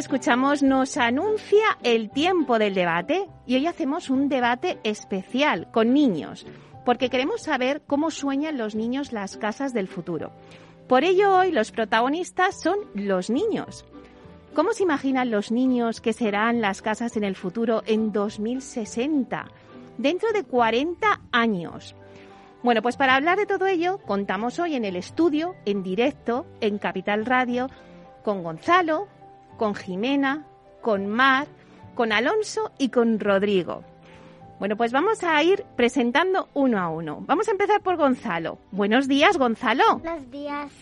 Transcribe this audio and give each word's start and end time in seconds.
Escuchamos 0.00 0.62
nos 0.62 0.96
anuncia 0.96 1.76
el 1.82 2.10
tiempo 2.10 2.58
del 2.58 2.74
debate 2.74 3.28
y 3.46 3.56
hoy 3.56 3.66
hacemos 3.66 4.08
un 4.08 4.30
debate 4.30 4.78
especial 4.82 5.70
con 5.70 5.92
niños, 5.92 6.46
porque 6.86 7.10
queremos 7.10 7.42
saber 7.42 7.82
cómo 7.86 8.10
sueñan 8.10 8.56
los 8.56 8.74
niños 8.74 9.12
las 9.12 9.36
casas 9.36 9.74
del 9.74 9.88
futuro. 9.88 10.32
Por 10.88 11.04
ello 11.04 11.36
hoy 11.36 11.52
los 11.52 11.70
protagonistas 11.70 12.58
son 12.62 12.78
los 12.94 13.28
niños. 13.28 13.84
¿Cómo 14.54 14.72
se 14.72 14.84
imaginan 14.84 15.30
los 15.30 15.52
niños 15.52 16.00
que 16.00 16.14
serán 16.14 16.62
las 16.62 16.80
casas 16.80 17.18
en 17.18 17.24
el 17.24 17.36
futuro 17.36 17.82
en 17.84 18.10
2060, 18.10 19.48
dentro 19.98 20.32
de 20.32 20.44
40 20.44 21.20
años? 21.30 21.94
Bueno, 22.62 22.80
pues 22.80 22.96
para 22.96 23.16
hablar 23.16 23.36
de 23.36 23.44
todo 23.44 23.66
ello, 23.66 23.98
contamos 23.98 24.58
hoy 24.60 24.76
en 24.76 24.86
el 24.86 24.96
estudio, 24.96 25.56
en 25.66 25.82
directo, 25.82 26.46
en 26.62 26.78
Capital 26.78 27.26
Radio, 27.26 27.68
con 28.24 28.42
Gonzalo, 28.42 29.08
con 29.60 29.74
Jimena, 29.74 30.46
con 30.80 31.06
Mar, 31.06 31.46
con 31.94 32.12
Alonso 32.12 32.72
y 32.78 32.88
con 32.88 33.20
Rodrigo. 33.20 33.84
Bueno, 34.58 34.74
pues 34.74 34.90
vamos 34.90 35.22
a 35.22 35.42
ir 35.42 35.66
presentando 35.76 36.48
uno 36.54 36.78
a 36.78 36.88
uno. 36.88 37.22
Vamos 37.26 37.46
a 37.46 37.50
empezar 37.50 37.82
por 37.82 37.98
Gonzalo. 37.98 38.56
Buenos 38.70 39.06
días, 39.06 39.36
Gonzalo. 39.36 39.98
Buenos 39.98 40.30
días. 40.30 40.72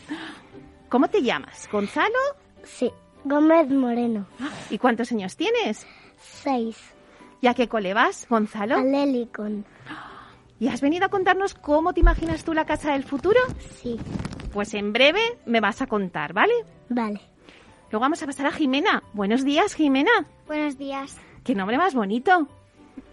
¿Cómo 0.88 1.08
te 1.08 1.22
llamas? 1.22 1.68
¿Gonzalo? 1.72 2.14
Sí, 2.62 2.92
Gómez 3.24 3.68
Moreno. 3.68 4.28
¿Y 4.70 4.78
cuántos 4.78 5.10
años 5.10 5.34
tienes? 5.34 5.84
Seis. 6.20 6.78
¿Y 7.40 7.48
a 7.48 7.54
qué 7.54 7.66
cole 7.66 7.94
vas, 7.94 8.28
Gonzalo? 8.30 8.76
Al 8.76 8.94
Helicon. 8.94 9.64
¿Y 10.60 10.68
has 10.68 10.80
venido 10.80 11.06
a 11.06 11.08
contarnos 11.08 11.54
cómo 11.54 11.94
te 11.94 11.98
imaginas 11.98 12.44
tú 12.44 12.54
la 12.54 12.64
casa 12.64 12.92
del 12.92 13.02
futuro? 13.02 13.40
Sí. 13.82 13.98
Pues 14.52 14.72
en 14.74 14.92
breve 14.92 15.36
me 15.46 15.58
vas 15.58 15.82
a 15.82 15.88
contar, 15.88 16.32
¿vale? 16.32 16.54
Vale. 16.88 17.20
Luego 17.90 18.02
vamos 18.02 18.22
a 18.22 18.26
pasar 18.26 18.46
a 18.46 18.52
Jimena. 18.52 19.02
Buenos 19.14 19.44
días, 19.44 19.74
Jimena. 19.74 20.10
Buenos 20.46 20.76
días. 20.76 21.16
¿Qué 21.42 21.54
nombre 21.54 21.78
más 21.78 21.94
bonito? 21.94 22.46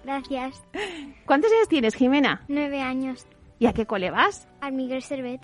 Gracias. 0.03 0.61
¿Cuántos 1.25 1.51
años 1.51 1.69
tienes, 1.69 1.95
Jimena? 1.95 2.43
Nueve 2.47 2.81
años. 2.81 3.25
¿Y 3.57 3.67
a 3.67 3.73
qué 3.73 3.85
cole 3.85 4.11
vas? 4.11 4.47
Al 4.59 4.73
Miguel 4.73 5.01
Servet. 5.01 5.41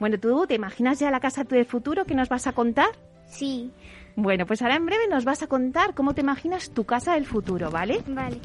Bueno, 0.00 0.18
¿tú 0.18 0.46
te 0.46 0.54
imaginas 0.54 0.98
ya 0.98 1.10
la 1.10 1.20
casa 1.20 1.44
del 1.44 1.66
futuro 1.66 2.04
que 2.04 2.14
nos 2.14 2.28
vas 2.28 2.46
a 2.46 2.52
contar? 2.52 2.88
Sí. 3.26 3.70
Bueno, 4.16 4.46
pues 4.46 4.62
ahora 4.62 4.76
en 4.76 4.86
breve 4.86 5.08
nos 5.08 5.24
vas 5.24 5.42
a 5.42 5.46
contar 5.46 5.94
cómo 5.94 6.14
te 6.14 6.22
imaginas 6.22 6.70
tu 6.70 6.84
casa 6.84 7.14
del 7.14 7.26
futuro, 7.26 7.70
¿vale? 7.70 8.02
Vale. 8.06 8.40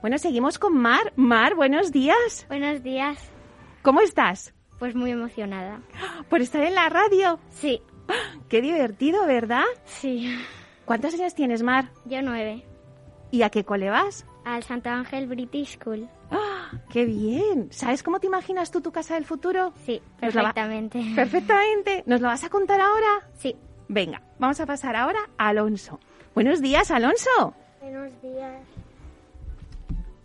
Bueno, 0.00 0.18
seguimos 0.18 0.58
con 0.58 0.76
Mar. 0.76 1.12
Mar, 1.16 1.54
buenos 1.54 1.92
días. 1.92 2.44
Buenos 2.48 2.82
días. 2.82 3.18
¿Cómo 3.82 4.00
estás? 4.00 4.52
Pues 4.78 4.94
muy 4.94 5.10
emocionada. 5.12 5.80
¿Por 6.28 6.40
estar 6.40 6.62
en 6.62 6.74
la 6.74 6.88
radio? 6.88 7.38
Sí. 7.50 7.80
Qué 8.48 8.60
divertido, 8.62 9.26
¿verdad? 9.26 9.64
Sí. 9.84 10.34
¿Cuántos 10.84 11.14
años 11.14 11.34
tienes, 11.34 11.62
Mar? 11.62 11.90
Yo 12.06 12.22
nueve. 12.22 12.64
¿Y 13.30 13.42
a 13.42 13.50
qué 13.50 13.64
cole 13.64 13.90
vas? 13.90 14.24
Al 14.44 14.62
Santo 14.62 14.88
Ángel 14.88 15.26
British 15.26 15.78
School. 15.78 16.08
¡Ah! 16.30 16.70
¡Qué 16.90 17.04
bien! 17.04 17.68
¿Sabes 17.70 18.02
cómo 18.02 18.20
te 18.20 18.26
imaginas 18.26 18.70
tú 18.70 18.80
tu 18.80 18.90
casa 18.92 19.14
del 19.14 19.26
futuro? 19.26 19.72
Sí, 19.84 20.00
Nos 20.22 20.34
la 20.34 20.42
va- 20.42 20.52
perfectamente. 20.54 21.02
Perfectamente. 21.14 22.02
¿Nos 22.06 22.20
lo 22.22 22.28
vas 22.28 22.44
a 22.44 22.48
contar 22.48 22.80
ahora? 22.80 23.28
Sí. 23.38 23.54
Venga, 23.88 24.22
vamos 24.38 24.60
a 24.60 24.66
pasar 24.66 24.96
ahora 24.96 25.18
a 25.36 25.48
Alonso. 25.48 26.00
Buenos 26.34 26.60
días, 26.62 26.90
Alonso. 26.90 27.54
Buenos 27.82 28.10
días. 28.22 28.62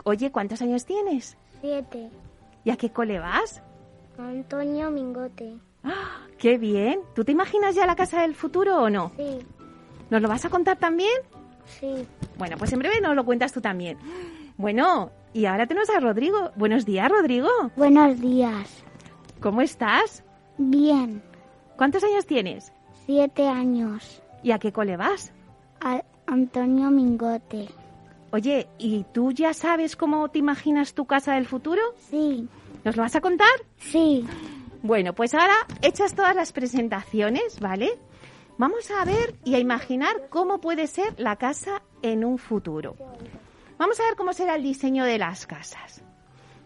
Oye, 0.06 0.32
¿cuántos 0.32 0.62
años 0.62 0.86
tienes? 0.86 1.38
Siete. 1.62 2.10
¿Y 2.64 2.72
a 2.72 2.78
qué 2.78 2.90
cole 2.92 3.20
vas? 3.20 3.62
Antonio 4.18 4.92
Mingote. 4.92 5.56
¡Ah! 5.84 6.20
¡Qué 6.38 6.58
bien! 6.58 7.00
¿Tú 7.16 7.24
te 7.24 7.32
imaginas 7.32 7.76
ya 7.76 7.86
la 7.86 7.96
casa 7.96 8.22
del 8.22 8.36
futuro 8.36 8.82
o 8.82 8.90
no? 8.90 9.12
Sí. 9.18 9.40
¿Nos 10.10 10.22
lo 10.22 10.28
vas 10.28 10.46
a 10.46 10.50
contar 10.50 10.78
también? 10.78 11.14
Sí. 11.66 12.08
Bueno, 12.38 12.58
pues 12.58 12.74
en 12.74 12.80
breve 12.80 13.02
nos 13.02 13.16
lo 13.16 13.26
cuentas 13.26 13.54
tú 13.54 13.62
también. 13.62 13.98
Bueno, 14.58 15.12
y 15.34 15.46
ahora 15.46 15.66
tenemos 15.68 15.90
a 15.90 16.00
Rodrigo. 16.00 16.52
Buenos 16.56 16.86
días, 16.86 17.10
Rodrigo. 17.10 17.50
Buenos 17.76 18.20
días. 18.20 18.84
¿Cómo 19.40 19.62
estás? 19.62 20.24
Bien. 20.58 21.24
¿Cuántos 21.78 22.04
años 22.04 22.26
tienes? 22.26 22.72
Siete 23.06 23.48
años. 23.48 24.22
¿Y 24.44 24.52
a 24.52 24.60
qué 24.60 24.72
cole 24.72 24.98
vas? 24.98 25.34
Al 25.80 26.04
Antonio 26.28 26.90
Mingote. 26.92 27.70
Oye, 28.32 28.68
¿y 28.78 29.04
tú 29.14 29.32
ya 29.32 29.54
sabes 29.54 29.96
cómo 29.96 30.30
te 30.30 30.40
imaginas 30.40 30.94
tu 30.94 31.06
casa 31.06 31.34
del 31.36 31.46
futuro? 31.46 31.82
Sí. 31.98 32.48
¿Nos 32.84 32.96
lo 32.96 33.04
vas 33.04 33.16
a 33.16 33.22
contar? 33.22 33.48
Sí. 33.78 34.26
Bueno, 34.84 35.14
pues 35.14 35.34
ahora 35.34 35.56
hechas 35.82 36.14
todas 36.14 36.36
las 36.36 36.52
presentaciones, 36.52 37.62
¿vale? 37.62 37.98
Vamos 38.58 38.92
a 38.92 39.06
ver 39.06 39.34
y 39.46 39.56
a 39.56 39.60
imaginar 39.60 40.28
cómo 40.30 40.60
puede 40.60 40.88
ser 40.88 41.18
la 41.18 41.38
casa 41.38 41.82
en 42.02 42.26
un 42.26 42.38
futuro. 42.38 42.98
Vamos 43.78 43.98
a 44.02 44.04
ver 44.04 44.18
cómo 44.18 44.34
será 44.34 44.56
el 44.56 44.64
diseño 44.64 45.06
de 45.06 45.18
las 45.18 45.48
casas. 45.48 46.04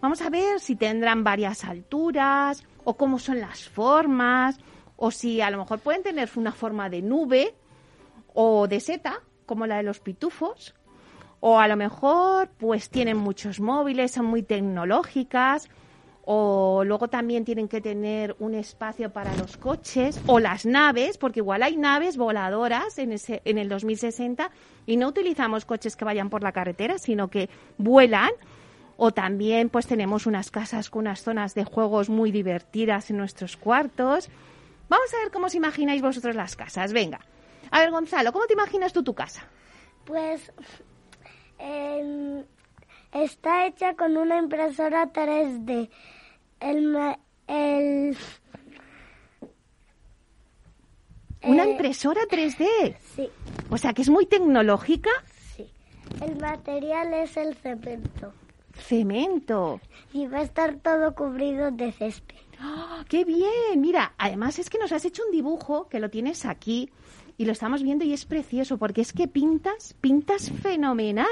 Vamos 0.01 0.23
a 0.23 0.31
ver 0.31 0.59
si 0.59 0.75
tendrán 0.75 1.23
varias 1.23 1.63
alturas 1.63 2.63
o 2.85 2.97
cómo 2.97 3.19
son 3.19 3.39
las 3.39 3.69
formas 3.69 4.57
o 4.95 5.11
si 5.11 5.39
a 5.39 5.51
lo 5.51 5.59
mejor 5.59 5.77
pueden 5.77 6.01
tener 6.01 6.27
una 6.37 6.53
forma 6.53 6.89
de 6.89 7.03
nube 7.03 7.53
o 8.33 8.67
de 8.67 8.79
seta, 8.79 9.21
como 9.45 9.67
la 9.67 9.77
de 9.77 9.83
los 9.83 9.99
pitufos, 9.99 10.73
o 11.39 11.59
a 11.59 11.67
lo 11.67 11.77
mejor 11.77 12.49
pues 12.57 12.89
tienen 12.89 13.17
muchos 13.17 13.59
móviles, 13.59 14.09
son 14.09 14.25
muy 14.25 14.41
tecnológicas, 14.41 15.69
o 16.29 16.83
luego 16.83 17.07
también 17.07 17.45
tienen 17.45 17.69
que 17.69 17.79
tener 17.79 18.35
un 18.39 18.53
espacio 18.53 19.13
para 19.13 19.33
los 19.37 19.55
coches 19.55 20.19
o 20.27 20.41
las 20.41 20.65
naves, 20.65 21.17
porque 21.17 21.39
igual 21.39 21.63
hay 21.63 21.77
naves 21.77 22.17
voladoras 22.17 22.99
en, 22.99 23.13
ese, 23.13 23.41
en 23.45 23.57
el 23.57 23.69
2060 23.69 24.51
y 24.85 24.97
no 24.97 25.07
utilizamos 25.07 25.63
coches 25.63 25.95
que 25.95 26.03
vayan 26.03 26.29
por 26.29 26.43
la 26.43 26.51
carretera, 26.51 26.97
sino 26.97 27.29
que 27.29 27.49
vuelan. 27.77 28.31
O 28.97 29.13
también 29.13 29.69
pues 29.69 29.87
tenemos 29.87 30.25
unas 30.25 30.51
casas 30.51 30.89
con 30.89 31.03
unas 31.03 31.21
zonas 31.23 31.55
de 31.55 31.63
juegos 31.63 32.09
muy 32.09 32.31
divertidas 32.31 33.09
en 33.09 33.15
nuestros 33.15 33.55
cuartos. 33.55 34.27
Vamos 34.89 35.13
a 35.13 35.23
ver 35.23 35.31
cómo 35.31 35.45
os 35.45 35.55
imagináis 35.55 36.01
vosotros 36.01 36.35
las 36.35 36.57
casas. 36.57 36.91
Venga. 36.91 37.21
A 37.71 37.79
ver, 37.79 37.89
Gonzalo, 37.89 38.33
¿cómo 38.33 38.47
te 38.47 38.53
imaginas 38.53 38.91
tú 38.91 39.01
tu 39.01 39.13
casa? 39.13 39.47
Pues 40.03 40.51
em, 41.57 42.43
está 43.13 43.65
hecha 43.65 43.93
con 43.93 44.17
una 44.17 44.39
impresora 44.39 45.13
3D. 45.13 45.89
El, 46.59 46.95
el, 47.47 48.17
Una 51.43 51.63
Eh, 51.63 51.69
impresora 51.71 52.21
3D. 52.29 52.95
sí, 53.15 53.29
O 53.69 53.77
sea, 53.77 53.93
que 53.93 54.01
es 54.01 54.09
muy 54.09 54.25
tecnológica. 54.25 55.09
sí. 55.55 55.67
El 56.21 56.37
material 56.39 57.13
es 57.13 57.35
el 57.37 57.55
cemento 57.55 58.33
Cemento. 58.73 59.79
y 60.13 60.25
va 60.27 60.39
a 60.39 60.41
estar 60.41 60.75
todo 60.77 61.13
cubrido 61.15 61.71
de 61.71 61.91
césped. 61.91 62.35
¡Ah, 62.59 63.03
¡Qué 63.07 63.23
bien! 63.23 63.79
Mira, 63.81 64.13
además 64.17 64.57
es 64.59 64.69
que 64.69 64.79
nos 64.79 64.91
has 64.91 65.05
hecho 65.05 65.23
un 65.25 65.31
dibujo 65.31 65.87
que 65.89 65.99
lo 65.99 66.09
tienes 66.09 66.45
aquí 66.45 66.89
y 67.37 67.45
lo 67.45 67.51
estamos 67.51 67.83
viendo 67.83 68.03
y 68.03 68.13
es 68.13 68.25
precioso 68.25 68.77
porque 68.79 69.01
es 69.01 69.13
que 69.13 69.27
pintas, 69.27 69.93
pintas 70.01 70.49
fenomenal. 70.51 71.27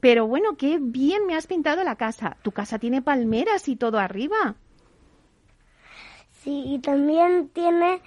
Pero 0.00 0.26
bueno, 0.26 0.56
qué 0.56 0.78
bien 0.80 1.26
me 1.26 1.34
has 1.34 1.46
pintado 1.46 1.82
la 1.84 1.96
casa. 1.96 2.36
Tu 2.42 2.52
casa 2.52 2.78
tiene 2.78 3.02
palmeras 3.02 3.68
y 3.68 3.76
todo 3.76 3.98
arriba. 3.98 4.56
Sí, 6.30 6.64
y 6.66 6.78
también 6.78 7.48
tiene 7.48 8.02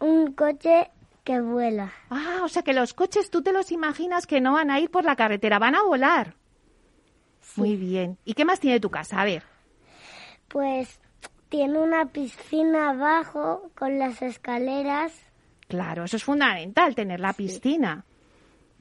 un 0.00 0.32
coche 0.32 0.90
que 1.24 1.40
vuela. 1.40 1.92
Ah, 2.08 2.40
o 2.42 2.48
sea 2.48 2.62
que 2.62 2.72
los 2.72 2.94
coches 2.94 3.30
tú 3.30 3.42
te 3.42 3.52
los 3.52 3.70
imaginas 3.70 4.26
que 4.26 4.40
no 4.40 4.54
van 4.54 4.70
a 4.70 4.80
ir 4.80 4.90
por 4.90 5.04
la 5.04 5.16
carretera, 5.16 5.58
van 5.58 5.74
a 5.74 5.82
volar. 5.82 6.34
Muy 7.56 7.76
bien. 7.76 8.18
¿Y 8.24 8.34
qué 8.34 8.44
más 8.44 8.60
tiene 8.60 8.80
tu 8.80 8.90
casa? 8.90 9.20
A 9.20 9.24
ver. 9.24 9.44
Pues 10.48 11.00
tiene 11.48 11.78
una 11.78 12.06
piscina 12.06 12.90
abajo 12.90 13.70
con 13.76 13.98
las 13.98 14.22
escaleras. 14.22 15.12
Claro, 15.68 16.04
eso 16.04 16.16
es 16.16 16.24
fundamental, 16.24 16.94
tener 16.94 17.20
la 17.20 17.32
piscina. 17.32 18.04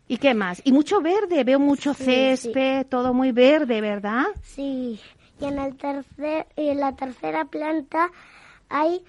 ¿Y 0.10 0.18
qué 0.18 0.34
más? 0.34 0.60
Y 0.66 0.72
mucho 0.72 1.02
verde, 1.02 1.44
veo 1.44 1.60
mucho 1.60 1.94
Sí, 1.94 2.04
césped, 2.04 2.88
todo 2.88 3.14
muy 3.14 3.32
verde, 3.32 3.80
¿verdad? 3.80 4.26
Sí. 4.42 5.00
Y 5.40 5.46
en, 5.46 5.60
el 5.60 5.78
tercer, 5.78 6.48
y 6.58 6.70
en 6.70 6.80
la 6.80 6.96
tercera 6.96 7.46
planta 7.46 8.10
hay 8.70 9.04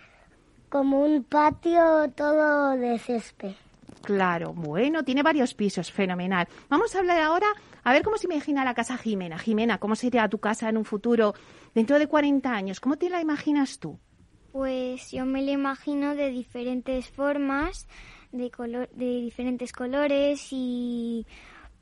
como 0.68 1.02
un 1.02 1.24
patio 1.24 2.10
todo 2.14 2.76
de 2.76 2.98
césped. 2.98 3.54
Claro, 4.02 4.52
bueno, 4.52 5.02
tiene 5.02 5.22
varios 5.22 5.54
pisos, 5.54 5.90
fenomenal. 5.90 6.46
Vamos 6.68 6.94
a 6.94 6.98
hablar 6.98 7.22
ahora, 7.22 7.46
a 7.82 7.92
ver 7.94 8.02
cómo 8.02 8.18
se 8.18 8.26
imagina 8.26 8.62
la 8.62 8.74
casa 8.74 8.98
Jimena. 8.98 9.38
Jimena, 9.38 9.78
¿cómo 9.78 9.96
sería 9.96 10.28
tu 10.28 10.38
casa 10.38 10.68
en 10.68 10.76
un 10.76 10.84
futuro 10.84 11.34
dentro 11.74 11.98
de 11.98 12.08
40 12.08 12.52
años? 12.52 12.78
¿Cómo 12.78 12.96
te 12.96 13.08
la 13.08 13.22
imaginas 13.22 13.78
tú? 13.78 13.98
Pues 14.52 15.12
yo 15.12 15.24
me 15.24 15.40
lo 15.42 15.50
imagino 15.50 16.14
de 16.14 16.28
diferentes 16.28 17.08
formas, 17.08 17.88
de, 18.32 18.50
color, 18.50 18.88
de 18.90 19.20
diferentes 19.20 19.72
colores 19.72 20.48
y 20.50 21.26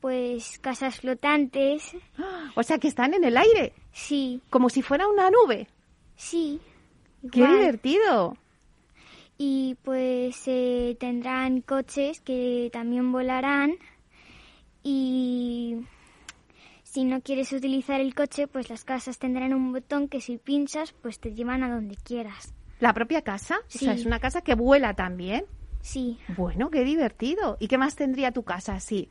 pues 0.00 0.58
casas 0.60 1.00
flotantes. 1.00 1.92
O 2.56 2.62
sea, 2.62 2.78
que 2.78 2.88
están 2.88 3.14
en 3.14 3.24
el 3.24 3.36
aire, 3.36 3.72
Sí, 3.92 4.40
como 4.50 4.68
si 4.70 4.82
fuera 4.82 5.06
una 5.08 5.30
nube. 5.30 5.68
sí. 6.16 6.60
¡Qué 7.32 7.40
igual. 7.40 7.58
divertido! 7.58 8.36
Y 9.38 9.76
pues 9.82 10.42
eh, 10.46 10.96
tendrán 11.00 11.60
coches 11.62 12.20
que 12.20 12.70
también 12.72 13.10
volarán 13.12 13.72
y 14.82 15.76
si 16.84 17.04
no 17.04 17.20
quieres 17.20 17.52
utilizar 17.52 18.00
el 18.00 18.14
coche, 18.14 18.46
pues 18.46 18.70
las 18.70 18.84
casas 18.84 19.18
tendrán 19.18 19.52
un 19.54 19.72
botón 19.72 20.08
que 20.08 20.20
si 20.20 20.38
pinchas, 20.38 20.92
pues 21.02 21.20
te 21.20 21.34
llevan 21.34 21.62
a 21.62 21.70
donde 21.74 21.96
quieras. 21.96 22.54
¿La 22.80 22.92
propia 22.94 23.22
casa? 23.22 23.58
O 23.66 23.70
sea, 23.70 23.94
Sí. 23.94 24.00
es 24.00 24.06
una 24.06 24.20
casa 24.20 24.40
que 24.42 24.54
vuela 24.54 24.94
también. 24.94 25.44
Sí, 25.88 26.19
Bueno, 26.37 26.69
qué 26.70 26.85
divertido. 26.85 27.56
¿Y 27.61 27.67
qué 27.69 27.79
más 27.79 27.96
tendría 27.96 28.31
tu 28.31 28.43
casa 28.43 28.75
así? 28.75 29.08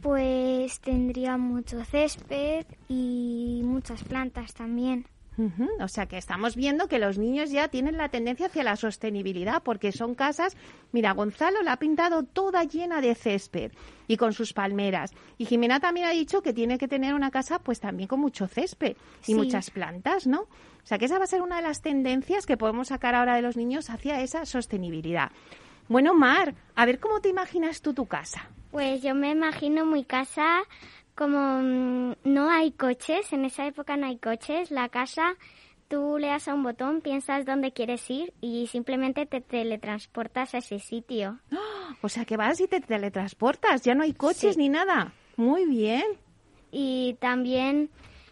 pues 0.00 0.78
tendría 0.80 1.36
mucho 1.36 1.84
césped 1.84 2.64
y 2.88 3.62
muchas 3.64 4.04
plantas 4.04 4.54
también. 4.54 5.06
Ujú, 5.36 5.68
O 5.80 5.88
sea 5.88 6.06
que 6.06 6.16
estamos 6.18 6.54
viendo 6.54 6.86
que 6.88 6.98
los 7.00 7.18
niños 7.18 7.50
ya 7.50 7.66
tienen 7.68 7.96
la 7.96 8.08
tendencia 8.08 8.46
hacia 8.46 8.62
la 8.62 8.76
sostenibilidad 8.76 9.62
porque 9.64 9.90
son 9.92 10.14
casas, 10.14 10.56
mira, 10.92 11.12
Gonzalo 11.14 11.62
la 11.62 11.72
ha 11.72 11.76
pintado 11.78 12.22
toda 12.22 12.62
llena 12.64 13.00
de 13.00 13.14
césped 13.16 13.72
y 14.06 14.16
con 14.16 14.32
sus 14.32 14.52
palmeras. 14.52 15.12
Y 15.36 15.46
Jimena 15.46 15.80
también 15.80 16.06
ha 16.06 16.10
dicho 16.10 16.42
que 16.42 16.52
tiene 16.52 16.78
que 16.78 16.86
tener 16.88 17.14
una 17.14 17.30
casa 17.32 17.58
pues 17.58 17.80
también 17.80 18.08
con 18.08 18.20
mucho 18.20 18.46
césped 18.46 18.96
y 19.22 19.32
Sí. 19.32 19.34
muchas 19.34 19.70
plantas, 19.70 20.26
¿no? 20.28 20.46
O 20.88 20.90
sea 20.90 20.96
que 20.96 21.04
esa 21.04 21.18
va 21.18 21.24
a 21.24 21.26
ser 21.26 21.42
una 21.42 21.56
de 21.56 21.62
las 21.62 21.82
tendencias 21.82 22.46
que 22.46 22.56
podemos 22.56 22.88
sacar 22.88 23.14
ahora 23.14 23.36
de 23.36 23.42
los 23.42 23.58
niños 23.58 23.90
hacia 23.90 24.22
esa 24.22 24.46
sostenibilidad. 24.46 25.30
Bueno, 25.86 26.14
Mar, 26.14 26.54
a 26.74 26.86
ver 26.86 26.98
cómo 26.98 27.20
te 27.20 27.28
imaginas 27.28 27.82
tú 27.82 27.92
tu 27.92 28.06
casa. 28.06 28.48
Pues 28.70 29.02
yo 29.02 29.14
me 29.14 29.32
imagino 29.32 29.84
mi 29.84 30.04
casa 30.06 30.60
como 31.14 31.60
mm, 31.60 32.14
no 32.24 32.48
hay 32.48 32.70
coches, 32.72 33.30
en 33.34 33.44
esa 33.44 33.66
época 33.66 33.98
no 33.98 34.06
hay 34.06 34.16
coches, 34.16 34.70
la 34.70 34.88
casa 34.88 35.34
tú 35.88 36.16
le 36.18 36.28
das 36.28 36.48
a 36.48 36.54
un 36.54 36.62
botón, 36.62 37.02
piensas 37.02 37.44
dónde 37.44 37.72
quieres 37.72 38.08
ir 38.08 38.32
y 38.40 38.66
simplemente 38.68 39.26
te 39.26 39.42
teletransportas 39.42 40.54
a 40.54 40.58
ese 40.58 40.78
sitio. 40.78 41.38
O 42.00 42.08
sea 42.08 42.24
que 42.24 42.38
vas 42.38 42.60
y 42.62 42.66
te 42.66 42.80
teletransportas, 42.80 43.82
ya 43.82 43.94
no 43.94 44.04
hay 44.04 44.14
coches 44.14 44.54
Sí. 44.54 44.58
ni 44.58 44.70
nada. 44.70 45.12
Muy 45.36 45.66
bien. 45.66 46.04
Y 46.70 47.18
también 47.20 47.90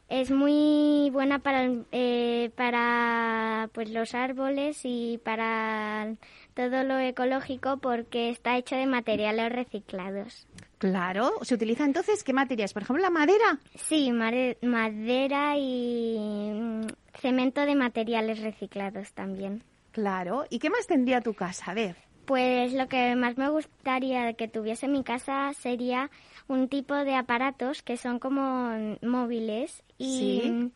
es 0.08 0.31
muy 0.31 1.11
buena 1.11 1.41
para, 1.41 1.69
eh, 1.93 2.50
para 2.55 3.69
pues 3.73 3.91
los 3.91 4.14
árboles 4.14 4.81
y 4.85 5.19
para 5.25 6.14
todo 6.55 6.85
lo 6.85 6.99
ecológico 6.99 7.79
porque 7.79 8.31
está 8.31 8.56
hecho 8.56 8.76
de 8.76 8.87
materiales 8.87 9.53
reciclados. 9.53 10.47
Claro, 10.79 11.32
se 11.43 11.55
utiliza 11.55 11.85
entonces 11.85 12.23
qué 12.23 12.32
materias, 12.32 12.73
por 12.73 12.82
ejemplo, 12.82 13.03
la 13.03 13.11
madera. 13.11 13.58
Sí, 13.75 14.12
madera 14.12 15.56
y 15.56 16.50
mm, 16.53 16.87
cemento 17.14 17.62
de 17.62 17.75
materiales 17.75 18.41
reciclados 18.41 19.12
también. 19.12 19.64
Claro, 19.93 20.44
¿y 20.50 20.58
qué 20.58 20.69
más 20.70 20.87
tendría 20.87 21.23
tu 21.23 21.35
casa? 21.35 21.70
A 21.70 21.75
ver. 21.75 21.97
Pues 22.26 22.75
lo 22.75 22.88
que 22.88 23.14
más 23.17 23.38
me 23.38 23.49
gustaría 23.49 24.35
que 24.35 24.49
tuviese 24.49 24.88
mi 24.88 25.03
casa 25.03 25.53
sería 25.55 26.11
un 26.48 26.69
tipo 26.69 26.94
de 26.94 27.14
aparatos 27.14 27.82
que 27.82 27.96
son 27.96 28.19
como 28.19 28.70
móviles 29.02 29.82
y, 29.98 30.40
Sí. 30.40 30.72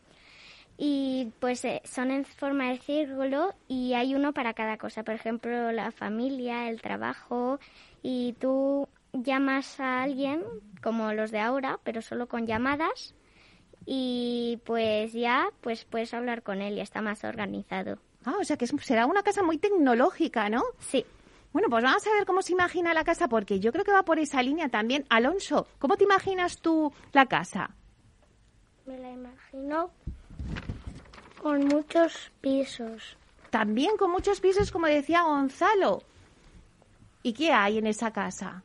y 0.77 1.31
pues 1.39 1.63
eh, 1.65 1.81
son 1.85 2.11
en 2.11 2.25
forma 2.25 2.69
de 2.69 2.77
círculo 2.79 3.53
y 3.67 3.93
hay 3.93 4.15
uno 4.15 4.33
para 4.33 4.53
cada 4.53 4.77
cosa. 4.77 5.03
Por 5.03 5.15
ejemplo, 5.15 5.71
la 5.71 5.91
familia, 5.91 6.69
el 6.69 6.81
trabajo 6.81 7.59
y 8.03 8.33
tú 8.39 8.87
llamas 9.13 9.79
a 9.79 10.03
alguien 10.03 10.43
como 10.81 11.13
los 11.13 11.31
de 11.31 11.39
ahora, 11.39 11.79
pero 11.83 12.01
solo 12.01 12.27
con 12.27 12.47
llamadas 12.47 13.13
y 13.85 14.59
pues 14.65 15.13
ya 15.13 15.49
pues 15.61 15.85
puedes 15.85 16.13
hablar 16.13 16.43
con 16.43 16.61
él 16.61 16.77
y 16.77 16.81
está 16.81 17.01
más 17.01 17.23
organizado. 17.23 17.97
Ah, 18.25 18.35
o 18.39 18.43
sea 18.43 18.57
que 18.57 18.67
será 18.67 19.05
una 19.07 19.23
casa 19.23 19.41
muy 19.41 19.57
tecnológica, 19.57 20.49
¿no? 20.49 20.63
Sí. 20.79 21.05
Bueno, 21.53 21.67
pues 21.69 21.83
vamos 21.83 22.05
a 22.07 22.13
ver 22.13 22.25
cómo 22.25 22.41
se 22.41 22.53
imagina 22.53 22.93
la 22.93 23.03
casa, 23.03 23.27
porque 23.27 23.59
yo 23.59 23.71
creo 23.71 23.83
que 23.83 23.91
va 23.91 24.03
por 24.03 24.19
esa 24.19 24.41
línea 24.41 24.69
también. 24.69 25.05
Alonso, 25.09 25.67
¿cómo 25.79 25.97
te 25.97 26.05
imaginas 26.05 26.57
tú 26.61 26.93
la 27.11 27.25
casa? 27.25 27.71
Me 28.85 28.97
la 28.97 29.11
imagino 29.11 29.91
con 31.41 31.65
muchos 31.65 32.31
pisos. 32.39 33.17
También 33.49 33.97
con 33.97 34.11
muchos 34.11 34.39
pisos, 34.39 34.71
como 34.71 34.87
decía 34.87 35.23
Gonzalo. 35.23 36.03
¿Y 37.23 37.33
qué 37.33 37.51
hay 37.51 37.77
en 37.77 37.87
esa 37.87 38.11
casa? 38.11 38.63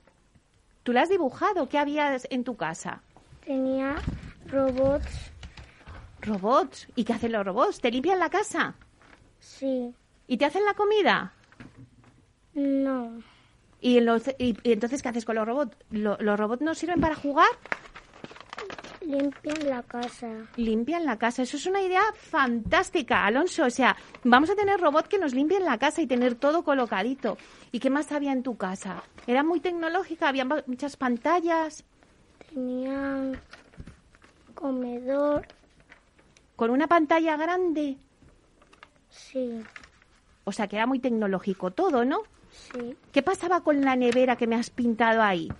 ¿Tú 0.83 0.93
la 0.93 1.03
has 1.03 1.09
dibujado? 1.09 1.69
¿Qué 1.69 1.79
había 1.79 2.17
en 2.31 2.45
tu 2.45 2.57
casa? 2.57 3.03
Tenía 3.45 3.97
robots, 4.47 5.33
Robots. 6.21 6.89
¿Y 6.97 7.05
qué 7.05 7.13
hacen 7.13 7.33
los 7.33 7.45
robots? 7.45 7.81
¿Te 7.81 7.91
limpian 7.91 8.19
la 8.19 8.31
casa? 8.31 8.75
sí, 9.39 9.95
¿Y 10.29 10.37
te 10.39 10.45
hacen 10.45 10.65
la 10.65 10.75
comida? 10.75 11.33
No, 12.57 13.23
¿Y, 13.81 14.01
los- 14.01 14.27
y- 14.39 14.57
y 14.65 14.73
entonces 14.73 15.03
qué 15.03 15.11
haces 15.11 15.25
con 15.25 15.37
los 15.37 15.47
robots? 15.47 15.77
¿Lo- 15.91 16.17
¿Los 16.19 16.39
robots 16.41 16.63
no 16.63 16.75
sirven 16.75 17.01
para 17.01 17.15
jugar? 17.15 17.47
limpian 19.03 19.69
la 19.69 19.83
casa. 19.85 20.29
Limpian 20.57 21.05
la 21.07 21.17
casa. 21.17 21.43
Eso 21.43 21.57
es 21.57 21.67
una 21.67 21.81
idea 21.81 22.03
fantástica, 22.15 23.25
Alonso. 23.25 23.65
O 23.65 23.71
sea, 23.71 23.97
vamos 24.25 24.51
a 24.51 24.57
tener 24.57 24.81
robots 24.81 25.09
que 25.09 25.19
nos 25.19 25.33
limpien 25.33 25.65
la 25.65 25.79
casa 25.79 26.03
y 26.03 26.09
tener 26.09 26.35
todo 26.35 26.65
colocadito. 26.65 27.37
¿Y 27.71 27.79
qué 27.79 27.89
más 27.89 28.11
había 28.11 28.33
en 28.33 28.43
tu 28.43 28.57
casa? 28.57 29.05
Era 29.29 29.45
muy 29.45 29.61
tecnológica, 29.61 30.29
había 30.29 30.45
muchas 30.67 30.97
pantallas, 30.97 31.85
Tenía 32.53 33.31
comedor, 34.55 35.47
con 36.57 36.71
una 36.71 36.89
pantalla 36.89 37.37
grande. 37.37 37.97
sí, 39.11 39.63
O 40.45 40.51
sea, 40.53 40.67
que 40.67 40.77
era 40.77 40.87
muy 40.87 40.99
tecnológico 40.99 41.71
todo, 41.71 42.05
¿no? 42.05 42.23
Sí, 42.73 42.97
¿Qué 43.13 43.23
pasaba 43.23 43.63
con 43.63 43.83
la 43.83 43.97
nevera 43.97 44.37
que 44.37 44.47
me 44.47 44.57
has 44.57 44.71
pintado 44.71 45.23
ahí? 45.23 45.53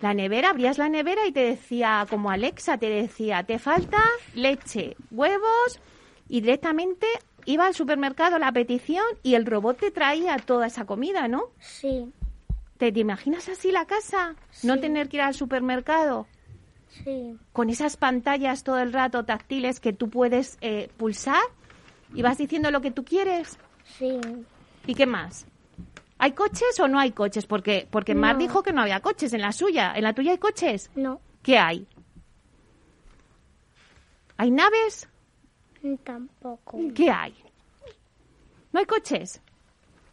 La 0.00 0.12
nevera, 0.14 0.50
abrías 0.50 0.78
la 0.78 0.88
nevera 0.88 1.26
y 1.26 1.32
te 1.32 1.40
decía, 1.40 2.06
como 2.10 2.30
Alexa, 2.30 2.76
te 2.78 2.88
decía, 2.90 3.42
te 3.44 3.58
falta 3.58 3.98
leche, 4.34 4.96
huevos, 5.10 5.80
y 6.28 6.42
directamente 6.42 7.06
iba 7.46 7.66
al 7.66 7.74
supermercado 7.74 8.38
la 8.38 8.52
petición 8.52 9.04
y 9.22 9.34
el 9.34 9.46
robot 9.46 9.78
te 9.78 9.90
traía 9.90 10.36
toda 10.36 10.66
esa 10.66 10.84
comida, 10.84 11.28
¿no? 11.28 11.44
sí, 11.60 12.12
¿Te, 12.76 12.92
te 12.92 13.00
imaginas 13.00 13.48
así 13.48 13.72
la 13.72 13.86
casa? 13.86 14.34
No 14.62 14.78
tener 14.78 15.08
que 15.08 15.16
ir 15.16 15.22
al 15.22 15.32
supermercado 15.32 16.26
sí, 16.88 17.38
con 17.52 17.70
esas 17.70 17.96
pantallas 17.96 18.64
todo 18.64 18.78
el 18.80 18.92
rato 18.92 19.24
táctiles 19.24 19.80
que 19.80 19.94
tú 19.94 20.10
puedes 20.10 20.58
eh, 20.60 20.90
pulsar 20.98 21.42
y 22.14 22.20
vas 22.20 22.36
diciendo 22.36 22.70
lo 22.70 22.82
que 22.82 22.90
tú 22.90 23.02
quieres. 23.04 23.58
sí, 23.98 24.18
¿Y 24.86 24.94
qué 24.94 25.06
más? 25.06 25.46
¿Hay 26.18 26.32
coches 26.32 26.80
o 26.80 26.88
no 26.88 26.98
hay 26.98 27.12
coches? 27.12 27.46
Porque, 27.46 27.86
porque 27.90 28.14
Mar 28.14 28.38
dijo 28.38 28.62
que 28.62 28.72
no 28.72 28.80
había 28.82 29.00
coches 29.00 29.32
en 29.34 29.42
la 29.42 29.52
suya. 29.52 29.92
¿En 29.94 30.02
la 30.02 30.14
tuya 30.14 30.32
hay 30.32 30.38
coches? 30.38 30.90
no, 30.94 31.20
¿Qué 31.42 31.58
hay? 31.58 31.86
¿Hay 34.36 34.50
naves? 34.50 35.08
tampoco. 36.02 36.78
¿Qué 36.94 37.10
hay? 37.10 37.34
¿No 38.72 38.80
hay 38.80 38.86
coches? 38.86 39.40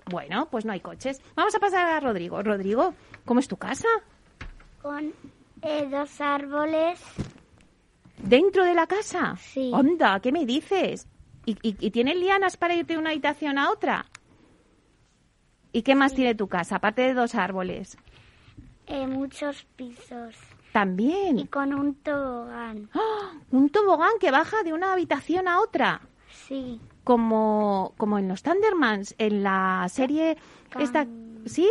Bueno, 0.05 0.47
pues 0.51 0.65
no 0.65 0.73
hay 0.73 0.81
coches. 0.81 1.21
Vamos 1.35 1.55
a 1.55 1.59
pasar 1.59 1.87
a 1.87 1.99
Rodrigo. 1.99 2.41
Rodrigo, 2.43 2.93
¿cómo 3.25 3.39
es 3.39 3.47
tu 3.47 3.57
casa? 3.57 3.87
Con 4.81 5.13
eh, 5.61 5.87
dos 5.89 6.21
árboles, 6.21 6.99
¿Dentro 8.17 8.63
de 8.63 8.73
la 8.73 8.87
casa? 8.87 9.35
Sí. 9.37 9.71
Onda, 9.73 10.19
¿qué 10.21 10.31
me 10.31 10.45
dices? 10.45 11.07
¿Y, 11.45 11.53
y, 11.61 11.75
y 11.79 11.91
tienes 11.91 12.15
lianas 12.15 12.55
para 12.55 12.73
irte 12.75 12.93
de 12.93 12.99
una 12.99 13.09
habitación 13.09 13.57
a 13.57 13.69
otra? 13.69 14.05
¿Y 15.73 15.81
qué 15.81 15.95
más 15.95 16.13
tiene 16.13 16.35
tu 16.35 16.47
casa, 16.47 16.77
aparte 16.77 17.01
de 17.01 17.13
dos 17.13 17.35
árboles? 17.35 17.97
eh, 18.85 19.07
muchos 19.07 19.65
pisos 19.75 20.35
También. 20.71 21.39
y 21.39 21.47
con 21.47 21.73
un 21.73 21.95
tobogán, 21.95 22.89
¡Ah! 22.93 23.33
Un 23.51 23.69
tobogán 23.69 24.11
que 24.19 24.29
baja 24.31 24.61
de 24.63 24.73
una 24.73 24.93
habitación 24.93 25.47
a 25.47 25.59
otra. 25.61 26.01
sí, 26.29 26.79
Como, 27.03 27.93
como 27.97 28.17
en 28.19 28.27
los 28.27 28.43
Thundermans, 28.43 29.15
en 29.17 29.43
la 29.43 29.87
serie 29.89 30.37
esta... 30.79 31.05
¿Sí? 31.45 31.69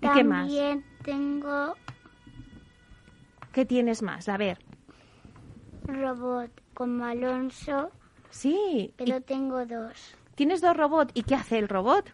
¿Y 0.00 0.08
qué 0.10 0.24
más? 0.24 0.46
También 0.48 0.84
tengo 1.02 1.74
¿qué 3.52 3.64
tienes 3.66 4.02
más? 4.02 4.28
A 4.28 4.36
ver. 4.38 4.58
Robot 5.84 6.50
como 6.74 7.04
Alonso, 7.04 7.90
Sí. 8.30 8.94
pero 8.96 9.16
¿y 9.18 9.20
tengo 9.20 9.66
dos. 9.66 10.14
¿Tienes 10.34 10.60
dos 10.62 10.76
robots? 10.76 11.10
¿Y 11.14 11.22
qué 11.24 11.34
hace 11.34 11.58
el 11.58 11.68
robot? 11.68 12.10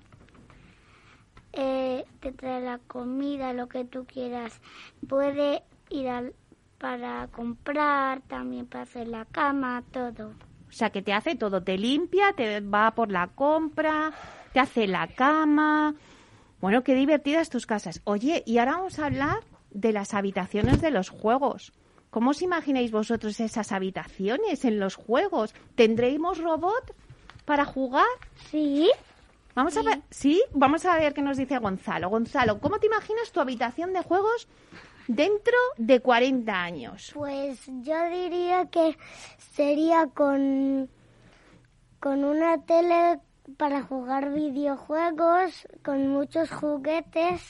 Eh, 1.60 2.04
te 2.20 2.30
trae 2.30 2.60
la 2.60 2.78
comida, 2.78 3.52
lo 3.52 3.68
que 3.68 3.84
tú 3.84 4.06
quieras. 4.06 4.60
Puede 5.08 5.64
ir 5.90 6.08
al, 6.08 6.32
para 6.78 7.26
comprar, 7.32 8.20
también 8.22 8.66
para 8.66 8.84
hacer 8.84 9.08
la 9.08 9.24
cama, 9.24 9.82
todo. 9.90 10.28
O 10.68 10.72
sea, 10.72 10.90
que 10.90 11.02
te 11.02 11.12
hace 11.12 11.34
todo, 11.34 11.60
te 11.60 11.76
limpia, 11.76 12.32
te 12.32 12.60
va 12.60 12.92
por 12.92 13.10
la 13.10 13.26
compra, 13.26 14.12
te 14.52 14.60
hace 14.60 14.86
la 14.86 15.08
cama. 15.08 15.96
Bueno, 16.60 16.84
qué 16.84 16.94
divertidas 16.94 17.50
tus 17.50 17.66
casas. 17.66 18.02
Oye, 18.04 18.44
y 18.46 18.58
ahora 18.58 18.76
vamos 18.76 19.00
a 19.00 19.06
hablar 19.06 19.40
de 19.72 19.92
las 19.92 20.14
habitaciones 20.14 20.80
de 20.80 20.92
los 20.92 21.08
juegos. 21.08 21.72
¿Cómo 22.10 22.30
os 22.30 22.40
imagináis 22.40 22.92
vosotros 22.92 23.40
esas 23.40 23.72
habitaciones 23.72 24.64
en 24.64 24.78
los 24.78 24.94
juegos? 24.94 25.54
¿Tendremos 25.74 26.38
robot 26.38 26.94
para 27.44 27.64
jugar? 27.64 28.06
Sí. 28.48 28.88
Vamos 29.58 29.76
a 29.76 29.82
ver, 29.82 30.02
sí, 30.08 30.40
vamos 30.52 30.86
a 30.86 30.96
ver 30.96 31.12
qué 31.12 31.20
nos 31.20 31.36
dice 31.36 31.58
Gonzalo. 31.58 32.08
Gonzalo, 32.10 32.60
¿cómo 32.60 32.78
te 32.78 32.86
imaginas 32.86 33.32
tu 33.32 33.40
habitación 33.40 33.92
de 33.92 34.04
juegos 34.04 34.46
dentro 35.08 35.56
de 35.76 35.98
40 35.98 36.62
años? 36.62 37.10
Pues 37.12 37.66
yo 37.66 38.08
diría 38.08 38.66
que 38.66 38.96
sería 39.56 40.06
con, 40.14 40.88
con 41.98 42.24
una 42.24 42.62
tele 42.66 43.18
para 43.56 43.82
jugar 43.82 44.32
videojuegos, 44.32 45.66
con 45.84 46.06
muchos 46.06 46.52
juguetes 46.52 47.42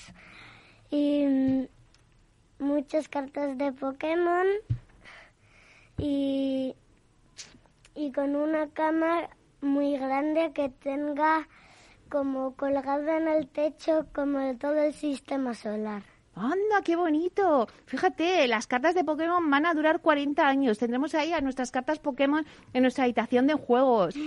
y 0.91 1.69
muchas 2.59 3.07
cartas 3.11 3.59
de 3.59 3.71
Pokémon 3.73 4.47
y, 5.99 6.75
y 7.95 8.13
con 8.13 8.35
una 8.35 8.71
cama 8.71 9.29
muy 9.61 9.99
grande 9.99 10.53
que 10.55 10.71
tenga 10.71 11.47
como 12.09 12.55
colgada 12.55 13.17
en 13.17 13.29
el 13.29 13.49
techo 13.49 14.07
como 14.15 14.57
todo 14.57 14.75
el 14.75 14.93
sistema 14.93 15.55
solar. 15.55 16.03
¡Anda, 16.35 16.83
qué 16.85 16.95
bonito! 16.95 17.67
Fíjate, 17.87 18.47
las 18.47 18.69
cartas 18.69 18.95
de 18.95 19.03
Pokémon 19.03 19.51
van 19.51 19.67
a 19.67 19.75
durar 19.75 20.01
40 20.01 20.47
años. 20.47 20.79
Tendremos 20.79 21.15
ahí 21.15 21.33
a 21.33 21.41
nuestras 21.41 21.73
cartas 21.73 21.99
Pokémon 21.99 22.47
en 22.73 22.83
nuestra 22.83 23.05
habitación 23.05 23.47
de 23.47 23.55
juegos. 23.55 24.15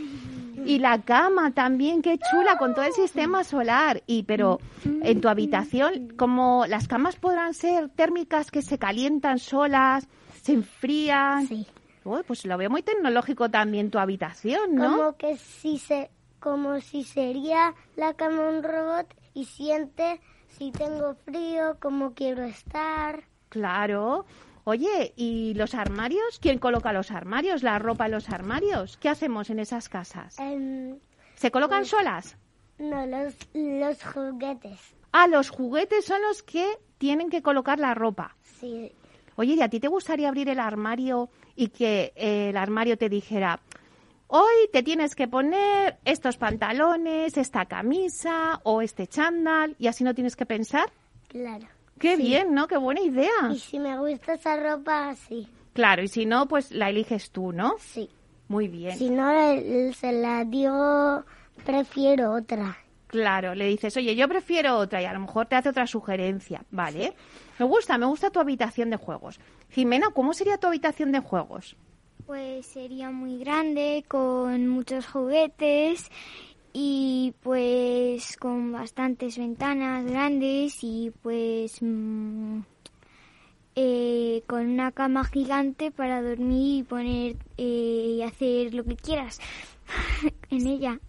Y 0.64 0.78
la 0.78 1.02
cama 1.02 1.50
también, 1.52 2.04
qué 2.04 2.20
chula, 2.20 2.60
con 2.60 2.76
todo 2.76 2.86
el 2.86 2.94
sistema 2.94 3.44
solar. 3.44 4.04
Y 4.06 4.24
pero 4.24 4.60
en 4.86 5.20
tu 5.20 5.28
habitación, 5.28 6.10
como 6.16 6.68
las 6.68 6.88
camas 6.88 7.16
podrán 7.16 7.56
ser 7.56 7.90
térmicas 7.90 8.52
que 8.52 8.62
se 8.62 8.78
calientan 8.78 9.40
solas, 9.40 10.08
se 10.44 10.54
enfrían. 10.54 11.48
Sí. 11.48 11.66
Uy, 12.04 12.22
pues 12.28 12.46
lo 12.46 12.58
veo 12.58 12.70
muy 12.70 12.84
tecnológico 12.84 13.50
también 13.50 13.90
tu 13.90 13.98
habitación, 13.98 14.76
¿no? 14.76 14.98
Como 14.98 15.18
que 15.18 15.38
si 15.38 15.80
se, 15.80 16.12
como 16.42 16.82
si 16.82 17.04
sería 17.06 17.74
la 17.96 18.14
cama 18.16 18.50
un 18.50 18.64
robot 18.64 19.08
y 19.34 19.46
siente 19.46 20.20
si 20.50 20.72
tengo 20.72 21.16
frío, 21.16 21.78
cómo 21.80 22.14
quiero 22.14 22.44
estar. 22.44 23.24
Claro. 23.48 24.26
Oye, 24.66 25.14
¿y 25.16 25.54
los 25.54 25.74
armarios? 25.74 26.40
¿Quién 26.42 26.60
coloca 26.60 26.92
los 26.94 27.12
armarios? 27.12 27.64
¿La 27.64 27.80
ropa 27.80 28.06
en 28.08 28.12
los 28.12 28.30
armarios? 28.30 28.98
¿Qué 28.98 29.08
hacemos 29.10 29.50
en 29.50 29.60
esas 29.60 29.88
casas? 29.88 30.38
Em, 30.40 31.00
¿Se 31.36 31.52
colocan 31.52 31.80
pues- 31.80 31.90
solas? 31.90 32.38
no, 32.78 33.06
los, 33.06 33.34
los 33.54 34.04
juguetes. 34.04 34.80
Ah, 35.14 35.28
los 35.28 35.50
juguetes 35.50 36.04
son 36.06 36.22
los 36.22 36.42
que 36.44 36.68
tienen 36.98 37.30
que 37.30 37.42
colocar 37.42 37.80
la 37.80 37.94
ropa. 37.94 38.36
Sí, 38.44 38.92
Oye, 39.38 39.54
¿y 39.54 39.62
a 39.62 39.70
ti 39.70 39.80
te 39.80 39.88
gustaría 39.88 40.28
abrir 40.28 40.50
el 40.50 40.60
armario 40.60 41.30
y 41.56 41.70
que 41.70 42.12
eh, 42.16 42.50
el 42.50 42.58
armario 42.58 42.98
te 42.98 43.10
dijera, 43.10 43.60
hoy 44.34 44.70
te 44.74 44.82
tienes 44.84 45.14
que 45.16 45.28
poner 45.28 45.98
estos 46.06 46.38
pantalones, 46.38 47.38
esta 47.38 47.66
camisa 47.66 48.60
o 48.64 48.82
este 48.82 49.08
chándal 49.08 49.76
y 49.78 49.88
así 49.88 50.04
no 50.04 50.14
tienes 50.16 50.36
que 50.36 50.46
pensar? 50.46 50.92
claro. 51.28 51.68
Qué 52.00 52.16
Sí. 52.18 52.24
bien, 52.24 52.56
¿no? 52.56 52.68
Qué 52.68 52.78
buena 52.78 53.02
idea. 53.02 53.30
Y 53.54 53.60
si 53.60 53.78
me 53.78 53.96
gusta 54.00 54.34
esa 54.34 54.58
ropa, 54.58 55.14
sí, 55.16 55.48
Claro, 55.74 56.02
y 56.02 56.08
si 56.08 56.26
no, 56.26 56.48
pues 56.48 56.72
la 56.72 56.90
eliges 56.90 57.30
tú, 57.30 57.52
¿no? 57.52 57.76
sí. 57.80 58.10
Muy 58.48 58.68
bien. 58.68 58.98
Si 58.98 59.10
no, 59.10 59.30
se 59.94 60.12
la 60.12 60.44
digo, 60.44 61.24
prefiero 61.64 62.34
otra. 62.34 62.76
Claro, 63.08 63.54
le 63.56 63.66
dices, 63.68 63.96
oye, 63.98 64.16
yo 64.16 64.28
prefiero 64.28 64.78
otra 64.78 65.02
y 65.02 65.06
a 65.06 65.14
lo 65.14 65.20
mejor 65.20 65.46
te 65.46 65.56
hace 65.56 65.70
otra 65.70 65.86
sugerencia, 65.86 66.64
¿vale? 66.72 67.14
Me 67.60 67.66
gusta, 67.66 67.98
me 67.98 68.06
gusta 68.08 68.30
tu 68.30 68.40
habitación 68.40 68.90
de 68.90 68.98
juegos. 68.98 69.40
Jimena, 69.70 70.08
¿cómo 70.14 70.34
sería 70.34 70.58
tu 70.58 70.68
habitación 70.68 71.12
de 71.12 71.20
juegos? 71.20 71.76
Pues 72.32 72.66
sería 72.66 73.12
muy 73.12 73.40
grande, 73.40 74.06
con 74.08 74.66
muchos 74.70 75.06
juguetes 75.06 76.10
y 76.72 77.34
pues 77.44 78.38
con 78.38 78.72
bastantes 78.72 79.38
ventanas 79.38 80.06
grandes 80.06 80.82
y 80.82 81.12
pues 81.22 81.80
mm, 81.82 82.60
eh, 83.76 84.44
con 84.48 84.66
una 84.66 84.94
cama 84.94 85.26
gigante 85.26 85.92
para 85.92 86.22
dormir 86.22 86.80
y 86.80 86.84
poner 86.84 87.36
eh, 87.58 88.16
y 88.16 88.22
hacer 88.22 88.76
lo 88.76 88.86
que 88.86 88.96
quieras 88.96 89.42
en 90.50 90.68
ella. 90.68 91.02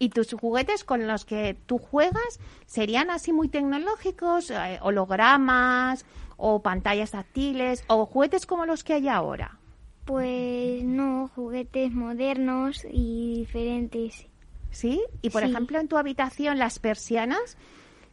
¿Y 0.00 0.08
tus 0.08 0.32
juguetes 0.32 0.82
con 0.82 1.06
los 1.06 1.24
que 1.24 1.56
tú 1.66 1.78
juegas 1.78 2.40
serían 2.66 3.10
así 3.12 3.32
muy 3.32 3.46
tecnológicos, 3.46 4.50
eh, 4.50 4.80
hologramas 4.82 6.04
o 6.36 6.62
pantallas 6.62 7.12
táctiles 7.12 7.84
o 7.86 8.06
juguetes 8.06 8.44
como 8.44 8.66
los 8.66 8.82
que 8.82 8.94
hay 8.94 9.06
ahora? 9.06 9.60
Pues 10.06 10.84
no, 10.84 11.28
juguetes 11.34 11.92
modernos 11.92 12.86
y 12.90 13.34
diferentes. 13.40 14.26
¿Sí? 14.70 15.02
Y 15.20 15.30
por 15.30 15.42
Sí. 15.42 15.48
ejemplo, 15.50 15.78
en 15.80 15.88
tu 15.88 15.96
habitación 15.98 16.58
las 16.58 16.78
persianas, 16.78 17.56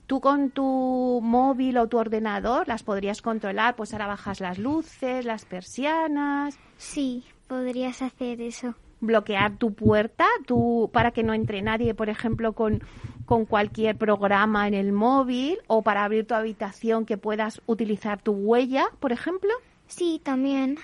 tú 0.07 0.19
con 0.19 0.49
tu 0.49 1.19
móvil 1.21 1.77
o 1.77 1.87
tu 1.87 1.97
ordenador 1.97 2.67
las 2.67 2.83
podrías 2.83 3.21
controlar, 3.21 3.75
pues 3.75 3.93
ahora 3.93 4.07
bajas 4.07 4.39
las 4.41 4.57
luces, 4.57 5.23
las 5.25 5.45
persianas, 5.45 6.57
Sí, 6.77 7.23
podrías 7.47 8.01
hacer 8.01 8.41
eso. 8.41 8.75
bloquear 8.99 9.57
tu 9.57 9.73
puerta 9.73 10.25
tú, 10.47 10.89
para 10.93 11.11
que 11.11 11.23
no 11.23 11.33
entre 11.33 11.61
nadie, 11.61 11.93
por 11.93 12.09
ejemplo, 12.09 12.53
con, 12.53 12.81
con 13.25 13.45
cualquier 13.45 13.97
programa 13.97 14.67
en 14.67 14.73
el 14.73 14.93
móvil 14.93 15.59
o 15.67 15.81
para 15.83 16.03
abrir 16.05 16.25
tu 16.25 16.33
habitación 16.33 17.05
que 17.05 17.17
puedas 17.17 17.61
utilizar 17.67 18.21
tu 18.21 18.31
huella, 18.31 18.87
por 18.99 19.11
ejemplo. 19.11 19.51
Sí, 19.87 20.21
también. 20.23 20.77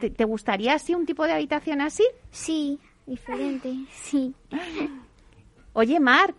¿Te, 0.00 0.10
te 0.10 0.24
gustaría 0.24 0.74
así 0.74 0.94
un 0.94 1.06
tipo 1.06 1.24
de 1.24 1.32
habitación 1.32 1.80
así? 1.80 2.04
Sí, 2.30 2.78
diferente, 3.06 3.72
sí. 3.90 4.34
Oye, 5.72 6.00
Mar, 6.00 6.34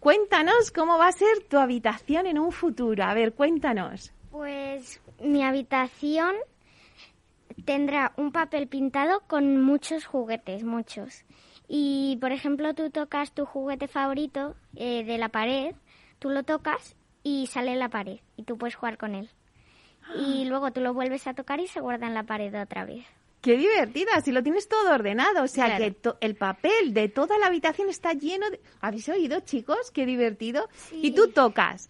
cuéntanos 0.00 0.70
cómo 0.70 0.98
va 0.98 1.08
a 1.08 1.12
ser 1.12 1.44
tu 1.48 1.58
habitación 1.58 2.26
en 2.26 2.38
un 2.38 2.52
futuro. 2.52 3.04
A 3.04 3.14
ver, 3.14 3.34
cuéntanos. 3.34 4.12
Pues 4.30 5.00
mi 5.20 5.42
habitación 5.42 6.34
tendrá 7.64 8.12
un 8.16 8.32
papel 8.32 8.68
pintado 8.68 9.20
con 9.26 9.62
muchos 9.62 10.06
juguetes, 10.06 10.64
muchos. 10.64 11.24
Y, 11.68 12.18
por 12.20 12.32
ejemplo, 12.32 12.74
tú 12.74 12.90
tocas 12.90 13.32
tu 13.32 13.44
juguete 13.44 13.86
favorito 13.86 14.56
eh, 14.74 15.04
de 15.04 15.18
la 15.18 15.28
pared, 15.28 15.74
tú 16.18 16.30
lo 16.30 16.42
tocas 16.42 16.96
y 17.22 17.46
sale 17.46 17.76
la 17.76 17.88
pared 17.88 18.18
y 18.36 18.42
tú 18.42 18.58
puedes 18.58 18.74
jugar 18.74 18.98
con 18.98 19.14
él. 19.14 19.30
Y 20.18 20.44
luego 20.46 20.70
tú 20.72 20.80
lo 20.80 20.94
vuelves 20.94 21.26
a 21.26 21.34
tocar 21.34 21.60
y 21.60 21.66
se 21.66 21.80
guarda 21.80 22.06
en 22.06 22.14
la 22.14 22.24
pared 22.24 22.54
otra 22.60 22.84
vez. 22.84 23.04
Qué 23.40 23.56
divertida, 23.56 24.20
si 24.22 24.32
lo 24.32 24.42
tienes 24.42 24.68
todo 24.68 24.92
ordenado. 24.92 25.44
O 25.44 25.48
sea, 25.48 25.66
Claro. 25.66 25.84
que 25.84 25.90
to- 25.92 26.18
el 26.20 26.34
papel 26.36 26.92
de 26.92 27.08
toda 27.08 27.38
la 27.38 27.46
habitación 27.46 27.88
está 27.88 28.12
lleno 28.12 28.50
de... 28.50 28.60
¿Habéis 28.82 29.08
oído, 29.08 29.40
chicos? 29.40 29.90
Qué 29.94 30.04
divertido. 30.04 30.68
Y 30.92 31.12
tú 31.12 31.28
tocas 31.28 31.88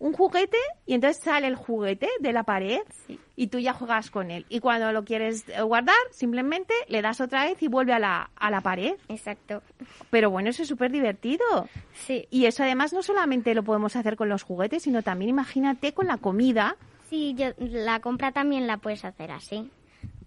un 0.00 0.12
juguete 0.12 0.58
y 0.86 0.94
entonces 0.94 1.22
sale 1.22 1.48
el 1.48 1.56
juguete 1.56 2.08
de 2.20 2.32
la 2.32 2.44
pared 2.44 2.80
y 3.36 3.48
tú 3.48 3.58
ya 3.58 3.72
juegas 3.72 4.10
con 4.10 4.30
él. 4.30 4.44
Y 4.48 4.58
cuando 4.60 4.90
lo 4.92 5.04
quieres 5.04 5.44
eh, 5.48 5.60
guardar, 5.62 5.96
simplemente 6.12 6.72
le 6.88 7.02
das 7.02 7.20
otra 7.20 7.44
vez 7.44 7.60
y 7.62 7.68
vuelve 7.68 7.92
a 7.92 7.98
la, 8.00 8.30
a 8.36 8.50
la 8.50 8.60
pared. 8.60 8.94
Exacto. 9.08 9.62
Pero 10.10 10.30
bueno, 10.30 10.50
eso 10.50 10.62
es 10.62 10.68
súper 10.68 10.90
divertido. 10.90 11.68
Sí. 12.06 12.26
Y 12.30 12.46
eso 12.46 12.62
además 12.64 12.92
no 12.92 13.02
solamente 13.02 13.54
lo 13.54 13.62
podemos 13.62 13.94
hacer 13.96 14.16
con 14.16 14.28
los 14.28 14.42
juguetes, 14.42 14.82
sino 14.84 15.02
también 15.02 15.28
imagínate 15.30 15.92
con 15.94 16.06
la 16.08 16.16
comida. 16.18 16.76
Sí, 17.08 17.34
yo, 17.36 17.46
la 17.58 18.00
compra 18.00 18.32
también 18.32 18.66
la 18.66 18.78
puedes 18.78 19.04
hacer 19.04 19.30
así. 19.30 19.70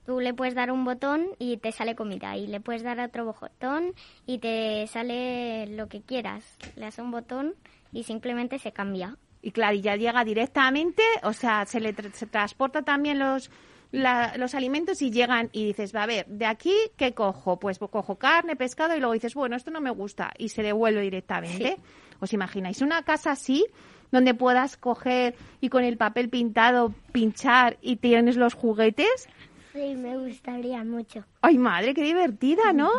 Tú 0.06 0.20
le 0.20 0.34
puedes 0.34 0.56
dar 0.56 0.72
un 0.72 0.84
botón 0.84 1.28
y 1.38 1.58
te 1.58 1.72
sale 1.72 1.96
comida. 1.96 2.36
Y 2.36 2.48
le 2.48 2.60
puedes 2.60 2.82
dar 2.84 3.00
otro 3.00 3.26
botón 3.26 3.94
y 4.26 4.40
te 4.40 4.88
sale 4.88 5.68
lo 5.68 5.88
que 5.88 6.02
quieras. 6.02 6.44
Le 6.76 6.82
das 6.86 6.98
un 6.98 7.12
botón 7.12 7.54
y 7.94 8.04
simplemente 8.04 8.58
se 8.58 8.72
cambia. 8.72 9.16
Y 9.44 9.52
claro, 9.52 9.76
y 9.76 9.82
ya 9.82 9.96
llega 9.96 10.24
directamente, 10.24 11.04
o 11.24 11.34
sea, 11.34 11.66
se 11.66 11.80
le 11.80 11.96
tra- 11.96 12.12
se 12.14 12.26
transporta 12.28 12.82
también 12.84 13.18
los, 13.20 13.50
la- 13.92 14.36
los 14.38 14.54
alimentos 14.56 15.02
y 15.02 15.12
llegan 15.12 15.50
y 15.52 15.66
dices, 15.66 15.96
va 15.96 16.04
a 16.04 16.08
ver, 16.08 16.26
de 16.28 16.46
aquí, 16.46 16.74
¿qué 16.98 17.14
cojo? 17.14 17.60
Pues 17.60 17.80
cojo 17.80 18.16
carne, 18.18 18.56
pescado 18.56 18.96
y 18.96 19.00
luego 19.00 19.14
dices, 19.14 19.34
bueno, 19.36 19.56
esto 19.56 19.72
no 19.72 19.82
me 19.82 19.90
gusta 19.92 20.32
y 20.38 20.50
se 20.50 20.62
devuelve 20.64 21.02
directamente. 21.02 21.78
¿Os 22.20 22.34
imagináis 22.34 22.82
una 22.82 23.02
casa 23.04 23.32
así? 23.32 23.66
Donde 24.12 24.34
puedas 24.34 24.78
coger 24.78 25.36
y 25.60 25.70
con 25.70 25.84
el 25.84 25.98
papel 25.98 26.30
pintado 26.30 26.94
pinchar 27.12 27.78
y 27.82 27.98
tienes 27.98 28.38
los 28.38 28.54
juguetes? 28.54 29.28
Sí, 29.74 29.96
me 29.96 30.18
gustaría 30.18 30.84
mucho. 30.84 31.24
Ay, 31.42 31.58
madre, 31.58 31.94
qué 31.94 32.04
divertida, 32.04 32.74
¿no? 32.74 32.90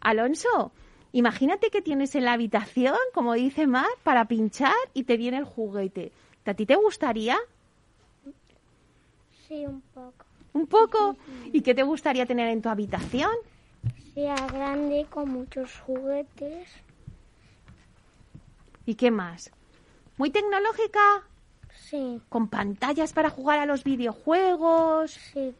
Alonso, 0.00 0.72
imagínate 1.12 1.70
que 1.70 1.82
tienes 1.82 2.14
en 2.14 2.24
la 2.24 2.34
habitación, 2.34 2.96
como 3.12 3.34
dice 3.34 3.66
Mar, 3.66 3.88
para 4.04 4.26
pinchar 4.26 4.74
y 4.94 5.04
te 5.04 5.16
viene 5.16 5.38
el 5.38 5.44
juguete. 5.44 6.12
¿A 6.46 6.54
ti 6.54 6.66
te 6.66 6.74
gustaría? 6.74 7.38
Sí, 9.46 9.64
un 9.66 9.80
poco. 9.94 10.24
¿Un 10.52 10.66
poco? 10.66 11.16
¿Y 11.52 11.60
qué 11.60 11.76
te 11.76 11.84
gustaría 11.84 12.26
tener 12.26 12.48
en 12.48 12.60
tu 12.60 12.68
habitación? 12.68 13.30
Sea 14.14 14.34
grande 14.48 15.06
con 15.08 15.30
muchos 15.30 15.78
juguetes. 15.78 16.68
¿Y 18.84 18.96
qué 18.96 19.12
más? 19.12 19.52
¿Muy 20.20 20.28
tecnológica? 20.28 21.00
Sí, 21.74 22.20
¿Con 22.28 22.48
pantallas 22.48 23.14
para 23.14 23.30
jugar 23.30 23.58
a 23.58 23.64
los 23.64 23.84
videojuegos? 23.84 25.12
sí, 25.12 25.54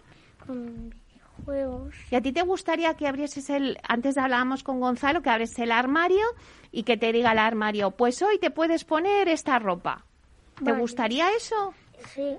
con 0.46 0.90
videojuegos. 0.90 1.94
¿Y 2.10 2.14
a 2.16 2.20
ti 2.20 2.30
te 2.30 2.42
gustaría 2.42 2.92
que 2.92 3.08
abrieses 3.08 3.48
el... 3.48 3.78
Antes 3.88 4.18
hablábamos 4.18 4.62
con 4.62 4.78
Gonzalo, 4.78 5.22
que 5.22 5.30
abres 5.30 5.58
el 5.58 5.72
armario 5.72 6.26
y 6.72 6.82
que 6.82 6.98
te 6.98 7.10
diga 7.10 7.32
el 7.32 7.38
armario, 7.38 7.92
pues 7.92 8.20
hoy 8.20 8.38
te 8.38 8.50
puedes 8.50 8.84
poner 8.84 9.28
esta 9.28 9.58
ropa. 9.58 10.04
¿Te 10.62 10.64
Vale. 10.72 10.80
gustaría 10.80 11.30
eso? 11.34 11.72
Sí, 12.14 12.36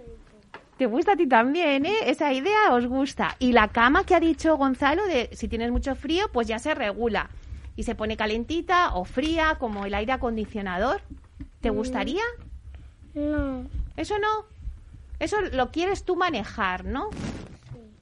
Te 0.78 0.86
gusta 0.86 1.14
a 1.14 1.16
ti 1.16 1.26
también, 1.26 1.88
¿eh? 1.88 1.96
Esa 2.06 2.32
idea 2.34 2.72
os 2.72 2.86
gusta. 2.86 3.36
Y 3.40 3.52
la 3.52 3.70
cama 3.70 4.04
que 4.04 4.14
ha 4.14 4.20
dicho 4.20 4.58
Gonzalo, 4.58 5.04
de 5.08 5.32
si 5.34 5.48
tienes 5.48 5.72
mucho 5.72 5.96
frío, 5.96 6.30
pues 6.32 6.48
ya 6.48 6.60
se 6.60 6.76
regula. 6.76 7.32
Y 7.76 7.82
se 7.82 7.96
pone 7.96 8.16
calentita 8.16 8.94
o 8.94 9.06
fría, 9.06 9.56
como 9.58 9.86
el 9.86 9.96
aire 9.96 10.12
acondicionador. 10.12 11.02
¿Te 11.62 11.70
gustaría? 11.70 12.22
no, 13.14 13.66
Eso 13.98 14.18
no. 14.20 14.46
Eso 15.20 15.38
lo 15.54 15.70
quieres 15.72 16.04
tú 16.04 16.16
manejar, 16.16 16.86
¿no? 16.86 17.10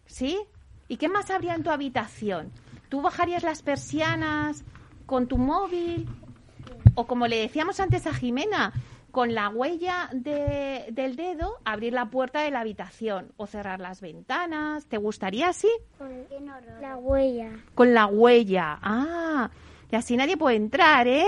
¿Sí? 0.05 0.39
¿Y 0.87 0.97
qué 0.97 1.09
más 1.09 1.29
habría 1.29 1.53
en 1.55 1.63
tu 1.63 1.69
habitación? 1.69 2.51
¿Tú 2.89 3.01
bajarías 3.01 3.43
las 3.43 3.61
persianas 3.61 4.63
con 5.05 5.27
tu 5.27 5.37
móvil? 5.37 6.07
O 6.95 7.05
como 7.07 7.27
le 7.27 7.37
decíamos 7.37 7.79
antes 7.79 8.07
a 8.07 8.13
Jimena, 8.13 8.71
con 9.11 9.33
la 9.33 9.49
huella 9.49 10.09
de- 10.13 10.85
del 10.91 11.15
dedo, 11.15 11.57
abrir 11.65 11.93
la 11.93 12.05
puerta 12.09 12.41
de 12.41 12.51
la 12.51 12.61
habitación 12.61 13.31
o 13.37 13.47
cerrar 13.47 13.79
las 13.79 14.01
ventanas. 14.01 14.85
¿Te 14.85 14.97
gustaría 14.97 15.49
así? 15.49 15.69
la 16.79 16.95
huella. 16.97 17.51
Con 17.75 17.93
la 17.93 18.05
huella. 18.05 18.79
Ah, 18.81 19.49
y 19.91 19.95
así 19.95 20.15
nadie 20.15 20.37
puede 20.37 20.55
entrar, 20.55 21.07
¿eh? 21.07 21.25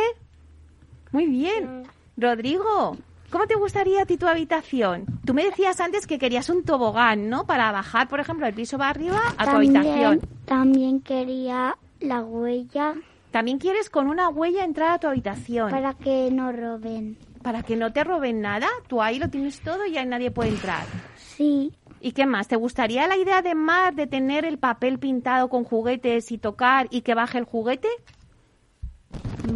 Muy 1.12 1.26
bien. 1.28 1.84
Rodrigo, 2.18 2.98
¿cómo 3.32 3.48
te 3.48 3.56
gustaría 3.56 4.04
a 4.04 4.06
ti 4.06 4.18
tu 4.18 4.28
habitación? 4.28 5.06
Tú 5.26 5.34
me 5.34 5.46
decías 5.46 5.80
antes 5.80 6.08
que 6.08 6.20
querías 6.20 6.50
un 6.50 6.64
tobogán, 6.64 7.30
¿no? 7.30 7.46
Para 7.46 7.72
bajar, 7.72 8.08
por 8.08 8.20
ejemplo, 8.20 8.46
del 8.46 8.56
piso 8.56 8.78
para 8.78 8.92
arriba 8.92 9.20
a 9.38 9.46
tu 9.46 9.52
habitación. 9.58 10.22
también 10.46 11.02
quería 11.02 11.78
la 12.00 12.22
huella 12.24 12.96
También 13.32 13.60
quieres 13.60 13.90
con 13.90 14.08
una 14.08 14.30
huella 14.30 14.64
entrar 14.66 14.92
a 14.92 15.00
tu 15.00 15.08
habitación. 15.08 15.70
para 15.72 15.94
que 15.94 16.30
no 16.32 16.52
roben. 16.52 17.18
Para 17.42 17.64
que 17.64 17.76
no 17.76 17.92
te 17.92 18.04
roben 18.04 18.42
nada. 18.42 18.68
Tú 18.88 19.02
ahí 19.02 19.18
lo 19.18 19.30
tienes 19.30 19.62
todo 19.62 19.86
y 19.86 19.98
ahí 19.98 20.06
nadie 20.06 20.30
puede 20.32 20.50
entrar. 20.50 20.84
Sí, 21.16 21.72
¿Y 22.04 22.14
qué 22.14 22.26
más? 22.26 22.48
¿Te 22.48 22.56
gustaría 22.56 23.08
la 23.08 23.16
idea 23.16 23.44
de 23.44 23.54
Mar 23.54 23.94
de 23.94 24.08
tener 24.08 24.44
el 24.44 24.58
papel 24.58 24.98
pintado 24.98 25.50
con 25.50 25.64
juguetes 25.64 26.32
y 26.32 26.40
tocar 26.40 26.88
y 26.90 27.02
que 27.02 27.14
baje 27.14 27.38
el 27.38 27.46
juguete? 27.46 27.88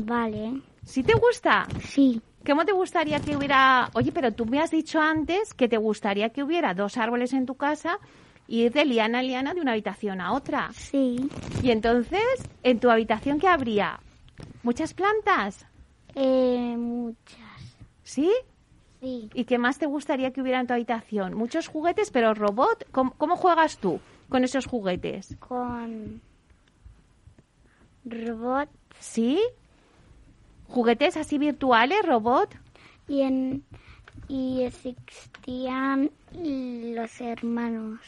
vale. 0.06 0.62
¿Sí 0.84 1.02
te 1.04 1.14
gusta? 1.14 1.68
Sí, 1.84 2.22
¿Cómo 2.46 2.66
te 2.66 2.72
gustaría 2.72 3.20
que 3.20 3.36
hubiera... 3.36 3.90
Oye, 3.94 4.12
pero 4.12 4.32
tú 4.32 4.46
me 4.46 4.60
has 4.60 4.72
dicho 4.72 5.02
antes 5.02 5.54
que 5.54 5.68
te 5.68 5.78
gustaría 5.78 6.30
que 6.30 6.44
hubiera 6.44 6.74
dos 6.74 6.98
árboles 6.98 7.34
en 7.34 7.46
tu 7.46 7.56
casa 7.56 8.00
y 8.48 8.64
ir 8.64 8.72
de 8.72 8.86
liana 8.86 9.20
a 9.20 9.24
liana 9.24 9.54
de 9.54 9.62
una 9.62 9.72
habitación 9.72 10.22
a 10.22 10.34
otra. 10.34 10.70
sí. 10.74 11.30
Y 11.64 11.72
entonces, 11.72 12.24
¿en 12.64 12.80
tu 12.80 12.90
habitación 12.90 13.40
qué 13.40 13.48
habría? 13.48 14.00
¿Muchas 14.62 14.94
plantas? 14.94 15.66
Eh, 16.14 16.76
muchas. 16.78 17.78
¿Sí? 18.04 18.32
Sí. 19.02 19.30
¿Y 19.34 19.46
qué 19.46 19.58
más 19.58 19.78
te 19.78 19.88
gustaría 19.88 20.32
que 20.32 20.42
hubiera 20.42 20.60
en 20.60 20.68
tu 20.68 20.74
habitación? 20.74 21.34
Muchos 21.34 21.68
juguetes, 21.68 22.12
pero 22.12 22.34
robot. 22.34 22.86
¿Cómo, 22.92 23.12
cómo 23.18 23.36
juegas 23.36 23.78
tú 23.78 24.00
con 24.30 24.44
esos 24.44 24.66
juguetes? 24.66 25.36
Con 25.40 26.22
robot 28.06 28.70
¿Sí? 29.00 29.40
¿Juguetes 30.68 31.18
así 31.18 31.38
virtuales, 31.38 32.06
robot? 32.06 32.56
y 33.08 33.22
en 33.22 33.64
y 34.28 34.64
existían 34.64 36.10
los 36.34 37.22
hermanos. 37.22 38.00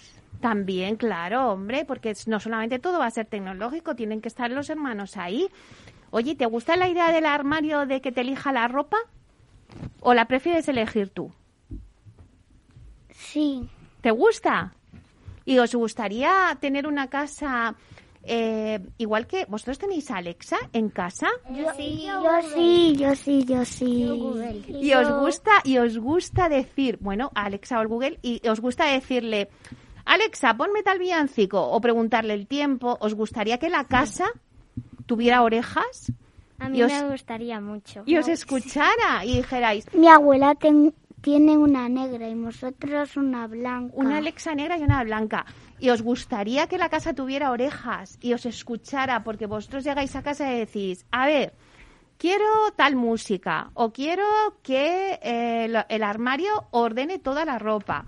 También, 0.42 0.96
claro, 0.96 1.52
hombre, 1.52 1.86
porque 1.86 2.16
no 2.26 2.40
solamente 2.40 2.80
todo 2.80 3.00
va 3.00 3.06
a 3.06 3.12
ser 3.12 3.28
tecnológico, 3.28 3.96
tienen 3.96 4.22
que 4.22 4.28
estar 4.28 4.50
los 4.50 4.70
hermanos 4.70 5.18
ahí. 5.18 5.48
Oye, 6.10 6.36
¿te 6.36 6.46
gusta 6.46 6.76
la 6.76 6.90
idea 6.90 7.12
del 7.12 7.26
armario 7.26 7.86
de 7.86 8.02
que 8.02 8.12
te 8.12 8.22
elija 8.22 8.52
la 8.52 8.68
ropa? 8.68 8.98
¿O 10.00 10.14
la 10.14 10.26
prefieres 10.26 10.68
elegir 10.68 11.10
tú? 11.10 11.32
Sí, 13.12 13.70
¿Te 14.02 14.12
gusta? 14.12 14.74
¿Y 15.46 15.58
os 15.60 15.74
gustaría 15.74 16.58
tener 16.60 16.88
una 16.88 17.08
casa 17.08 17.76
eh, 18.28 18.80
igual 18.98 19.26
que 19.28 19.46
vosotros 19.46 19.80
tenéis 19.80 20.10
a 20.12 20.18
Alexa 20.18 20.58
en 20.74 20.90
casa? 20.90 21.28
yo 21.56 21.66
sí, 21.76 22.06
yo 22.06 22.42
sí, 22.54 22.96
yo 22.98 23.16
sí, 23.16 23.44
yo 23.46 23.66
sí. 23.66 24.04
Y 24.82 24.94
os 24.94 25.10
gusta 25.22 25.52
y 25.64 25.78
os 25.78 25.98
gusta 25.98 26.50
decir, 26.50 26.98
bueno, 27.02 27.32
a 27.36 27.46
Alexa 27.46 27.78
o 27.78 27.80
al 27.82 27.88
Google 27.88 28.20
y 28.22 28.46
os 28.48 28.60
gusta 28.60 28.86
decirle, 28.86 29.50
Alexa, 30.06 30.56
ponme 30.56 30.84
tal 30.84 31.00
villancico 31.00 31.62
o 31.62 31.82
preguntarle 31.82 32.34
el 32.34 32.48
tiempo. 32.48 32.98
¿Os 33.02 33.14
gustaría 33.14 33.58
que 33.58 33.70
la 33.70 33.84
casa 33.86 34.26
tuviera 35.06 35.42
orejas 35.44 36.12
A 36.60 36.70
mí 36.70 36.82
os- 36.84 36.92
me 36.92 37.10
gustaría 37.12 37.60
mucho. 37.60 38.04
y 38.06 38.18
os 38.18 38.28
escuchara 38.28 39.24
y 39.26 39.38
dijerais, 39.38 39.86
Mi 39.94 40.08
abuela 40.08 40.56
ten- 40.56 40.94
tiene 41.28 41.58
una 41.58 41.90
negra 41.90 42.30
y 42.30 42.36
vosotros 42.36 43.18
una 43.18 43.48
blanca. 43.48 43.94
una 43.98 44.20
Alexa 44.20 44.56
negra 44.56 44.78
y 44.78 44.84
una 44.84 45.04
blanca? 45.04 45.46
Y 45.78 45.90
os 45.90 46.02
gustaría 46.02 46.68
que 46.68 46.78
la 46.78 46.88
casa 46.88 47.14
tuviera 47.14 47.52
orejas 47.52 48.18
y 48.22 48.32
os 48.32 48.46
escuchara 48.46 49.26
porque 49.26 49.46
vosotros 49.46 49.84
llegáis 49.84 50.16
a 50.16 50.24
casa 50.24 50.50
y 50.54 50.60
decís, 50.60 51.06
a 51.12 51.26
ver, 51.26 51.54
quiero 52.18 52.46
tal 52.78 52.96
música 52.96 53.72
o 53.74 53.92
quiero 53.92 54.24
que 54.64 55.20
eh, 55.22 55.84
el 55.90 56.04
armario 56.04 56.70
ordene 56.72 57.20
toda 57.20 57.44
la 57.44 57.60
ropa 57.60 58.06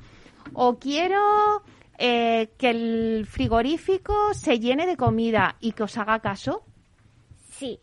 o 0.53 0.79
quiero 0.79 1.62
eh, 1.97 2.53
que 2.58 2.69
el 2.69 3.25
frigorífico 3.25 4.34
se 4.34 4.62
llene 4.62 4.88
de 4.88 4.95
comida 4.95 5.58
y 5.60 5.73
que 5.73 5.84
os 5.84 5.97
haga 5.97 6.19
caso. 6.19 6.63
Sí. 7.51 7.82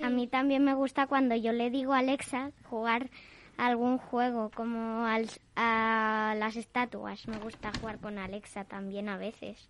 A 0.00 0.08
mí 0.08 0.28
también 0.28 0.62
me 0.62 0.74
gusta 0.74 1.08
cuando 1.08 1.34
yo 1.34 1.50
le 1.50 1.68
digo 1.68 1.94
a 1.94 1.98
Alexa 1.98 2.52
jugar 2.70 3.10
algún 3.58 3.98
juego 3.98 4.50
como 4.54 5.04
al- 5.04 5.28
a 5.56 6.34
las 6.38 6.56
estatuas. 6.56 7.28
Me 7.28 7.38
gusta 7.38 7.70
jugar 7.80 7.98
con 7.98 8.16
Alexa 8.18 8.64
también 8.64 9.08
a 9.10 9.18
veces. 9.18 9.68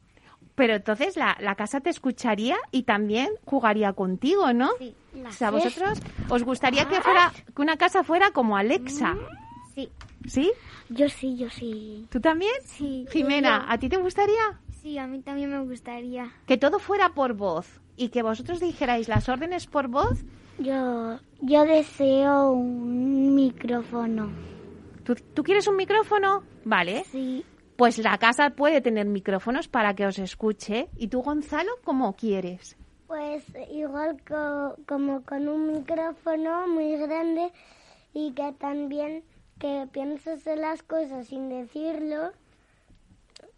Pero 0.55 0.75
entonces 0.75 1.17
la, 1.17 1.37
la 1.41 1.55
casa 1.57 1.81
te 1.81 1.91
escucharía 1.91 2.57
y 2.71 2.85
también 2.85 3.29
jugaría 3.45 3.93
contigo, 3.95 4.53
¿no? 4.53 4.71
Sí. 4.79 4.95
O 5.27 5.33
sea, 5.33 5.51
vosotros 5.51 5.99
os 6.29 6.45
gustaría 6.45 6.87
que 6.89 7.01
fuera 7.01 7.33
que 7.55 7.61
una 7.63 7.77
casa 7.77 8.05
fuera 8.05 8.31
como 8.31 8.57
Alexa, 8.57 9.17
Sí. 9.75 9.91
¿sí? 10.27 10.53
Yo 10.91 11.09
sí, 11.09 11.37
yo 11.37 11.51
sí. 11.51 12.07
¿Tú 12.11 12.21
también? 12.21 12.53
Sí. 12.65 13.07
Jimena, 13.11 13.67
¿a 13.69 13.79
ti 13.79 13.89
te 13.89 13.97
gustaría 13.97 14.61
Sí, 14.83 14.97
a 14.99 15.07
mí 15.09 15.21
también 15.21 15.51
me 15.51 15.61
gustaría. 15.61 16.31
que 16.47 16.57
todo 16.57 16.79
fuera 16.79 17.11
por 17.11 17.35
voz 17.35 17.81
y 17.97 18.11
que 18.11 18.23
vosotros 18.23 18.61
dijerais 18.61 19.09
las 19.09 19.29
órdenes 19.29 19.67
por 19.67 19.89
voz? 19.89 20.21
Yo, 20.59 21.19
yo 21.41 21.65
deseo 21.65 22.53
un 22.53 23.35
micrófono. 23.35 24.31
¿Tú, 25.05 25.15
tú 25.35 25.43
quieres 25.43 25.67
un 25.69 25.77
micrófono? 25.77 26.43
Vale. 26.65 27.05
Sí, 27.05 27.45
Pues 27.77 27.99
la 27.99 28.19
casa 28.19 28.51
puede 28.51 28.81
tener 28.81 29.07
micrófonos 29.07 29.69
para 29.69 29.95
que 29.95 30.05
os 30.07 30.19
escuche. 30.19 30.89
¿Y 30.97 31.09
tú, 31.09 31.23
Gonzalo, 31.23 31.71
cómo 31.85 32.15
quieres? 32.17 32.77
Pues 33.07 33.45
igual 33.71 34.21
co- 34.29 34.77
como 34.87 35.23
con 35.23 35.49
un 35.49 35.73
micrófono 35.73 36.67
muy 36.69 36.97
grande 36.97 37.53
y 38.13 38.33
que 38.33 38.53
también 38.59 39.23
que 39.59 39.89
pienses 39.93 40.47
en 40.47 40.61
las 40.61 40.83
cosas 40.83 41.29
sin 41.29 41.49
decirlo 41.49 42.33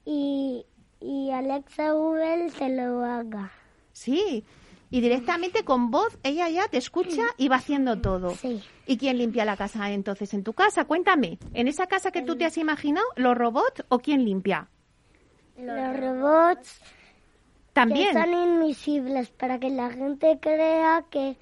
y, 0.04 0.64
y 1.00 1.30
Alexa 1.30 1.92
Google 1.92 2.50
te 2.56 2.68
lo 2.68 3.02
haga. 3.04 3.50
Sí. 3.92 4.44
Y 4.92 5.00
directamente 5.00 5.64
con 5.64 5.90
voz 5.90 6.18
ella 6.24 6.48
ya 6.48 6.66
te 6.68 6.76
escucha 6.78 7.22
y 7.36 7.48
va 7.48 7.56
haciendo 7.56 8.00
todo. 8.00 8.34
Sí. 8.34 8.60
¿Y 8.86 8.96
quién 8.98 9.18
limpia 9.18 9.44
la 9.44 9.56
casa 9.56 9.90
entonces 9.92 10.34
en 10.34 10.42
tu 10.42 10.52
casa? 10.52 10.84
Cuéntame. 10.84 11.38
¿En 11.54 11.68
esa 11.68 11.86
casa 11.86 12.10
que 12.10 12.22
tú 12.22 12.36
te 12.36 12.44
has 12.44 12.58
imaginado, 12.58 13.06
los 13.16 13.36
robots 13.38 13.84
o 13.88 14.00
quién 14.00 14.24
limpia? 14.24 14.68
Los 15.56 15.96
robots 16.00 16.80
También. 17.72 18.08
que 18.14 18.20
son 18.20 18.32
invisibles 18.32 19.30
para 19.30 19.58
que 19.60 19.70
la 19.70 19.90
gente 19.90 20.38
crea 20.40 21.04
que 21.10 21.36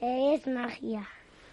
es 0.00 0.46
magia. 0.46 1.08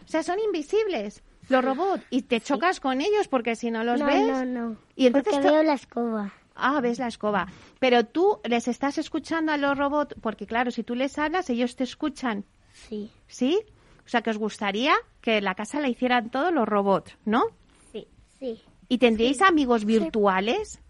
O 0.05 0.07
sea, 0.09 0.23
son 0.23 0.39
invisibles. 0.39 1.21
los 1.49 1.63
robots 1.63 2.03
y 2.09 2.23
te 2.23 2.41
chocas 2.41 2.79
con 2.79 2.99
ellos 2.99 3.27
porque 3.29 3.55
si 3.55 3.71
no 3.71 3.83
los 3.83 3.99
no, 3.99 4.05
ves 4.07 4.27
no, 4.27 4.45
no. 4.45 4.77
y 4.95 5.07
entonces 5.07 5.33
Porque 5.35 5.49
veo 5.49 5.63
la 5.63 5.73
escoba. 5.73 6.33
ah 6.55 6.79
ves 6.81 6.99
la 6.99 7.07
escoba 7.07 7.47
pero 7.79 8.05
tú 8.05 8.39
les 8.43 8.67
estás 8.67 8.97
escuchando 8.97 9.51
a 9.51 9.57
los 9.57 9.77
robots 9.77 10.15
porque 10.21 10.45
claro 10.45 10.69
si 10.71 10.83
tú 10.83 10.95
les 10.95 11.17
hablas 11.17 11.49
ellos 11.49 11.75
te 11.75 11.83
escuchan 11.83 12.45
Sí. 12.73 13.09
sí 13.27 13.59
o 14.05 14.09
sea 14.09 14.21
que 14.21 14.29
os 14.29 14.37
gustaría 14.37 14.93
que 15.21 15.41
la 15.41 15.55
casa 15.55 15.79
la 15.79 15.89
hicieran 15.89 16.29
todos 16.29 16.53
los 16.53 16.67
robots 16.67 17.17
no 17.25 17.43
Sí. 17.91 18.07
Sí. 18.39 18.61
y 18.87 18.97
tendríais 18.97 19.41
amigos 19.41 19.85
virtuales 19.85 20.81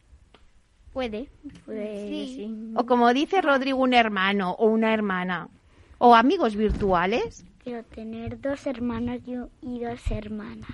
Puede, 0.93 1.29
puede, 1.65 2.07
sí. 2.07 2.73
o 2.75 2.85
como 2.85 3.13
dice 3.13 3.41
Rodrigo 3.41 3.77
un 3.79 3.93
hermano 3.93 4.51
o 4.57 4.65
una 4.67 4.93
hermana 4.93 5.47
o 5.99 6.15
amigos 6.15 6.55
virtuales 6.55 7.45
Quiero 7.63 7.83
tener 7.83 8.39
dos 8.41 8.65
hermanos 8.65 9.19
y 9.61 9.79
dos 9.83 9.99
hermanas. 10.09 10.69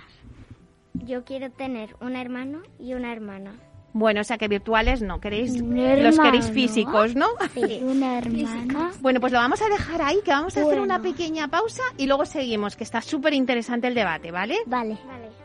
Yo 0.94 1.26
quiero 1.26 1.50
tener 1.52 1.96
un 2.00 2.16
hermano 2.16 2.62
y 2.80 2.94
una 2.94 3.12
hermana. 3.12 3.56
Bueno 3.96 4.20
o 4.20 4.24
sea 4.26 4.38
que 4.38 4.50
virtuales 4.50 5.02
no 5.02 5.22
queréis 5.22 5.62
los 5.62 6.20
queréis 6.20 6.52
físicos 6.52 7.16
no 7.16 7.28
Sí. 7.54 7.80
Una 7.82 8.18
hermana. 8.18 8.92
Bueno, 9.00 9.22
pues 9.22 9.32
lo 9.32 9.40
vamos 9.40 9.62
a 9.62 9.70
dejar 9.70 10.02
ahí, 10.02 10.18
que 10.26 10.32
vamos 10.32 10.58
a 10.58 10.62
hacer 10.62 10.80
una 10.82 11.02
pequeña 11.02 11.48
pausa 11.48 11.84
y 11.98 12.06
luego 12.06 12.26
seguimos, 12.26 12.76
que 12.76 12.84
está 12.84 13.02
súper 13.02 13.34
interesante 13.34 13.88
el 13.88 13.96
debate, 13.96 14.32
¿vale? 14.32 14.58
Vale. 14.66 14.98
Vale. 15.08 15.45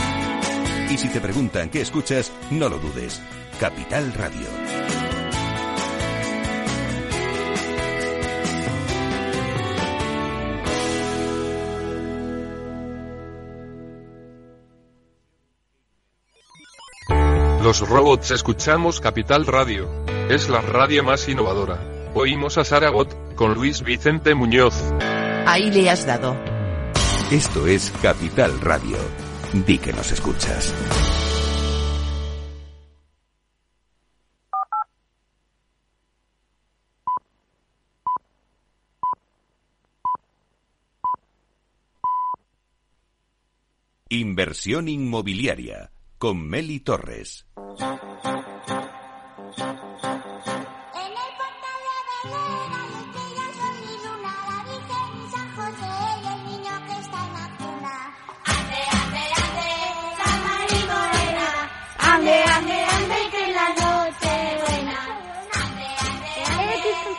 Y 0.91 0.97
si 0.97 1.07
te 1.07 1.21
preguntan 1.21 1.69
qué 1.69 1.79
escuchas, 1.79 2.33
no 2.49 2.67
lo 2.67 2.77
dudes. 2.77 3.21
Capital 3.61 4.11
Radio. 4.13 4.45
Los 17.63 17.87
robots 17.87 18.31
escuchamos 18.31 18.99
Capital 18.99 19.45
Radio. 19.45 19.87
Es 20.29 20.49
la 20.49 20.59
radio 20.59 21.05
más 21.05 21.29
innovadora. 21.29 21.79
Oímos 22.15 22.57
a 22.57 22.65
Saragot, 22.65 23.35
con 23.35 23.53
Luis 23.53 23.81
Vicente 23.81 24.35
Muñoz. 24.35 24.75
Ahí 25.45 25.71
le 25.71 25.89
has 25.89 26.05
dado. 26.05 26.35
Esto 27.31 27.65
es 27.65 27.93
Capital 28.01 28.59
Radio. 28.59 28.97
Di 29.53 29.77
que 29.77 29.91
nos 29.91 30.09
escuchas. 30.11 30.73
Inversión 44.07 44.87
inmobiliaria 44.87 45.91
con 46.17 46.47
Meli 46.47 46.79
Torres. 46.79 47.45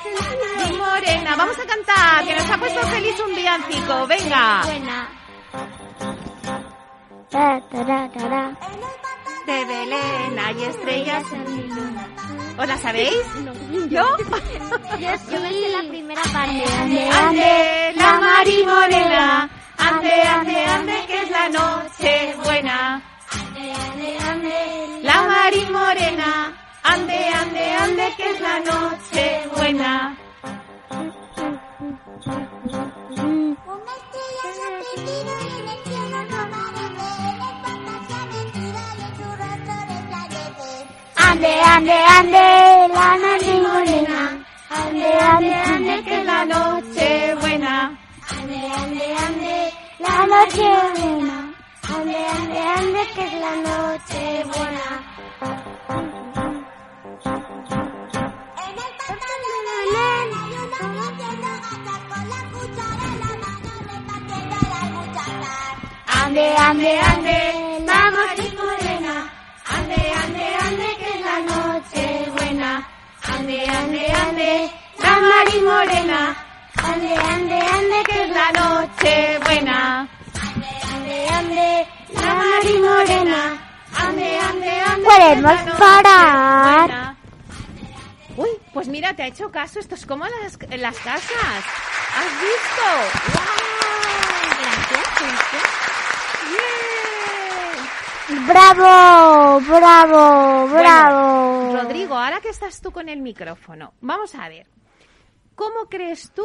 Mi 0.05 0.77
morena, 0.77 1.37
vamos 1.37 1.57
a 1.59 1.67
cantar, 1.67 2.25
que 2.25 2.35
nos 2.35 2.51
ha 2.51 2.59
puesto 2.59 2.81
feliz 2.88 3.15
un 3.21 3.35
villancico. 3.35 4.07
Venga. 4.07 4.62
De 9.47 9.65
Belén 9.65 10.38
hay 10.38 10.62
estrellas 10.65 11.25
en 11.33 11.57
mi 11.57 11.62
luna. 11.69 12.09
¿Os 12.59 12.69
la 12.69 12.79
sabéis? 12.79 13.27
¿Yo? 13.88 14.05
Yo 14.99 15.41
me 15.41 15.51
sé 15.53 15.69
la 15.71 15.88
primera 15.88 16.23
parte. 16.23 16.65
Ande, 16.81 17.11
Ande, 17.11 17.93
la 17.97 18.21
Mari 18.21 18.65
Morena. 18.65 19.51
Ande, 19.79 20.23
ande, 20.23 20.65
ande, 20.65 21.05
que 21.07 21.23
es 21.23 21.31
la 21.31 21.49
noche 21.49 22.37
buena. 22.45 23.03
ande, 23.33 24.19
ande, 24.19 25.01
La 25.03 25.23
Mari 25.23 25.67
Morena. 25.71 26.52
Ande, 26.95 27.27
ande, 27.41 27.65
ande, 27.85 28.15
que 28.19 28.31
es 28.33 28.41
la 28.41 28.61
noche 28.61 29.49
buena. 29.57 30.15
Ande, 41.17 41.53
ande, 41.75 41.93
ande, 42.19 42.89
la 42.97 43.17
noche 43.25 43.55
morena. 43.67 44.45
Ande, 44.69 45.13
ande, 45.33 45.55
ande, 45.55 46.05
que 46.05 46.11
Que 46.11 46.25
la 46.25 46.45
noche 46.45 47.35
buena. 47.41 47.99
Ande, 48.37 48.61
ande, 48.81 49.07
ande, 49.27 49.73
la 49.99 50.27
noche 50.33 50.69
buena. 50.99 51.55
Ande, 51.95 52.19
ande, 52.37 52.61
ande, 52.77 53.03
que 53.15 53.25
es 53.25 53.35
la 53.41 53.55
noche 53.67 54.45
buena. 54.45 55.12
Ande, 66.33 66.57
ande, 66.57 66.99
ande, 66.99 67.85
la 67.85 68.11
noche 68.11 68.51
morena. 68.57 69.31
Ande, 69.66 70.01
ande, 70.23 70.45
ande, 70.66 70.97
que 70.97 71.09
es 71.14 71.21
la 71.21 71.38
noche 71.40 72.31
buena. 72.35 72.88
Ande, 73.23 73.66
ande, 73.68 74.12
ande, 74.12 74.71
la 74.99 75.21
Mari 75.21 75.61
Morena. 75.61 76.35
Ande, 76.88 77.14
ande, 77.14 77.61
ande, 77.61 78.03
que 78.09 78.23
es 78.25 78.31
la 78.31 78.51
noche 78.51 79.38
buena. 79.45 80.09
Ande, 80.95 81.29
ande, 81.37 81.87
la 82.14 82.35
Mari 82.35 82.79
Morena. 82.79 83.42
Ande, 83.95 84.38
ande, 84.40 84.71
ande. 84.90 85.05
Podemos 85.05 85.53
que 85.53 85.59
es 85.59 85.66
la 85.66 85.73
noche 85.73 85.79
parar. 85.79 86.87
buena. 86.88 87.16
Uy, 88.38 88.49
pues 88.73 88.88
mira, 88.88 89.12
te 89.12 89.23
ha 89.25 89.27
hecho 89.27 89.51
caso. 89.51 89.81
Esto 89.81 89.97
es 89.97 90.07
como 90.07 90.25
las, 90.25 90.59
las 90.79 90.97
casas. 90.97 91.62
¿Has 92.16 92.33
visto? 92.40 93.35
¡Guau! 93.35 93.73
Gracias, 94.92 95.92
Bien. 96.53 98.47
Bravo, 98.47 99.61
bravo, 99.61 100.69
bravo. 100.69 101.67
Bueno, 101.67 101.83
Rodrigo, 101.83 102.15
ahora 102.15 102.41
que 102.41 102.49
estás 102.49 102.81
tú 102.81 102.91
con 102.91 103.09
el 103.09 103.21
micrófono, 103.21 103.95
vamos 104.01 104.35
a 104.35 104.49
ver. 104.49 104.67
¿Cómo 105.55 105.87
crees 105.88 106.31
tú 106.33 106.45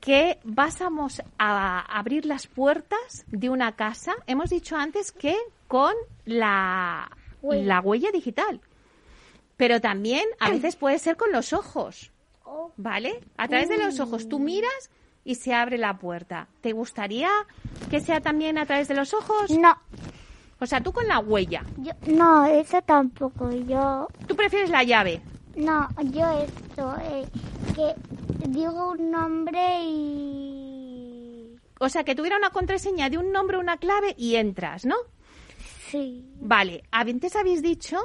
que 0.00 0.38
vamos 0.42 1.22
a 1.38 1.80
abrir 1.98 2.26
las 2.26 2.46
puertas 2.46 3.24
de 3.28 3.50
una 3.50 3.76
casa? 3.76 4.14
Hemos 4.26 4.50
dicho 4.50 4.76
antes 4.76 5.12
que 5.12 5.36
con 5.68 5.94
la, 6.24 7.10
Huella. 7.40 7.64
la 7.66 7.80
huella 7.80 8.10
digital. 8.10 8.60
Pero 9.56 9.80
también 9.80 10.24
a 10.40 10.50
veces 10.50 10.76
puede 10.76 10.98
ser 10.98 11.16
con 11.16 11.30
los 11.32 11.52
ojos. 11.52 12.10
Oh. 12.44 12.72
¿Vale? 12.76 13.20
A 13.36 13.48
través 13.48 13.68
de 13.68 13.78
los 13.78 14.00
ojos 14.00 14.28
tú 14.28 14.38
miras 14.38 14.90
y 15.24 15.36
se 15.36 15.54
abre 15.54 15.78
la 15.78 15.98
puerta. 15.98 16.48
¿Te 16.60 16.72
gustaría 16.72 17.30
que 17.90 18.00
sea 18.00 18.20
también 18.20 18.58
a 18.58 18.66
través 18.66 18.88
de 18.88 18.94
los 18.94 19.14
ojos? 19.14 19.50
No, 19.50 19.76
O 20.60 20.66
sea, 20.66 20.80
tú 20.80 20.92
con 20.92 21.06
la 21.08 21.18
huella. 21.18 21.64
yo, 21.78 21.92
no, 22.06 22.46
eso 22.46 22.80
tampoco. 22.82 23.50
Yo, 23.52 24.08
Tú 24.26 24.34
prefieres 24.36 24.70
la 24.70 24.82
llave. 24.84 25.20
no, 25.56 25.88
yo 26.10 26.28
esto, 26.40 26.94
eh, 27.02 27.24
que 27.74 27.94
digo 28.48 28.92
un 28.92 29.10
nombre 29.10 29.84
y... 29.84 31.56
O 31.80 31.88
sea, 31.88 32.04
que 32.04 32.14
tuviera 32.14 32.36
una 32.36 32.50
contraseña 32.50 33.10
de 33.10 33.18
un 33.18 33.32
nombre, 33.32 33.58
una 33.58 33.76
clave 33.76 34.14
y 34.16 34.36
entras, 34.36 34.84
¿no? 34.84 34.94
Sí. 35.90 36.24
Vale, 36.40 36.84
antes 36.92 37.34
habéis 37.36 37.60
dicho, 37.60 37.98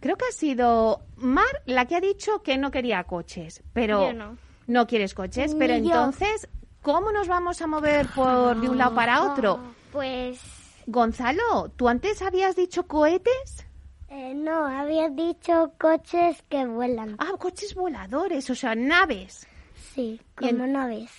creo 0.00 0.16
que 0.16 0.24
ha 0.26 0.32
sido 0.32 1.02
Mar 1.16 1.44
la 1.66 1.84
que 1.86 1.96
ha 1.96 2.00
dicho 2.00 2.42
que 2.42 2.56
no 2.56 2.70
quería 2.70 3.04
coches, 3.04 3.62
pero 3.74 4.06
Yo 4.08 4.12
no. 4.14 4.38
No 4.70 4.86
quieres 4.86 5.14
coches, 5.14 5.54
pero 5.58 5.74
Ni 5.74 5.88
yo. 5.88 5.94
entonces, 5.94 6.48
¿cómo 6.82 7.12
nos 7.12 7.28
vamos 7.28 7.60
a 7.60 7.66
mover 7.66 8.06
por 8.14 8.60
de 8.60 8.68
un 8.68 8.78
lado 8.78 8.94
para 8.94 9.22
otro? 9.22 9.60
Pues 9.92 10.40
Gonzalo, 10.86 11.70
¿tú 11.76 11.88
antes 11.88 12.22
habías 12.22 12.56
dicho 12.56 12.86
cohetes? 12.86 13.66
Eh, 14.08 14.34
no, 14.34 14.64
había 14.66 15.08
dicho 15.08 15.72
coches 15.78 16.42
que 16.48 16.66
vuelan. 16.66 17.16
Ah, 17.18 17.32
coches 17.38 17.74
voladores, 17.74 18.48
o 18.50 18.54
sea, 18.54 18.74
naves. 18.74 19.46
Sí, 19.94 20.20
en- 20.40 20.56
como 20.58 20.66
naves. 20.66 21.10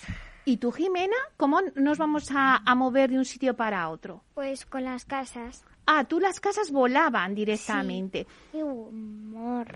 ¿Y 0.44 0.56
tú, 0.56 0.72
Jimena, 0.72 1.16
cómo 1.36 1.60
nos 1.76 1.98
vamos 1.98 2.30
a, 2.34 2.56
a 2.56 2.74
mover 2.74 3.10
de 3.10 3.18
un 3.18 3.24
sitio 3.24 3.54
para 3.54 3.88
otro? 3.88 4.22
Pues 4.34 4.66
con 4.66 4.84
las 4.84 5.04
casas. 5.04 5.64
Ah, 5.86 6.04
tú 6.04 6.20
las 6.20 6.40
casas 6.40 6.70
volaban 6.70 7.34
directamente. 7.34 8.26
¡Qué 8.50 8.62
morro! 8.64 9.72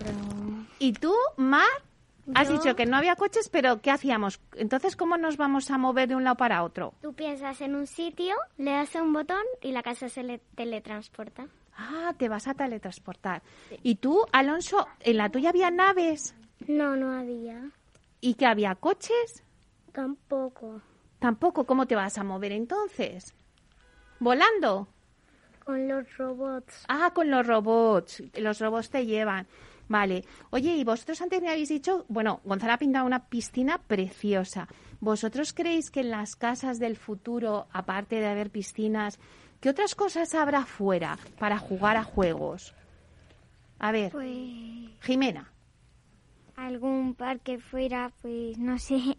¿Y 0.79 0.93
tú, 0.93 1.13
Mar? 1.37 1.65
Has 2.35 2.49
dicho 2.49 2.75
que 2.75 2.85
no 2.85 2.97
había 2.97 3.15
coches, 3.15 3.49
pero 3.49 3.81
¿qué 3.81 3.91
hacíamos? 3.91 4.39
Entonces, 4.55 4.95
¿cómo 4.95 5.17
nos 5.17 5.37
vamos 5.37 5.71
a 5.71 5.77
mover 5.77 6.09
de 6.09 6.15
un 6.15 6.23
lado 6.23 6.35
para 6.37 6.63
otro? 6.63 6.93
tú 7.01 7.13
piensas 7.13 7.61
en 7.61 7.75
un 7.75 7.87
sitio, 7.87 8.35
le 8.57 8.71
das 8.71 8.95
a 8.95 9.01
un 9.03 9.13
botón 9.13 9.43
y 9.61 9.71
la 9.71 9.83
casa 9.83 10.09
se 10.09 10.23
le 10.23 10.39
teletransporta. 10.55 11.47
Ah, 11.77 12.13
te 12.17 12.27
vas 12.27 12.47
a 12.47 12.53
teletransportar. 12.53 13.43
¿Y 13.83 13.95
tú, 13.95 14.25
Alonso, 14.31 14.87
en 14.99 15.17
la 15.17 15.29
tuya 15.29 15.49
había 15.49 15.69
naves? 15.71 16.35
No, 16.67 16.95
no 16.95 17.11
había. 17.11 17.69
¿Y 18.19 18.33
que 18.33 18.47
había 18.47 18.75
coches? 18.75 19.43
Tampoco. 19.91 20.81
Tampoco. 21.19 21.65
¿Cómo 21.65 21.85
te 21.85 21.95
vas 21.95 22.17
a 22.17 22.23
mover 22.23 22.51
entonces? 22.51 23.35
¿Volando? 24.19 24.87
Con 25.63 25.87
los 25.87 26.17
robots. 26.17 26.85
Ah, 26.87 27.11
con 27.13 27.29
los 27.29 27.45
robots. 27.45 28.23
Los 28.35 28.59
robots 28.59 28.89
te 28.89 29.05
llevan. 29.05 29.47
Vale. 29.89 30.23
Oye, 30.49 30.75
y 30.75 30.83
vosotros 30.83 31.21
antes 31.21 31.41
me 31.41 31.49
habéis 31.49 31.69
dicho, 31.69 32.05
bueno, 32.09 32.41
Gonzalo 32.43 32.73
ha 32.73 32.77
pintado 32.77 33.05
una 33.05 33.25
piscina 33.27 33.77
preciosa. 33.77 34.67
¿Vosotros 34.99 35.53
creéis 35.53 35.91
que 35.91 36.01
en 36.01 36.09
las 36.11 36.35
casas 36.35 36.79
del 36.79 36.97
futuro, 36.97 37.67
aparte 37.71 38.19
de 38.19 38.27
haber 38.27 38.49
piscinas, 38.49 39.19
qué 39.61 39.69
otras 39.69 39.95
cosas 39.95 40.33
habrá 40.35 40.65
fuera 40.65 41.17
para 41.39 41.57
jugar 41.57 41.95
a 41.97 42.03
juegos? 42.03 42.73
A 43.79 43.91
ver, 43.91 44.11
Pues 44.11 44.89
Jimena, 45.01 45.51
algún 46.55 47.13
parque 47.13 47.59
fuera, 47.59 48.11
pues 48.21 48.57
no 48.57 48.77
sé. 48.79 49.17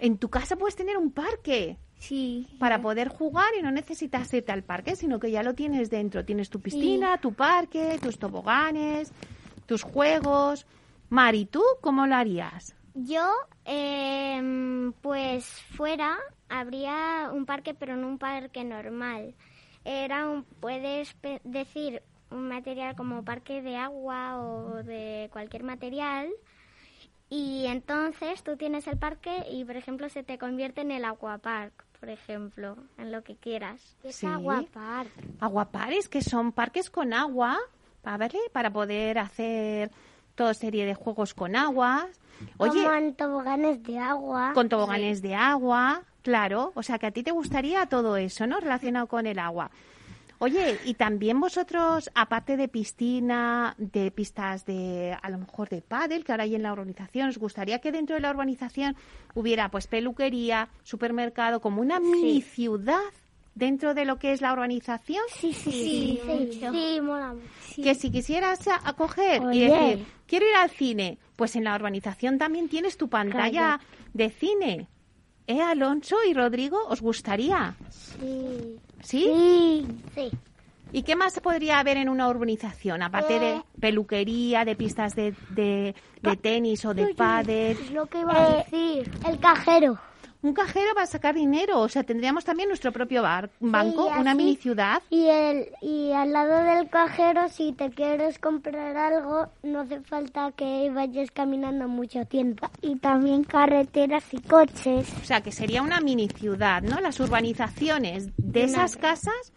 en 0.00 0.18
tu 0.18 0.28
casa 0.28 0.56
puedes 0.56 0.76
tener 0.76 0.96
un 0.96 1.12
parque 1.12 1.78
Sí. 1.98 2.46
para 2.60 2.80
poder 2.80 3.08
jugar 3.08 3.48
y 3.58 3.62
no 3.62 3.70
necesitas 3.72 4.32
irte 4.32 4.52
al 4.52 4.62
parque, 4.62 4.94
sino 4.96 5.18
que 5.18 5.30
ya 5.32 5.42
lo 5.42 5.54
tienes 5.54 5.90
dentro. 5.90 6.24
Tienes 6.24 6.48
tu 6.50 6.60
piscina, 6.60 7.18
tu 7.18 7.32
parque, 7.32 7.98
tus 8.00 8.18
toboganes, 8.18 9.12
tus 9.68 9.82
juegos. 9.82 10.66
Mari, 11.10 11.44
¿tú 11.46 11.62
cómo 11.80 12.06
lo 12.06 12.16
harías? 12.16 12.74
Yo, 12.94 13.30
em, 13.64 14.92
pues 14.94 15.44
fuera 15.76 16.18
habría 16.48 17.30
un 17.32 17.46
parque, 17.46 17.74
pero 17.74 17.94
no 17.96 18.08
un 18.08 18.18
parque 18.18 18.64
normal. 18.64 19.34
Era 19.84 20.28
un, 20.28 20.42
puedes 20.44 21.14
decir 21.44 22.02
un 22.30 22.48
material 22.48 22.96
como 22.96 23.24
parque 23.24 23.62
de 23.62 23.76
agua 23.76 24.40
o 24.40 24.82
de 24.82 25.28
cualquier 25.32 25.62
material. 25.62 26.28
Y 27.30 27.66
entonces 27.66 28.42
tú 28.42 28.56
tienes 28.56 28.86
el 28.86 28.96
parque 28.96 29.44
y, 29.50 29.64
por 29.66 29.76
ejemplo, 29.76 30.08
se 30.08 30.22
te 30.22 30.38
convierte 30.38 30.80
en 30.80 30.90
el 30.90 31.04
aquapark, 31.04 31.84
por 32.00 32.08
ejemplo, 32.08 32.76
en 32.96 33.12
lo 33.12 33.22
que 33.22 33.36
quieras. 33.36 33.96
Es 34.02 34.16
Sí. 34.16 34.26
aguapar. 34.26 35.08
Aguapares, 35.40 36.08
que 36.08 36.22
son 36.22 36.52
parques 36.52 36.88
con 36.88 37.12
agua, 37.12 37.58
¿vale? 38.02 38.38
Para 38.52 38.70
poder 38.70 39.18
hacer 39.18 39.90
toda 40.34 40.54
serie 40.54 40.86
de 40.86 40.94
juegos 40.94 41.34
con 41.34 41.56
agua. 41.56 42.08
Oye, 42.58 42.84
Como 42.84 42.94
en 42.94 43.14
toboganes 43.14 43.82
de 43.82 43.98
agua. 43.98 44.52
con 44.54 44.68
toboganes 44.68 45.22
de 45.22 45.34
agua, 45.34 46.02
claro. 46.22 46.72
O 46.74 46.82
sea, 46.82 46.98
que 46.98 47.06
a 47.06 47.10
ti 47.10 47.22
te 47.22 47.32
gustaría 47.32 47.86
todo 47.86 48.16
eso, 48.16 48.46
¿no? 48.46 48.60
Relacionado 48.60 49.06
con 49.08 49.26
el 49.26 49.38
agua. 49.38 49.70
Oye, 50.40 50.78
y 50.84 50.94
también 50.94 51.40
vosotros, 51.40 52.10
aparte 52.14 52.56
de 52.56 52.68
piscina, 52.68 53.74
de 53.76 54.12
pistas 54.12 54.64
de, 54.64 55.18
a 55.20 55.30
lo 55.30 55.38
mejor 55.38 55.68
de 55.68 55.82
pádel, 55.82 56.24
que 56.24 56.30
ahora 56.30 56.44
hay 56.44 56.54
en 56.54 56.62
la 56.62 56.72
urbanización, 56.72 57.28
¿os 57.28 57.38
gustaría 57.38 57.80
que 57.80 57.90
dentro 57.90 58.14
de 58.14 58.20
la 58.20 58.30
urbanización 58.30 58.94
hubiera 59.34 59.68
pues 59.68 59.88
peluquería, 59.88 60.68
supermercado, 60.84 61.60
como 61.60 61.80
una 61.80 61.98
mini 61.98 62.40
ciudad 62.40 63.00
dentro 63.58 63.92
de 63.94 64.04
lo 64.04 64.18
que 64.18 64.32
es 64.32 64.40
la 64.40 64.52
urbanización? 64.52 65.22
Sí, 65.34 65.52
sí, 65.52 65.72
sí, 65.72 66.20
sí, 66.24 66.60
sí, 66.70 67.00
mola 67.00 67.34
mucho. 67.34 67.82
Que 67.82 67.94
si 67.94 68.10
quisieras 68.10 68.66
a- 68.68 68.80
acoger 68.88 69.42
y 69.52 69.60
decir, 69.60 70.06
quiero 70.26 70.46
ir 70.48 70.54
al 70.54 70.70
cine, 70.70 71.18
pues 71.36 71.56
en 71.56 71.64
la 71.64 71.74
urbanización 71.74 72.38
también 72.38 72.68
tienes 72.68 72.96
tu 72.96 73.08
pantalla 73.08 73.80
de 74.14 74.30
cine. 74.30 74.88
¿Eh, 75.46 75.60
Alonso 75.60 76.16
y 76.28 76.34
Rodrigo? 76.34 76.78
¿Os 76.88 77.00
gustaría? 77.00 77.74
Sí. 77.90 78.76
¿Sí? 79.02 79.24
Sí. 79.32 79.86
Sí. 80.14 80.30
¿Y 80.92 81.02
qué 81.02 81.16
más 81.16 81.38
podría 81.40 81.78
haber 81.80 81.96
en 81.98 82.08
una 82.08 82.28
urbanización? 82.28 83.02
Aparte 83.02 83.38
de 83.38 83.56
Eh. 83.56 83.62
peluquería, 83.80 84.64
de 84.64 84.74
pistas 84.76 85.14
de, 85.14 85.34
de, 85.50 85.94
de 86.22 86.36
tenis 86.36 86.84
o 86.84 86.94
de 86.94 87.14
pádel. 87.14 87.76
Es 87.78 87.90
lo 87.90 88.06
que 88.06 88.20
iba 88.20 88.34
a 88.42 88.56
decir. 88.56 89.10
El 89.26 89.38
cajero. 89.38 89.98
Un 90.40 90.52
cajero 90.52 90.86
va 90.96 91.02
a 91.02 91.06
sacar 91.06 91.34
dinero. 91.34 91.80
O 91.80 91.88
sea, 91.88 92.04
tendríamos 92.04 92.44
también 92.44 92.68
nuestro 92.68 92.92
propio 92.92 93.22
bar, 93.22 93.50
banco, 93.58 94.06
Sí, 94.14 94.20
una 94.20 94.30
así. 94.30 94.38
mini 94.38 94.56
ciudad. 94.56 95.02
Y, 95.10 95.26
el, 95.26 95.68
y 95.82 96.12
al 96.12 96.32
lado 96.32 96.62
del 96.62 96.88
cajero, 96.88 97.48
si 97.48 97.72
te 97.72 97.90
quieres 97.90 98.38
comprar 98.38 98.96
algo, 98.96 99.48
no 99.64 99.80
hace 99.80 100.00
falta 100.00 100.52
que 100.52 100.90
vayas 100.94 101.32
caminando 101.32 101.88
mucho 101.88 102.24
tiempo. 102.24 102.70
Y 102.82 102.96
también 102.96 103.42
carreteras 103.42 104.32
y 104.32 104.40
coches. 104.40 105.12
O 105.20 105.24
sea, 105.24 105.40
que 105.40 105.50
sería 105.50 105.82
una 105.82 106.00
mini 106.00 106.28
ciudad, 106.28 106.82
¿no? 106.82 107.00
Las 107.00 107.18
urbanizaciones 107.18 108.28
de 108.36 108.62
esas 108.62 108.96
casas 108.96 109.52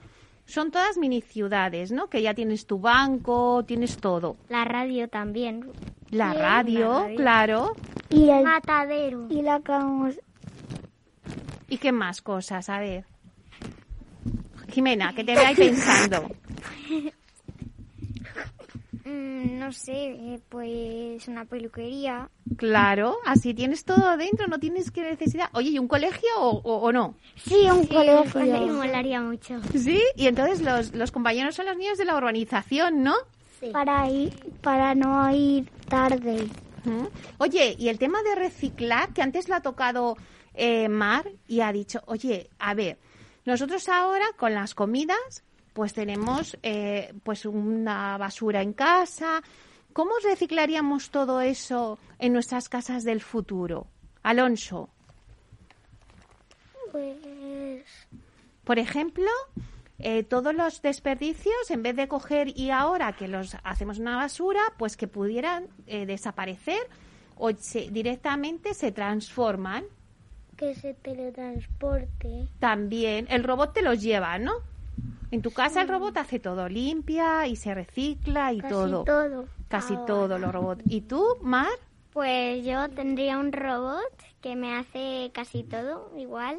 son 0.45 0.71
todas 0.71 0.97
mini 0.97 1.21
ciudades, 1.21 1.91
¿no? 1.91 2.07
Que 2.09 2.23
ya 2.23 2.33
tienes 2.33 2.65
tu 2.65 2.79
banco, 2.79 3.63
tienes 3.67 3.97
todo. 3.97 4.35
La 4.49 4.65
radio 4.65 5.07
también. 5.07 5.69
La 6.09 6.31
Sí, 6.33 6.37
radio, 6.39 6.89
la 6.93 6.99
radio. 7.03 7.15
claro. 7.17 7.75
Y 8.09 8.29
el 8.29 8.43
matadero. 8.43 9.27
Y 9.29 9.43
la. 9.43 9.61
¿Y 11.71 11.77
qué 11.77 11.91
más 11.93 12.21
cosas? 12.21 12.67
A 12.69 12.79
ver. 12.79 13.05
Jimena, 14.69 15.13
que 15.15 15.23
te 15.23 15.33
veáis 15.35 15.57
pensando. 15.57 16.29
Mm, 19.03 19.57
no 19.57 19.71
sé, 19.71 20.11
eh, 20.11 20.39
pues 20.47 21.27
una 21.27 21.45
peluquería. 21.45 22.29
Claro, 22.57 23.17
así 23.25 23.53
tienes 23.55 23.83
todo 23.83 24.15
dentro, 24.15 24.45
no 24.47 24.59
tienes 24.59 24.91
que 24.91 25.01
necesidad. 25.01 25.49
Oye, 25.53 25.69
¿y 25.71 25.79
un 25.79 25.87
colegio 25.87 26.29
o, 26.37 26.49
o- 26.57 26.81
o 26.81 26.91
no? 26.91 27.15
Sí, 27.43 27.65
un 27.71 27.87
colegio. 27.87 28.31
colegio 28.31 28.73
molaría 28.73 29.19
mucho. 29.21 29.59
Sí, 29.75 29.99
y 30.15 30.27
entonces 30.27 30.61
los, 30.61 30.93
los 30.93 31.11
compañeros 31.11 31.55
son 31.55 31.65
los 31.65 31.77
niños 31.77 31.97
de 31.97 32.05
la 32.05 32.15
urbanización, 32.15 33.01
¿no? 33.01 33.15
Para 33.73 34.07
ir, 34.07 34.31
para 34.61 34.93
no 34.93 35.33
ir 35.33 35.65
tarde. 35.89 36.47
Oye, 37.39 37.75
y 37.79 37.89
el 37.89 37.97
tema 37.97 38.21
de 38.21 38.35
reciclar, 38.35 39.09
que 39.13 39.23
antes 39.23 39.49
lo 39.49 39.55
ha 39.55 39.61
tocado 39.61 40.15
eh, 40.53 40.89
Mar 40.89 41.29
y 41.47 41.61
ha 41.61 41.71
dicho, 41.71 42.01
oye, 42.05 42.49
a 42.59 42.73
ver, 42.73 42.97
nosotros 43.45 43.87
ahora 43.89 44.25
con 44.37 44.53
las 44.53 44.73
comidas, 44.75 45.43
pues 45.73 45.93
tenemos 45.93 46.57
eh, 46.63 47.13
pues 47.23 47.45
una 47.45 48.17
basura 48.17 48.61
en 48.61 48.73
casa. 48.73 49.41
¿Cómo 49.93 50.11
reciclaríamos 50.23 51.09
todo 51.09 51.41
eso 51.41 51.97
en 52.19 52.33
nuestras 52.33 52.69
casas 52.69 53.03
del 53.03 53.21
futuro? 53.21 53.87
Alonso, 54.23 54.89
Pues 56.91 57.17
por 58.63 58.79
ejemplo, 58.79 59.27
eh, 59.99 60.23
todos 60.23 60.53
los 60.53 60.81
desperdicios, 60.81 61.69
en 61.69 61.83
vez 61.83 61.95
de 61.95 62.07
coger 62.07 62.57
y 62.57 62.69
ahora 62.69 63.13
que 63.13 63.27
los 63.27 63.55
hacemos 63.63 63.97
una 63.99 64.15
basura, 64.17 64.61
pues 64.77 64.95
que 64.97 65.07
pudieran 65.07 65.67
eh, 65.87 66.05
desaparecer 66.05 66.79
o 67.37 67.51
se- 67.53 67.89
directamente 67.89 68.73
se 68.73 68.91
transforman. 68.91 69.83
Que 70.61 70.75
se 70.75 70.93
teletransporte. 70.93 72.47
También 72.59 73.25
el 73.31 73.43
robot 73.43 73.73
te 73.73 73.81
los 73.81 73.99
lleva, 73.99 74.37
¿no? 74.37 74.53
En 75.31 75.41
tu 75.41 75.49
casa 75.49 75.81
el 75.81 75.87
robot 75.87 76.15
hace 76.17 76.37
todo, 76.39 76.69
limpia 76.69 77.47
y 77.47 77.55
se 77.55 77.73
recicla 77.73 78.53
y 78.53 78.59
Casi 78.59 78.71
todo. 78.71 79.03
todo. 79.03 79.45
Casi 79.69 79.95
Ahora. 79.95 80.05
todo 80.05 80.37
los 80.37 80.51
robots. 80.53 80.83
¿Y 80.85 81.01
tú, 81.01 81.25
Mar? 81.41 81.67
Pues 82.13 82.63
yo 82.63 82.87
tendría 82.89 83.39
un 83.39 83.51
robot 83.51 84.03
que 84.41 84.55
me 84.55 84.75
hace 84.75 85.31
casi 85.33 85.63
todo 85.63 86.11
igual 86.15 86.57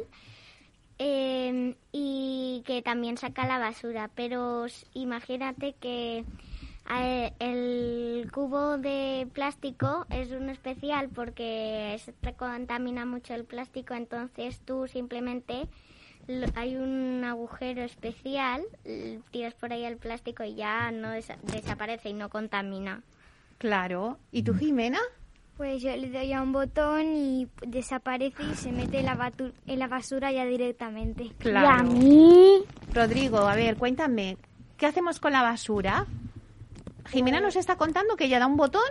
eh, 0.99 1.77
y 1.93 2.65
que 2.67 2.83
también 2.83 3.19
saca 3.19 3.47
la 3.47 3.59
basura. 3.61 4.11
Pero 4.17 4.67
imagínate 4.95 5.75
que 5.79 6.25
el 7.39 8.31
cubo 8.33 8.79
de 8.79 9.27
plástico 9.33 10.07
es 10.11 10.31
un 10.33 10.51
especial 10.51 11.09
porque 11.09 12.01
se 12.05 12.33
contamina 12.35 13.05
mucho 13.07 13.35
el 13.35 13.45
plástico, 13.45 13.95
entonces 13.95 14.61
tú 14.65 14.87
simplemente 14.89 15.69
lo- 16.27 16.47
hay 16.55 16.77
un 16.77 17.23
agujero 17.25 17.83
especial, 17.83 18.63
tiras 19.31 19.55
por 19.55 19.73
ahí 19.73 19.85
el 19.85 19.97
plástico 19.97 20.45
y 20.45 20.55
ya 20.55 20.91
no 20.91 21.09
desa- 21.09 21.39
desaparece 21.43 22.11
y 22.11 22.15
no 22.15 22.29
contamina. 22.29 23.03
Claro. 23.59 24.19
¿Y 24.33 24.43
tú, 24.43 24.55
Jimena? 24.55 24.99
Pues 25.57 25.83
yo 25.83 25.95
le 25.97 26.11
doy 26.11 26.33
a 26.33 26.43
un 26.43 26.53
botón 26.53 27.15
y 27.15 27.47
desaparece 27.67 28.43
y 28.43 28.55
se 28.55 28.73
mete 28.73 28.99
en 29.01 29.07
la, 29.07 29.17
batu- 29.17 29.53
en 29.67 29.79
la 29.79 29.87
basura 29.87 30.33
ya 30.33 30.45
directamente. 30.47 31.31
Claro. 31.39 31.85
mí? 31.85 32.63
Rodrigo, 32.93 33.39
a 33.39 33.55
ver, 33.55 33.77
cuéntame, 33.77 34.37
¿qué 34.77 34.87
hacemos 34.87 35.21
con 35.21 35.33
la 35.33 35.43
basura? 35.43 36.07
Jimena 37.11 37.41
nos 37.41 37.57
está 37.57 37.77
contando 37.77 38.17
que 38.17 38.25
ella 38.25 38.39
da 38.39 38.47
un 38.47 38.57
botón 38.57 38.83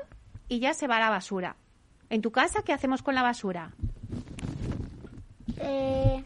y 0.48 0.60
ya 0.60 0.74
se 0.74 0.88
va 0.88 0.98
a 0.98 1.00
la 1.00 1.10
basura. 1.10 1.56
En 2.10 2.22
tu 2.22 2.32
casa, 2.32 2.62
¿qué 2.64 2.74
hacemos 2.74 3.02
con 3.04 3.16
la 3.16 3.24
basura? 3.24 3.72
Eh, 5.58 6.24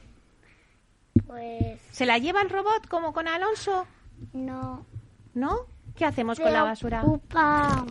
pues 1.28 1.80
¿Se 1.92 2.06
la 2.06 2.18
lleva 2.18 2.42
el 2.42 2.50
robot 2.50 2.88
como 2.88 3.14
con 3.14 3.28
Alonso? 3.28 3.86
no. 4.34 4.86
¿No? 5.34 5.58
¿Qué 5.98 6.06
hacemos 6.06 6.40
con 6.40 6.52
la 6.54 6.64
basura? 6.64 7.02
Ocupa 7.04 7.86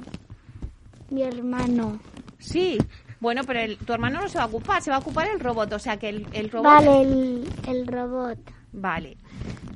mi 1.10 1.22
hermano. 1.22 1.98
Sí. 2.38 2.78
Bueno, 3.20 3.42
pero 3.44 3.60
el- 3.60 3.76
tu 3.78 3.92
hermano 3.92 4.20
no 4.22 4.28
se 4.28 4.38
va 4.38 4.44
a 4.44 4.46
ocupar, 4.46 4.80
se 4.82 4.90
va 4.90 4.96
a 4.96 5.00
ocupar 5.00 5.28
el 5.28 5.40
robot. 5.40 5.72
O 5.74 5.78
sea 5.78 5.98
que 5.98 6.08
el, 6.08 6.26
el 6.32 6.50
robot. 6.50 6.64
Vale, 6.72 7.02
el, 7.02 7.48
el 7.68 7.86
robot. 7.86 8.38
Vale. 8.72 9.16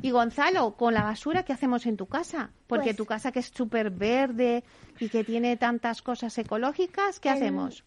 Y 0.03 0.11
Gonzalo, 0.13 0.73
con 0.77 0.95
la 0.95 1.03
basura, 1.03 1.43
¿qué 1.43 1.53
hacemos 1.53 1.85
en 1.87 1.97
tu 1.97 2.07
casa? 2.07 2.51
Porque 2.67 2.87
Pues- 2.87 2.97
tu 2.97 3.07
casa 3.07 3.33
que 3.33 3.41
es 3.41 3.47
súper 3.55 3.91
verde 3.91 4.63
y 5.01 5.09
que 5.09 5.25
tiene 5.25 5.57
tantas 5.57 6.03
cosas 6.03 6.37
ecológicas, 6.39 7.19
¿qué 7.21 7.29
En- 7.31 7.35
hacemos? 7.37 7.85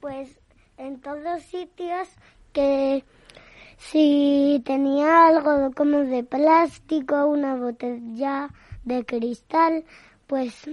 Pues 0.00 0.38
en 0.78 1.00
todos 1.00 1.42
sitios 1.42 2.08
que 2.52 3.04
si 3.78 4.62
tenía 4.64 5.26
algo 5.26 5.72
como 5.74 5.98
de 5.98 6.22
plástico, 6.24 7.26
una 7.26 7.54
botella 7.56 8.50
de 8.84 9.04
cristal, 9.04 9.84
pues 10.26 10.70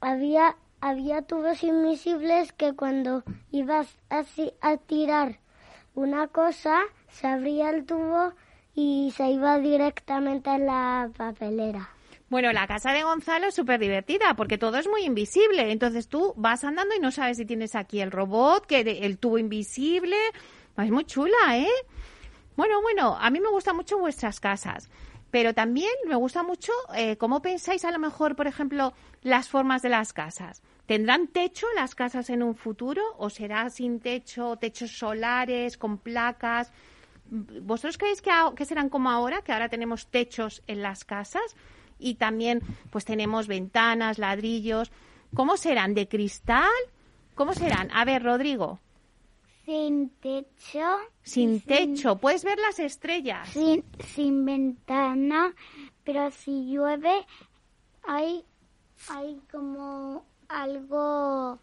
había 0.00 0.56
había 0.80 1.22
tubos 1.22 1.64
invisibles 1.64 2.52
que 2.52 2.72
cuando 2.72 3.24
ibas 3.50 3.96
así 4.10 4.52
a 4.60 4.76
tirar 4.76 5.40
una 5.96 6.28
cosa, 6.28 6.78
se 7.08 7.26
abría 7.26 7.70
el 7.70 7.84
tubo 7.84 8.32
y 8.74 9.12
se 9.16 9.30
iba 9.30 9.58
directamente 9.58 10.50
a 10.50 10.58
la 10.58 11.10
papelera. 11.16 11.90
Bueno, 12.30 12.52
la 12.52 12.66
casa 12.66 12.92
de 12.92 13.02
Gonzalo 13.02 13.46
es 13.46 13.54
súper 13.54 13.80
divertida 13.80 14.34
porque 14.34 14.58
todo 14.58 14.76
es 14.76 14.86
muy 14.86 15.04
invisible. 15.04 15.72
Entonces 15.72 16.08
tú 16.08 16.34
vas 16.36 16.62
andando 16.62 16.94
y 16.94 17.00
no 17.00 17.10
sabes 17.10 17.38
si 17.38 17.46
tienes 17.46 17.74
aquí 17.74 18.00
el 18.00 18.10
robot, 18.10 18.66
que 18.66 18.80
el 18.80 19.18
tubo 19.18 19.38
invisible. 19.38 20.16
Es 20.76 20.90
muy 20.90 21.04
chula, 21.04 21.56
¿eh? 21.56 21.70
Bueno, 22.56 22.82
bueno, 22.82 23.16
a 23.18 23.30
mí 23.30 23.40
me 23.40 23.48
gustan 23.48 23.76
mucho 23.76 23.98
vuestras 23.98 24.40
casas. 24.40 24.90
Pero 25.30 25.54
también 25.54 25.90
me 26.06 26.16
gusta 26.16 26.42
mucho 26.42 26.72
eh, 26.94 27.16
cómo 27.16 27.40
pensáis 27.42 27.84
a 27.84 27.90
lo 27.90 27.98
mejor, 27.98 28.36
por 28.36 28.46
ejemplo, 28.46 28.92
las 29.22 29.48
formas 29.48 29.82
de 29.82 29.90
las 29.90 30.12
casas. 30.12 30.62
¿Tendrán 30.86 31.28
techo 31.28 31.66
las 31.74 31.94
casas 31.94 32.30
en 32.30 32.42
un 32.42 32.54
futuro 32.54 33.02
o 33.18 33.28
será 33.28 33.68
sin 33.68 34.00
techo, 34.00 34.56
techos 34.56 34.90
solares, 34.90 35.76
con 35.76 35.98
placas? 35.98 36.72
¿Vosotros 37.30 37.98
creéis 37.98 38.22
que, 38.22 38.64
serán 38.64 38.88
como 38.88 39.10
ahora, 39.10 39.42
que 39.42 39.52
ahora 39.52 39.68
tenemos 39.68 40.06
techos 40.06 40.62
en 40.66 40.82
las 40.82 41.04
casas 41.04 41.56
y 41.98 42.14
también 42.14 42.60
pues 42.90 43.04
tenemos 43.04 43.46
ventanas, 43.46 44.18
ladrillos? 44.18 44.90
¿Cómo 45.34 45.56
serán? 45.56 45.94
¿De 45.94 46.08
cristal? 46.08 46.70
¿Cómo 47.34 47.52
serán? 47.52 47.90
A 47.92 48.04
ver, 48.04 48.22
Rodrigo, 48.22 48.80
Sin 49.64 50.08
techo, 50.20 50.96
sin 51.22 51.60
techo, 51.60 52.16
puedes 52.16 52.44
ver 52.44 52.58
las 52.58 52.78
estrellas. 52.78 53.48
sin, 53.50 53.84
sin 54.14 54.44
ventana, 54.44 55.54
pero 56.04 56.30
si 56.30 56.70
llueve 56.70 57.26
hay, 58.04 58.42
hay 59.10 59.38
como 59.52 60.24
algo 60.48 61.58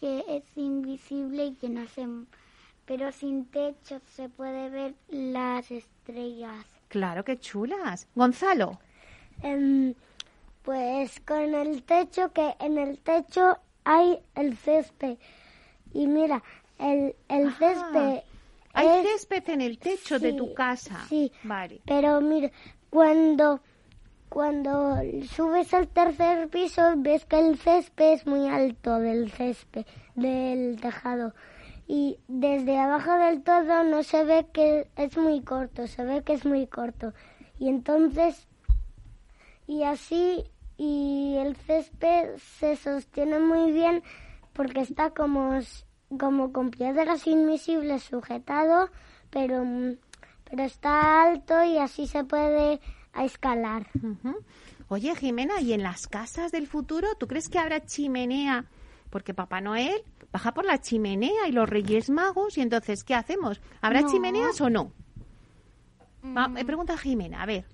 que 0.00 0.24
es 0.28 0.44
invisible 0.56 1.46
y 1.46 1.54
que 1.54 1.68
no 1.68 1.86
se... 1.88 2.06
Pero 2.86 3.10
sin 3.12 3.46
techo 3.46 4.00
se 4.14 4.28
puede 4.28 4.68
ver 4.70 4.94
las 5.08 5.70
estrellas. 5.70 6.64
Claro, 6.88 7.24
qué 7.24 7.38
chulas. 7.38 8.06
Gonzalo, 8.14 8.78
Em, 9.42 9.94
pues 10.62 11.20
con 11.20 11.54
el 11.54 11.82
techo, 11.82 12.32
que 12.32 12.54
en 12.60 12.78
el 12.78 12.98
techo 13.00 13.58
hay 13.84 14.18
el 14.34 14.56
césped. 14.56 15.16
Y 15.92 16.06
mira, 16.06 16.42
el, 16.78 17.14
el 17.28 17.48
Ah, 17.48 17.56
césped 17.58 18.22
Hay 18.74 18.86
es- 18.88 19.06
césped 19.10 19.48
en 19.50 19.60
el 19.60 19.78
techo 19.78 20.18
de 20.18 20.32
tu 20.34 20.54
casa. 20.54 21.04
Sí, 21.08 21.32
Vale. 21.42 21.80
pero 21.84 22.20
mira, 22.20 22.50
cuando, 22.90 23.60
cuando 24.28 24.96
subes 25.30 25.72
al 25.74 25.88
tercer 25.88 26.48
piso 26.48 26.82
ves 26.96 27.24
que 27.24 27.38
el 27.38 27.58
césped 27.58 28.12
es 28.14 28.26
muy 28.26 28.48
alto 28.48 28.98
del 28.98 29.30
césped, 29.32 29.84
del 30.14 30.78
tejado. 30.80 31.34
Y 31.86 32.18
desde 32.28 32.78
abajo 32.78 33.12
del 33.12 33.42
todo 33.42 33.84
no 33.84 34.02
se 34.02 34.24
ve 34.24 34.46
que 34.52 34.88
es 34.96 35.16
muy 35.16 35.42
corto, 35.42 35.86
se 35.86 36.04
ve 36.04 36.22
que 36.22 36.32
es 36.32 36.46
muy 36.46 36.66
corto. 36.66 37.12
Y 37.58 37.68
entonces, 37.68 38.46
y 39.66 39.82
así, 39.82 40.44
y 40.76 41.36
el 41.38 41.56
césped 41.56 42.36
se 42.58 42.76
sostiene 42.76 43.38
muy 43.38 43.72
bien 43.72 44.02
porque 44.52 44.80
está 44.80 45.10
como, 45.10 45.58
como 46.18 46.52
con 46.52 46.70
piedras 46.70 47.26
invisibles 47.26 48.04
sujetado, 48.04 48.88
pero, 49.30 49.64
pero 50.44 50.62
está 50.62 51.22
alto 51.22 51.62
y 51.64 51.78
así 51.78 52.06
se 52.06 52.24
puede 52.24 52.80
escalar. 53.22 53.86
Oye, 54.88 55.14
Jimena, 55.16 55.60
¿y 55.60 55.72
en 55.72 55.82
las 55.82 56.06
casas 56.06 56.52
del 56.52 56.66
futuro 56.66 57.14
tú 57.18 57.26
crees 57.26 57.48
que 57.48 57.58
habrá 57.58 57.84
chimenea? 57.84 58.64
Porque 59.10 59.34
Papá 59.34 59.60
Noel 59.60 60.02
baja 60.34 60.52
por 60.52 60.64
la 60.64 60.80
chimenea 60.80 61.46
y 61.48 61.52
los 61.52 61.68
Reyes 61.68 62.10
Magos, 62.10 62.58
y 62.58 62.60
entonces, 62.60 63.04
¿qué 63.04 63.14
hacemos? 63.14 63.60
¿Habrá 63.80 64.00
No. 64.00 64.10
chimeneas 64.10 64.60
o 64.60 64.68
no? 64.68 64.90
Va, 66.24 66.48
Mm. 66.48 66.52
me 66.54 66.64
pregunta 66.64 66.98
Jimena, 66.98 67.42
a 67.42 67.46
ver. 67.46 67.64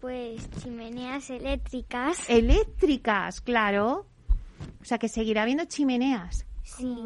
Pues 0.00 0.48
chimeneas 0.62 1.28
eléctricas. 1.30 2.30
Eléctricas, 2.30 3.40
claro. 3.40 4.06
O 4.80 4.84
sea, 4.84 4.98
que 4.98 5.08
seguirá 5.08 5.42
habiendo 5.42 5.64
chimeneas. 5.64 6.46
Sí. 6.62 6.96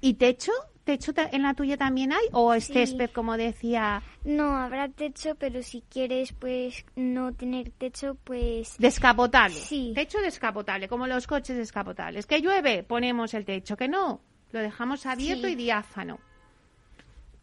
¿Y 0.00 0.14
techo? 0.14 0.52
¿Techo 0.84 1.12
en 1.16 1.42
la 1.42 1.54
tuya 1.54 1.76
también 1.76 2.12
hay? 2.12 2.26
¿O 2.30 2.54
es 2.54 2.66
Sí. 2.66 2.72
césped, 2.74 3.10
como 3.10 3.36
decía, 3.36 4.00
No, 4.22 4.56
habrá 4.56 4.88
techo, 4.88 5.34
pero 5.34 5.60
si 5.64 5.80
quieres 5.90 6.32
pues 6.32 6.84
no 6.94 7.32
tener 7.32 7.72
techo, 7.72 8.16
pues... 8.22 8.76
descapotable? 8.78 9.56
Sí. 9.56 9.90
Techo 9.96 10.20
descapotable, 10.20 10.86
como 10.86 11.08
los 11.08 11.26
coches 11.26 11.56
descapotables. 11.56 12.26
Que 12.26 12.40
llueve, 12.40 12.84
ponemos 12.84 13.34
el 13.34 13.44
techo. 13.44 13.76
Que 13.76 13.88
no, 13.88 14.20
lo 14.56 14.62
dejamos 14.62 15.06
abierto 15.06 15.46
Sí. 15.46 15.52
y 15.52 15.56
diáfano. 15.56 16.18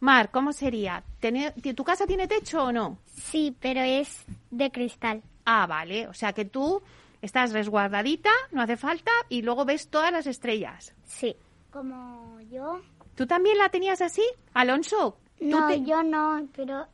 Mar, 0.00 0.30
¿cómo 0.30 0.52
sería? 0.52 1.02
¿Tener- 1.20 1.54
¿Tu 1.74 1.84
casa 1.84 2.06
tiene 2.06 2.28
techo 2.28 2.64
o 2.64 2.72
no? 2.72 2.98
Sí, 3.06 3.56
pero 3.58 3.80
es 3.80 4.24
de 4.50 4.70
cristal. 4.70 5.22
Ah, 5.46 5.66
vale. 5.66 6.08
O 6.08 6.14
sea 6.14 6.32
que 6.32 6.44
tú 6.44 6.82
estás 7.22 7.52
resguardadita, 7.52 8.30
no 8.52 8.60
hace 8.60 8.76
falta, 8.76 9.10
y 9.30 9.40
luego 9.42 9.64
ves 9.64 9.88
todas 9.88 10.12
las 10.12 10.26
estrellas. 10.26 10.92
Sí. 11.06 11.34
Como 11.70 12.38
yo. 12.50 12.80
¿Tú 13.14 13.26
también 13.26 13.56
la 13.58 13.68
tenías 13.70 14.02
así, 14.02 14.22
Alonso? 14.52 15.16
¿Tú, 15.38 15.46
No, 15.46 15.68
te- 15.68 15.82
yo 15.84 16.02
no, 16.02 16.46
pero 16.54 16.86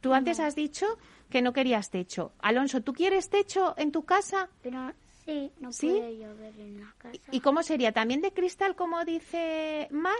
tú 0.00 0.12
antes 0.14 0.40
has 0.40 0.54
dicho 0.54 0.86
que 1.28 1.42
no 1.42 1.52
querías 1.52 1.90
techo. 1.90 2.32
Alonso, 2.40 2.80
¿tú 2.82 2.92
quieres 2.92 3.28
techo 3.30 3.74
en 3.76 3.92
tu 3.92 4.04
casa? 4.04 4.48
pero 4.62 4.92
sí, 5.30 5.52
no 5.60 5.72
¿Sí? 5.72 5.88
puede 5.88 6.16
llover 6.18 6.54
en 6.58 6.80
la 6.80 6.94
casa. 6.98 7.18
¿Y 7.30 7.40
cómo 7.40 7.62
sería? 7.62 7.92
¿También 7.92 8.20
de 8.20 8.32
cristal, 8.32 8.74
como 8.76 9.04
dice 9.04 9.88
Mar? 9.90 10.18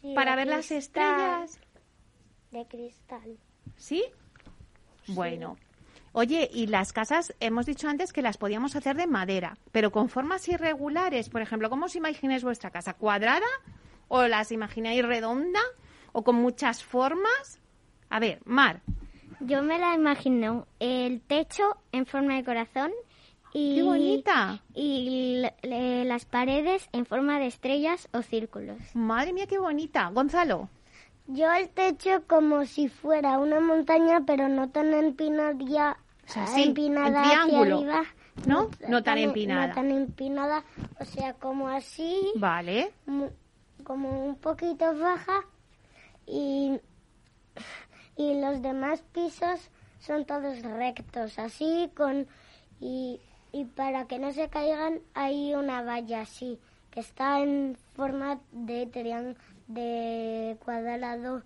Sí, 0.00 0.14
¿Para 0.14 0.36
ver 0.36 0.46
las 0.46 0.70
estrellas? 0.70 1.60
De 2.50 2.66
cristal. 2.66 3.38
¿Sí? 3.76 4.04
Bueno. 5.08 5.56
Oye, 6.12 6.48
y 6.52 6.66
las 6.66 6.92
casas, 6.92 7.34
hemos 7.38 7.66
dicho 7.66 7.88
antes 7.88 8.12
que 8.12 8.22
las 8.22 8.38
podíamos 8.38 8.74
hacer 8.76 8.96
de 8.96 9.06
madera, 9.06 9.56
pero 9.72 9.92
con 9.92 10.08
formas 10.08 10.48
irregulares. 10.48 11.28
Por 11.28 11.42
ejemplo, 11.42 11.68
¿cómo 11.70 11.86
os 11.86 11.96
imagináis 11.96 12.42
vuestra 12.42 12.70
casa? 12.70 12.94
¿Cuadrada? 12.94 13.46
¿O 14.08 14.26
las 14.26 14.50
imagináis 14.50 15.04
redonda? 15.04 15.60
¿O 16.12 16.24
con 16.24 16.36
muchas 16.36 16.82
formas? 16.82 17.60
A 18.08 18.18
ver, 18.20 18.40
Mar, 18.46 18.80
Yo 19.40 19.62
me 19.62 19.78
la 19.78 19.94
imagino 19.94 20.66
el 20.80 21.20
techo 21.20 21.76
en 21.92 22.06
forma 22.06 22.36
de 22.36 22.44
corazón 22.44 22.90
y, 23.52 23.76
¡qué 23.76 23.82
bonita! 23.82 24.62
y 24.74 25.42
le- 25.62 26.04
las 26.04 26.24
paredes 26.24 26.88
en 26.92 27.06
forma 27.06 27.38
de 27.38 27.46
estrellas 27.46 28.08
o 28.12 28.22
círculos. 28.22 28.78
Madre 28.94 29.32
mía, 29.32 29.46
qué 29.46 29.58
bonita. 29.58 30.08
Gonzalo, 30.08 30.68
Yo 31.26 31.52
el 31.52 31.68
techo 31.68 32.22
como 32.26 32.64
si 32.64 32.88
fuera 32.88 33.38
una 33.38 33.60
montaña, 33.60 34.22
pero 34.26 34.48
no 34.48 34.70
tan 34.70 34.92
empinada, 34.94 35.98
O 36.26 36.30
sea, 36.30 36.46
sí, 36.46 36.62
en 36.62 36.68
empinada 36.68 37.20
hacia 37.22 37.42
triángulo, 37.44 37.76
arriba. 37.76 38.02
¿no? 38.46 38.70
No 38.88 39.02
tan 39.02 39.18
empinada. 39.18 39.66
No 39.68 39.74
tan 39.74 39.90
empinada, 39.90 40.64
o 41.00 41.04
sea, 41.04 41.34
como 41.34 41.68
así, 41.68 42.18
vale. 42.36 42.92
como 43.84 44.24
un 44.26 44.36
poquito 44.36 44.96
baja 44.98 45.40
y, 46.26 46.78
y 48.16 48.40
los 48.40 48.62
demás 48.62 49.02
pisos 49.12 49.70
son 50.00 50.24
todos 50.24 50.62
rectos, 50.62 51.38
así 51.38 51.90
con 51.96 52.26
y, 52.80 53.20
y 53.52 53.64
para 53.64 54.06
que 54.06 54.18
no 54.18 54.32
se 54.32 54.48
caigan 54.48 55.00
hay 55.14 55.54
una 55.54 55.82
valla 55.82 56.22
así 56.22 56.58
que 56.90 57.00
está 57.00 57.40
en 57.40 57.76
forma 57.94 58.40
de 58.52 58.86
triángulo 58.86 59.36
de 59.68 60.56
cuadrado 60.64 61.42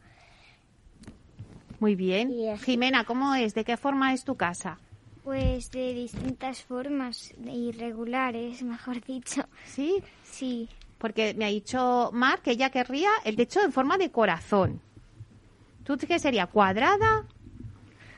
Muy 1.81 1.97
bien. 1.97 2.57
Jimena, 2.59 3.05
¿cómo 3.05 3.35
es? 3.35 3.55
¿De 3.55 3.65
qué 3.65 3.77
forma 3.77 4.13
es 4.13 4.25
tu 4.25 4.37
casa? 4.37 4.79
Pues 5.25 5.71
de 5.71 5.93
distintas 5.95 6.63
formas, 6.63 7.33
irregulares, 7.45 8.63
mejor 8.63 9.05
dicho. 9.05 9.43
¿Sí? 9.65 10.03
Sí. 10.23 10.69
Porque 10.99 11.35
me 11.35 11.45
ha 11.45 11.49
dicho 11.49 12.11
Mar 12.13 12.41
que 12.43 12.53
ella 12.53 12.71
querría 12.71 13.11
el 13.25 13.37
techo 13.37 13.61
en 13.61 13.73
forma 13.73 13.99
de 13.99 14.11
corazón. 14.11 14.81
¿Tú 15.85 15.97
qué 15.97 16.19
sería? 16.21 16.47
¿Cuadrada? 16.47 17.27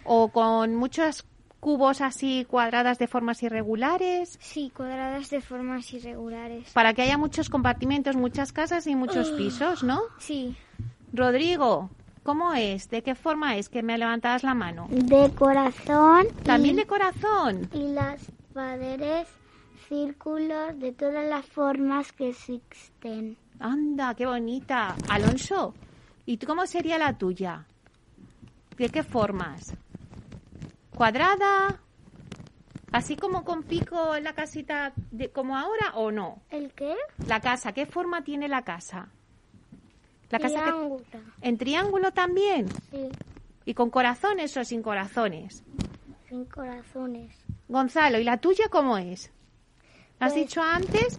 ¿O 0.04 0.28
con 0.28 0.74
muchos 0.74 1.24
cubos 1.64 2.02
así 2.02 2.44
cuadradas 2.44 2.98
de 2.98 3.06
formas 3.06 3.42
irregulares? 3.42 4.36
Sí, 4.38 4.70
cuadradas 4.76 5.30
de 5.30 5.40
formas 5.40 5.90
irregulares. 5.94 6.70
Para 6.74 6.92
que 6.92 7.00
haya 7.00 7.16
muchos 7.16 7.48
compartimentos, 7.48 8.16
muchas 8.16 8.52
casas 8.52 8.86
y 8.86 8.94
muchos 8.94 9.30
pisos, 9.30 9.82
¿no? 9.82 10.02
Sí. 10.18 10.54
Rodrigo, 11.14 11.88
¿cómo 12.22 12.52
es? 12.52 12.90
¿De 12.90 13.02
qué 13.02 13.14
forma 13.14 13.56
es? 13.56 13.70
Que 13.70 13.82
me 13.82 13.96
levantabas 13.96 14.42
la 14.42 14.52
mano. 14.52 14.88
de 14.90 15.32
corazón 15.34 16.26
También 16.42 16.74
y, 16.74 16.78
de 16.80 16.86
corazón. 16.86 17.70
y 17.72 17.88
las 17.94 18.20
paredes 18.52 19.26
círculos 19.88 20.78
de 20.78 20.92
todas 20.92 21.24
las 21.24 21.46
formas 21.46 22.12
que 22.12 22.28
existen. 22.28 23.38
Anda, 23.58 24.14
qué 24.14 24.26
bonita. 24.26 24.96
Alonso, 25.08 25.72
¿y 26.26 26.36
tú 26.36 26.46
cómo 26.46 26.66
sería 26.66 26.98
la 26.98 27.14
tuya? 27.14 27.64
¿De 28.76 28.90
qué 28.90 29.02
formas? 29.02 29.74
¿Cuadrada? 30.94 31.80
¿Así 32.92 33.16
como 33.16 33.44
con 33.44 33.64
pico 33.64 34.14
en 34.14 34.22
la 34.24 34.34
casita 34.34 34.92
de, 35.10 35.30
como 35.30 35.56
ahora 35.56 35.92
o 35.94 36.12
no? 36.12 36.40
¿El 36.50 36.72
qué? 36.72 36.94
La 37.26 37.40
casa, 37.40 37.72
¿qué 37.72 37.86
forma 37.86 38.22
tiene 38.22 38.48
la 38.48 38.62
casa? 38.62 39.08
La 40.30 40.38
casa 40.38 40.54
que- 40.54 40.70
Triángulo. 40.70 41.04
en 41.42 41.58
triángulo 41.58 42.12
también. 42.12 42.68
Sí, 42.90 43.08
¿Y 43.66 43.74
con 43.74 43.90
corazones 43.90 44.56
o 44.56 44.64
sin 44.64 44.82
corazones? 44.82 45.64
sin 46.28 46.44
corazones. 46.44 47.34
Gonzalo, 47.68 48.18
¿y 48.18 48.24
la 48.24 48.36
tuya 48.38 48.68
cómo 48.70 48.98
es? 48.98 49.30
¿Has 50.20 50.32
Pues- 50.32 50.46
dicho 50.46 50.62
antes? 50.62 51.16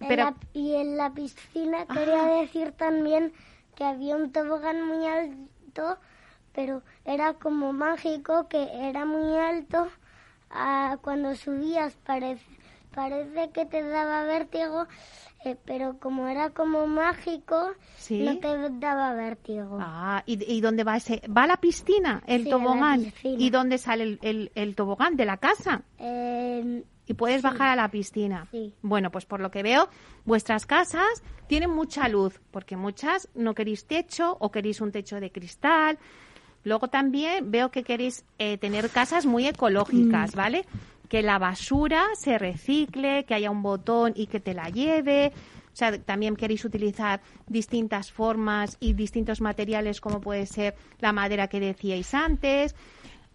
En 0.00 0.08
Pero- 0.08 0.24
la- 0.24 0.36
y 0.54 0.74
en 0.74 0.96
la 0.96 1.10
piscina 1.12 1.84
Ah. 1.88 1.94
quería 1.94 2.24
decir 2.40 2.72
también 2.72 3.32
que 3.74 3.84
había 3.84 4.16
un 4.16 4.32
tobogán 4.32 4.82
muy 4.86 5.06
alto, 5.06 5.98
pero 6.54 6.82
era 7.04 7.34
como 7.34 7.72
mágico, 7.72 8.48
que 8.48 8.68
era 8.88 9.04
muy 9.04 9.36
alto. 9.38 9.88
Ah, 10.50 10.98
cuando 11.02 11.34
subías 11.34 11.96
parece, 12.04 12.44
parece 12.94 13.50
que 13.52 13.64
te 13.66 13.82
daba 13.82 14.24
vértigo, 14.24 14.86
eh, 15.44 15.56
pero 15.64 15.98
como 15.98 16.28
era 16.28 16.50
como 16.50 16.86
mágico, 16.86 17.72
Sí. 17.96 18.20
no 18.22 18.38
te 18.38 18.68
daba 18.78 19.14
vértigo. 19.14 19.78
Ah, 19.80 20.22
¿y, 20.26 20.44
y 20.52 20.60
dónde 20.60 20.84
va 20.84 20.96
ese? 20.98 21.22
¿Va 21.34 21.44
a 21.44 21.46
la 21.46 21.56
piscina, 21.56 22.22
el 22.26 22.44
Sí, 22.44 22.50
tobogán? 22.50 23.04
piscina. 23.04 23.42
¿Y 23.42 23.50
dónde 23.50 23.78
sale 23.78 24.04
el, 24.04 24.18
el- 24.22 24.52
el 24.54 24.74
tobogán? 24.76 25.16
¿De 25.16 25.24
la 25.24 25.38
casa? 25.38 25.82
Eh, 25.98 26.84
Y 27.06 27.14
puedes 27.14 27.42
bajar 27.42 27.68
a 27.68 27.76
la 27.76 27.90
piscina. 27.90 28.46
Sí. 28.50 28.74
Bueno, 28.82 29.10
pues 29.10 29.24
por 29.24 29.40
lo 29.40 29.50
que 29.50 29.62
veo, 29.62 29.88
vuestras 30.24 30.66
casas 30.66 31.22
tienen 31.48 31.70
mucha 31.70 32.08
luz, 32.08 32.40
porque 32.52 32.76
muchas 32.76 33.28
no 33.34 33.54
queréis 33.54 33.86
techo 33.86 34.36
o 34.38 34.50
queréis 34.52 34.80
un 34.80 34.92
techo 34.92 35.18
de 35.18 35.32
cristal. 35.32 35.98
Luego 36.64 36.88
también 36.88 37.50
veo 37.50 37.70
que 37.70 37.82
queréis 37.82 38.24
eh, 38.38 38.58
tener 38.58 38.90
casas 38.90 39.26
muy 39.26 39.46
ecológicas, 39.46 40.34
¿vale? 40.34 40.64
Que 41.08 41.22
la 41.22 41.38
basura 41.38 42.04
se 42.14 42.38
recicle, 42.38 43.24
que 43.24 43.34
haya 43.34 43.50
un 43.50 43.62
botón 43.62 44.12
y 44.14 44.26
que 44.26 44.40
te 44.40 44.54
la 44.54 44.68
lleve. 44.68 45.32
O 45.72 45.76
sea, 45.76 45.98
también 45.98 46.36
queréis 46.36 46.64
utilizar 46.64 47.20
distintas 47.46 48.12
formas 48.12 48.76
y 48.78 48.92
distintos 48.92 49.40
materiales, 49.40 50.00
como 50.00 50.20
puede 50.20 50.46
ser 50.46 50.74
la 51.00 51.12
madera 51.12 51.48
que 51.48 51.60
decíais 51.60 52.14
antes 52.14 52.74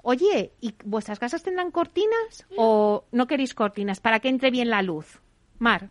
Oye, 0.09 0.53
¿y 0.61 0.73
vuestras 0.85 1.19
casas 1.19 1.43
tendrán 1.43 1.69
cortinas 1.69 2.45
o 2.55 3.03
no 3.11 3.27
queréis 3.27 3.53
cortinas 3.53 3.99
para 3.99 4.21
que 4.21 4.29
entre 4.29 4.51
bien 4.51 4.69
la 4.69 4.81
luz? 4.81 5.19
Mar. 5.59 5.89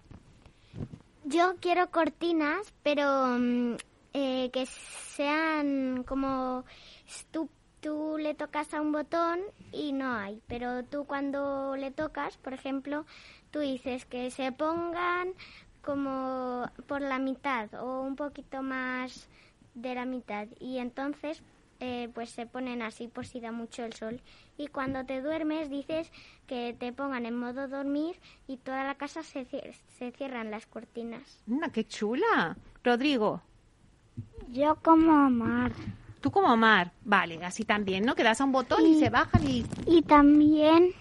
Yo 1.26 1.56
quiero 1.60 1.90
cortinas, 1.90 2.72
pero 2.82 3.36
mm, 3.38 3.74
eh, 4.14 4.48
que 4.54 4.64
sean 4.64 6.02
como 6.04 6.64
tú, 7.30 7.48
tú 7.80 8.16
le 8.18 8.34
tocas 8.34 8.72
a 8.74 8.80
un 8.80 8.92
botón 8.92 9.40
y 9.72 9.92
no 9.92 10.12
hay, 10.14 10.40
pero 10.46 10.84
tú 10.84 11.04
cuando 11.04 11.76
le 11.76 11.90
tocas, 11.90 12.36
por 12.36 12.52
ejemplo, 12.52 13.04
tú 13.50 13.60
dices 13.60 14.04
que 14.06 14.30
se 14.30 14.52
pongan 14.52 15.28
como 15.82 16.68
por 16.88 17.00
la 17.00 17.18
mitad 17.18 17.72
o 17.74 18.00
un 18.02 18.16
poquito 18.16 18.62
más 18.62 19.28
de 19.74 19.94
la 19.94 20.04
mitad 20.04 20.48
y 20.58 20.78
entonces 20.78 21.42
eh, 21.78 22.08
pues 22.14 22.30
se 22.30 22.46
ponen 22.46 22.80
así 22.82 23.06
por 23.06 23.26
si 23.26 23.38
da 23.38 23.52
mucho 23.52 23.84
el 23.84 23.92
sol. 23.92 24.20
Y 24.56 24.68
cuando 24.68 25.04
te 25.04 25.20
duermes 25.20 25.68
dices 25.68 26.10
que 26.46 26.74
te 26.78 26.92
pongan 26.92 27.26
en 27.26 27.36
modo 27.38 27.68
dormir 27.68 28.16
y 28.48 28.56
toda 28.56 28.82
la 28.84 28.94
casa 28.94 29.22
se, 29.22 29.46
cier- 29.46 29.74
se 29.98 30.10
cierran 30.12 30.50
las 30.50 30.66
cortinas. 30.66 31.42
¡Una, 31.46 31.70
qué 31.70 31.84
chula! 31.86 32.56
Rodrigo. 32.82 33.42
Yo 34.48 34.76
como 34.76 35.28
Mar. 35.28 35.72
Tú 36.20 36.30
como 36.30 36.56
Mar. 36.56 36.92
Vale, 37.04 37.44
así 37.44 37.64
también, 37.64 38.04
¿no? 38.04 38.14
Que 38.14 38.24
das 38.24 38.40
a 38.40 38.44
un 38.44 38.52
botón 38.52 38.84
y, 38.86 38.96
Y- 38.96 39.00
se 39.00 39.10
bajan 39.10 39.48
y... 39.48 39.64
Y 39.86 40.02
también 40.02 40.92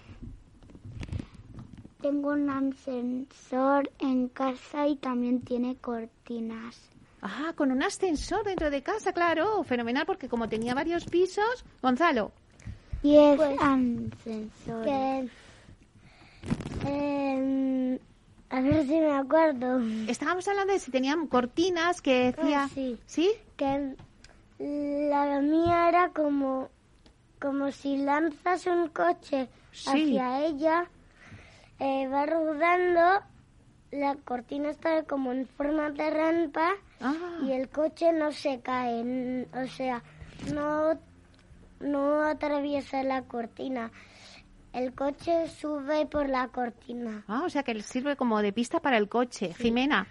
tengo 2.00 2.30
un 2.30 2.48
ascensor 2.50 3.90
en 3.98 4.28
casa 4.28 4.86
y 4.86 4.96
también 4.96 5.40
tiene 5.40 5.76
cortinas. 5.76 6.78
Ah, 7.22 7.52
con 7.56 7.72
un 7.72 7.82
ascensor 7.82 8.44
dentro 8.44 8.70
de 8.70 8.82
casa, 8.82 9.12
claro. 9.12 9.64
Fenomenal, 9.64 10.06
porque 10.06 10.28
como 10.28 10.48
tenía 10.48 10.74
varios 10.74 11.04
pisos... 11.06 11.64
Gonzalo. 11.82 12.30
Y 13.02 13.16
es 13.16 13.40
ascensor. 13.40 14.84
Que, 14.84 15.28
em, 16.84 17.98
a 18.50 18.60
ver 18.60 18.86
si 18.86 18.92
me 19.00 19.12
acuerdo. 19.12 19.80
Estábamos 20.08 20.46
hablando 20.46 20.72
de 20.72 20.78
si 20.78 20.90
tenían 20.92 21.26
cortinas 21.26 22.00
que 22.00 22.32
decía... 22.32 22.64
Ah, 22.64 22.68
sí. 22.72 22.98
¿Sí? 23.06 23.32
Que 23.56 23.96
la 25.36 25.42
mía 25.42 25.88
era 25.88 26.08
como, 26.10 26.68
como 27.40 27.70
si 27.70 27.98
lanzas 27.98 28.66
un 28.66 28.88
coche 28.88 29.48
Sí. 29.72 29.90
hacia 29.90 30.46
ella, 30.46 30.88
eh, 31.78 32.08
va 32.08 32.24
rodando, 32.24 33.22
la 33.90 34.14
cortina 34.24 34.70
está 34.70 35.02
como 35.04 35.32
en 35.32 35.46
forma 35.46 35.90
de 35.90 36.10
rampa 36.10 36.70
Ah. 37.00 37.14
y 37.42 37.52
el 37.52 37.68
coche 37.68 38.12
no 38.12 38.32
se 38.32 38.60
cae, 38.60 39.46
o 39.52 39.66
sea, 39.66 40.02
no, 40.54 40.98
no 41.80 42.22
atraviesa 42.22 43.02
la 43.02 43.22
cortina. 43.22 43.90
El 44.72 44.94
coche 44.94 45.48
sube 45.48 46.06
por 46.06 46.28
la 46.28 46.48
cortina. 46.48 47.24
Ah, 47.28 47.42
o 47.44 47.50
sea 47.50 47.62
que 47.62 47.74
le 47.74 47.82
sirve 47.82 48.16
como 48.16 48.40
de 48.40 48.52
pista 48.52 48.80
para 48.80 48.96
el 48.98 49.08
coche. 49.08 49.52
Jimena, 49.54 50.06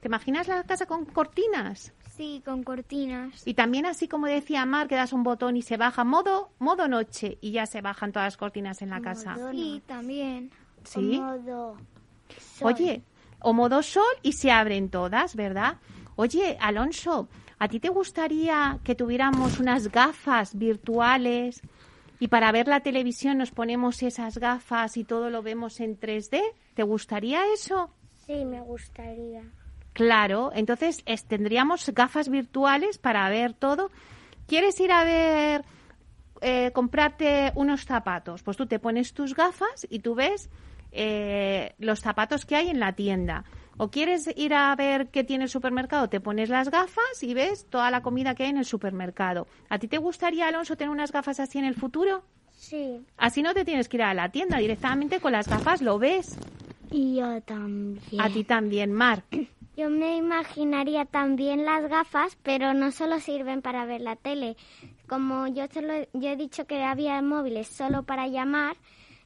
¿te 0.00 0.08
imaginas 0.08 0.48
la 0.48 0.64
casa 0.64 0.86
con 0.86 1.04
cortinas? 1.06 1.92
Sí, 2.16 2.42
con 2.44 2.62
cortinas. 2.62 3.46
Y 3.46 3.54
también 3.54 3.84
así 3.84 4.08
como 4.08 4.26
decía 4.26 4.64
Mar, 4.64 4.88
que 4.88 4.94
das 4.94 5.12
un 5.12 5.22
botón 5.22 5.56
y 5.56 5.62
se 5.62 5.76
baja 5.76 6.02
modo, 6.02 6.50
modo 6.58 6.88
noche 6.88 7.36
y 7.42 7.52
ya 7.52 7.66
se 7.66 7.82
bajan 7.82 8.12
todas 8.12 8.26
las 8.26 8.36
cortinas 8.38 8.80
en 8.80 8.90
la 8.90 9.02
casa. 9.02 9.36
Sí, 9.50 9.82
también. 9.86 10.50
¿Sí? 10.84 11.18
Modo 11.18 11.76
Oye, 12.62 13.02
o 13.40 13.52
modo 13.52 13.82
sol 13.82 14.04
y 14.22 14.32
se 14.32 14.50
abren 14.50 14.88
todas, 14.88 15.36
¿verdad? 15.36 15.76
Oye, 16.16 16.56
Alonso, 16.60 17.28
¿a 17.58 17.68
ti 17.68 17.80
te 17.80 17.88
gustaría 17.88 18.78
que 18.82 18.94
tuviéramos 18.94 19.60
unas 19.60 19.88
gafas 19.92 20.56
virtuales 20.56 21.60
y 22.18 22.28
para 22.28 22.50
ver 22.50 22.66
la 22.66 22.80
televisión 22.80 23.36
nos 23.36 23.50
ponemos 23.50 24.02
esas 24.02 24.38
gafas 24.38 24.96
y 24.96 25.04
todo 25.04 25.28
lo 25.28 25.42
vemos 25.42 25.80
en 25.80 25.98
3D? 26.00 26.40
¿Te 26.74 26.82
gustaría 26.82 27.40
eso? 27.52 27.90
Sí, 28.26 28.44
me 28.44 28.60
gustaría. 28.60 29.42
Claro, 29.96 30.50
entonces 30.54 31.02
es- 31.06 31.24
tendríamos 31.24 31.88
gafas 31.94 32.28
virtuales 32.28 32.98
para 32.98 33.26
ver 33.30 33.54
todo. 33.54 33.90
¿Quieres 34.46 34.78
ir 34.78 34.92
a 34.92 35.04
ver, 35.04 35.64
eh, 36.42 36.70
comprarte 36.74 37.50
unos 37.54 37.86
zapatos? 37.86 38.42
Pues 38.42 38.58
tú 38.58 38.66
te 38.66 38.78
pones 38.78 39.14
tus 39.14 39.34
gafas 39.34 39.86
y 39.88 40.00
tú 40.00 40.14
ves 40.14 40.50
eh, 40.92 41.72
los 41.78 42.00
zapatos 42.00 42.44
que 42.44 42.56
hay 42.56 42.68
en 42.68 42.78
la 42.78 42.92
tienda. 42.92 43.44
¿O 43.78 43.90
quieres 43.90 44.28
ir 44.36 44.52
a 44.52 44.76
ver 44.76 45.08
qué 45.08 45.24
tiene 45.24 45.44
el 45.44 45.50
supermercado? 45.50 46.10
Te 46.10 46.20
pones 46.20 46.50
las 46.50 46.70
gafas 46.70 47.22
y 47.22 47.32
ves 47.32 47.64
toda 47.70 47.90
la 47.90 48.02
comida 48.02 48.34
que 48.34 48.42
hay 48.44 48.50
en 48.50 48.58
el 48.58 48.66
supermercado. 48.66 49.46
¿A 49.70 49.78
ti 49.78 49.88
te 49.88 49.96
gustaría, 49.96 50.46
Alonso, 50.48 50.76
tener 50.76 50.90
unas 50.90 51.10
gafas 51.10 51.40
así 51.40 51.58
en 51.58 51.64
el 51.64 51.74
futuro? 51.74 52.22
Sí. 52.52 53.00
Así 53.16 53.42
no 53.42 53.54
te 53.54 53.64
tienes 53.64 53.88
que 53.88 53.96
ir 53.96 54.02
a 54.02 54.12
la 54.12 54.28
tienda, 54.30 54.58
directamente 54.58 55.20
con 55.20 55.32
las 55.32 55.48
gafas 55.48 55.80
lo 55.80 55.98
ves. 55.98 56.36
Y 56.90 57.16
yo 57.16 57.40
también. 57.42 58.20
A 58.20 58.30
ti 58.30 58.44
también, 58.44 58.92
Mar. 58.92 59.24
Yo 59.76 59.90
me 59.90 60.16
imaginaría 60.16 61.04
también 61.04 61.64
las 61.64 61.86
gafas, 61.88 62.36
pero 62.42 62.72
no 62.72 62.90
solo 62.92 63.20
sirven 63.20 63.60
para 63.60 63.84
ver 63.84 64.00
la 64.00 64.16
tele. 64.16 64.56
Como 65.06 65.46
yo, 65.48 65.66
solo, 65.72 65.92
yo 66.14 66.28
he 66.30 66.36
dicho 66.36 66.66
que 66.66 66.82
había 66.82 67.20
móviles 67.20 67.68
solo 67.68 68.02
para 68.02 68.26
llamar, 68.26 68.76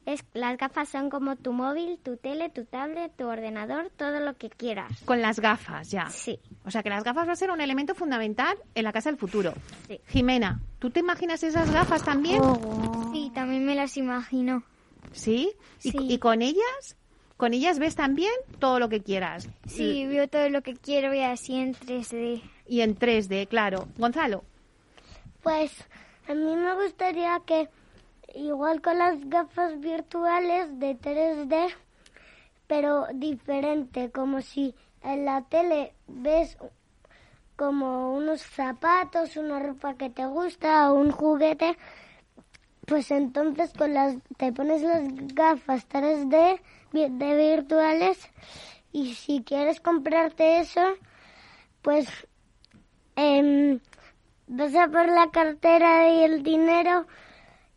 es, 0.05 0.25
las 0.33 0.57
gafas 0.57 0.89
son 0.89 1.09
como 1.09 1.35
tu 1.35 1.53
móvil, 1.53 1.99
tu 2.03 2.17
tele, 2.17 2.49
tu 2.49 2.65
tablet, 2.65 3.15
tu 3.15 3.27
ordenador, 3.27 3.91
todo 3.95 4.19
lo 4.19 4.35
que 4.35 4.49
quieras. 4.49 4.91
Con 5.05 5.21
las 5.21 5.39
gafas, 5.39 5.89
ya. 5.91 6.09
Sí. 6.09 6.39
O 6.65 6.71
sea 6.71 6.81
que 6.83 6.89
las 6.89 7.03
gafas 7.03 7.27
va 7.27 7.33
a 7.33 7.35
ser 7.35 7.51
un 7.51 7.61
elemento 7.61 7.93
fundamental 7.95 8.57
en 8.75 8.83
la 8.83 8.91
casa 8.91 9.09
del 9.09 9.19
futuro. 9.19 9.53
Sí. 9.87 10.01
Jimena, 10.07 10.59
¿tú 10.79 10.89
te 10.89 10.99
imaginas 11.01 11.43
esas 11.43 11.71
gafas 11.71 12.03
también? 12.03 12.41
Sí, 13.13 13.31
también 13.33 13.63
me 13.65 13.75
las 13.75 13.95
imagino. 13.95 14.63
¿Sí? 15.13 15.51
¿Y, 15.83 15.91
Sí. 15.91 15.97
y 16.01 16.17
con 16.17 16.41
ellas? 16.41 16.97
¿Con 17.41 17.55
ellas 17.55 17.79
ves 17.79 17.95
también 17.95 18.31
todo 18.59 18.77
lo 18.77 18.87
que 18.87 19.01
quieras? 19.01 19.49
Sí, 19.65 20.05
veo 20.05 20.27
todo 20.27 20.47
lo 20.49 20.61
que 20.61 20.75
quiero 20.75 21.11
y 21.15 21.23
así 21.23 21.55
en 21.55 21.73
3D. 21.73 22.39
Y 22.67 22.81
en 22.81 22.95
3D, 22.95 23.47
claro. 23.47 23.87
Gonzalo. 23.97 24.43
Pues 25.41 25.71
a 26.27 26.35
mí 26.35 26.55
me 26.55 26.75
gustaría 26.75 27.41
que, 27.47 27.67
igual 28.35 28.83
con 28.83 28.99
las 28.99 29.27
gafas 29.27 29.79
virtuales 29.79 30.77
de 30.79 30.95
3D, 30.95 31.73
pero 32.67 33.07
diferente, 33.15 34.11
como 34.11 34.43
si 34.43 34.75
en 35.01 35.25
la 35.25 35.41
tele 35.41 35.95
ves 36.05 36.59
como 37.55 38.13
unos 38.13 38.43
zapatos, 38.43 39.35
una 39.35 39.57
ropa 39.57 39.95
que 39.95 40.11
te 40.11 40.27
gusta 40.27 40.91
o 40.91 40.93
un 40.93 41.09
juguete, 41.09 41.75
pues 42.85 43.09
entonces 43.09 43.73
con 43.75 43.95
las 43.95 44.15
te 44.37 44.53
pones 44.53 44.83
las 44.83 45.03
gafas 45.33 45.87
3D 45.87 46.59
vi- 46.59 46.59
de 46.91 47.35
virtuales 47.55 48.19
y 48.91 49.13
si 49.15 49.43
quieres 49.43 49.79
comprarte 49.79 50.59
eso, 50.59 50.81
pues 51.81 52.07
em, 53.15 53.79
vas 54.47 54.75
a 54.75 54.87
por 54.87 55.07
la 55.07 55.29
cartera 55.31 56.09
y 56.13 56.23
el 56.23 56.43
dinero 56.43 57.07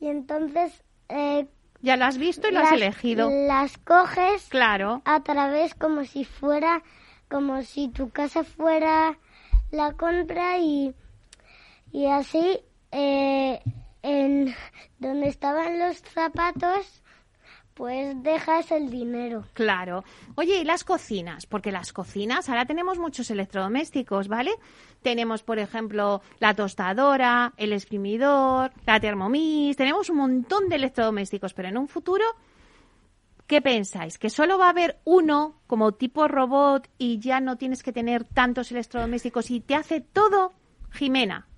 y 0.00 0.08
entonces 0.08 0.82
eh, 1.08 1.46
Ya 1.80 1.96
lo 1.96 2.04
has 2.06 2.18
visto 2.18 2.48
y 2.48 2.52
lo 2.52 2.60
has 2.60 2.70
las- 2.70 2.80
elegido. 2.80 3.30
Las 3.30 3.78
coges 3.78 4.48
Claro. 4.48 5.02
a 5.04 5.22
través 5.22 5.74
como 5.74 6.04
si 6.04 6.24
fuera, 6.24 6.82
como 7.30 7.62
si 7.62 7.88
tu 7.88 8.10
casa 8.10 8.42
fuera 8.44 9.18
la 9.70 9.92
compra 9.92 10.58
y, 10.58 10.94
y 11.92 12.06
así 12.06 12.60
eh, 12.92 13.60
en 14.02 14.54
donde 14.98 15.28
estaban 15.28 15.78
los 15.78 15.98
zapatos 15.98 17.02
pues 17.74 18.22
dejas 18.22 18.70
el 18.70 18.90
dinero. 18.90 19.44
Claro. 19.52 20.04
Oye, 20.36 20.58
¿y 20.60 20.64
las 20.64 20.84
cocinas? 20.84 21.46
Porque 21.46 21.72
las 21.72 21.92
cocinas, 21.92 22.48
ahora 22.48 22.64
tenemos 22.66 22.98
muchos 22.98 23.30
electrodomésticos, 23.30 24.28
¿vale? 24.28 24.52
Tenemos, 25.02 25.42
por 25.42 25.58
ejemplo, 25.58 26.22
la 26.38 26.54
tostadora, 26.54 27.52
el 27.56 27.72
exprimidor, 27.72 28.72
la 28.86 29.00
Thermomix, 29.00 29.76
tenemos 29.76 30.08
un 30.08 30.16
montón 30.18 30.68
de 30.68 30.76
electrodomésticos, 30.76 31.52
pero 31.52 31.68
en 31.68 31.78
un 31.78 31.88
futuro, 31.88 32.24
¿qué 33.46 33.60
pensáis? 33.60 34.18
¿Que 34.18 34.30
solo 34.30 34.56
va 34.56 34.66
a 34.66 34.70
haber 34.70 35.00
uno 35.04 35.60
como 35.66 35.92
tipo 35.92 36.28
robot 36.28 36.88
y 36.96 37.18
ya 37.18 37.40
no 37.40 37.56
tienes 37.58 37.82
que 37.82 37.92
tener 37.92 38.24
tantos 38.24 38.70
electrodomésticos 38.70 39.50
y 39.50 39.60
te 39.60 39.74
hace 39.74 40.00
todo? 40.00 40.52
Jimena, 40.92 41.48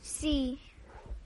Sí, 0.00 0.58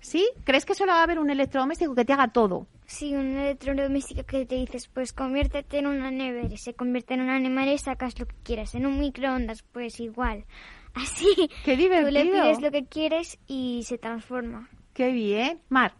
¿sí? 0.01 0.29
¿Crees 0.45 0.65
que 0.67 0.75
solo 0.75 0.93
va 0.93 1.01
a 1.01 1.05
haber 1.05 1.19
un 1.19 1.31
electrodoméstico 1.31 1.95
que 1.95 2.05
te 2.05 2.13
haga 2.13 2.29
todo? 2.29 2.67
Sí, 2.87 3.15
un 3.15 3.37
electrodoméstico 3.37 4.25
que 4.25 4.47
te 4.47 4.57
dices, 4.57 4.89
pues 4.89 5.13
conviértete 5.13 5.79
en 5.79 5.87
una 5.87 6.11
nevera, 6.11 6.53
y 6.53 6.57
se 6.59 6.75
convierte 6.75 7.15
en 7.15 7.21
una 7.23 7.39
nevera 7.39 7.73
y 7.73 7.79
sacas 7.79 8.19
lo 8.19 8.27
que 8.27 8.37
quieras. 8.43 8.75
En 8.75 8.87
un 8.87 8.99
microondas, 8.99 9.63
pues 9.63 10.01
igual. 10.01 10.45
Así, 10.95 11.27
¡Qué 11.65 11.77
tú 11.77 12.11
le 12.11 12.25
pides 12.27 12.61
lo 12.61 12.71
que 12.71 12.85
quieres 12.87 13.39
y 13.49 13.83
se 13.85 13.99
transforma. 13.99 14.69
¡Qué 14.93 15.11
bien! 15.11 15.61
Mar, 15.69 15.95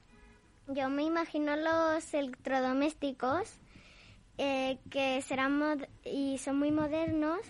Yo 0.69 0.89
me 0.89 1.03
imagino 1.03 1.57
los 1.57 2.15
electrodomésticos 2.15 3.59
eh, 4.39 4.79
que 4.91 5.21
serán 5.23 5.61
mod- 5.61 5.89
y 6.05 6.39
son 6.39 6.59
muy 6.59 6.71
modernos 6.71 7.41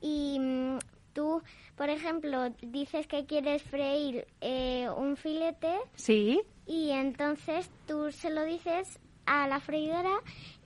y 0.00 0.38
mm, 0.40 0.78
tú, 1.12 1.42
por 1.76 1.90
ejemplo, 1.90 2.50
dices 2.62 3.06
que 3.06 3.26
quieres 3.26 3.62
freír 3.62 4.26
eh, 4.40 4.88
un 4.96 5.16
filete 5.16 5.74
¿sí? 5.94 6.40
Y 6.66 6.90
entonces 6.90 7.70
tú 7.86 8.10
se 8.12 8.30
lo 8.30 8.44
dices 8.44 8.98
a 9.26 9.46
la 9.48 9.60
freidora 9.60 10.12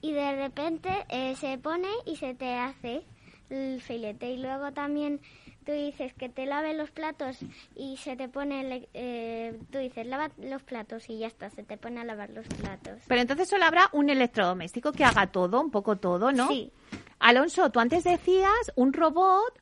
y 0.01 0.11
de 0.11 0.35
repente 0.35 0.89
eh, 1.09 1.35
se 1.35 1.57
pone 1.57 1.87
y 2.05 2.15
se 2.17 2.33
te 2.35 2.55
hace 2.55 3.03
el 3.49 3.81
filete. 3.81 4.29
Y 4.31 4.37
luego 4.37 4.71
también 4.73 5.19
tú 5.65 5.71
dices 5.71 6.13
que 6.13 6.29
te 6.29 6.45
lave 6.45 6.73
los 6.73 6.91
platos 6.91 7.37
y 7.75 7.97
se 7.97 8.15
te 8.15 8.27
pone, 8.29 8.61
el- 8.61 8.89
eh, 8.93 9.59
tú 9.71 9.77
dices 9.77 10.05
lava 10.05 10.29
los 10.37 10.61
platos 10.63 11.09
y 11.09 11.19
ya 11.19 11.27
está, 11.27 11.49
se 11.49 11.63
te 11.63 11.77
pone 11.77 12.01
a 12.01 12.03
lavar 12.03 12.29
los 12.31 12.45
platos. 12.47 12.99
Pero 13.07 13.21
entonces 13.21 13.47
solo 13.49 13.65
habrá 13.65 13.89
un 13.93 14.09
electrodoméstico 14.09 14.91
que 14.91 15.05
haga 15.05 15.27
todo, 15.27 15.61
un 15.61 15.71
poco 15.71 15.97
todo, 15.97 16.31
¿no? 16.31 16.47
Sí. 16.47 16.71
Alonso, 17.19 17.69
tú 17.71 17.79
antes 17.79 18.03
decías 18.03 18.51
un 18.75 18.93
robot 18.93 19.53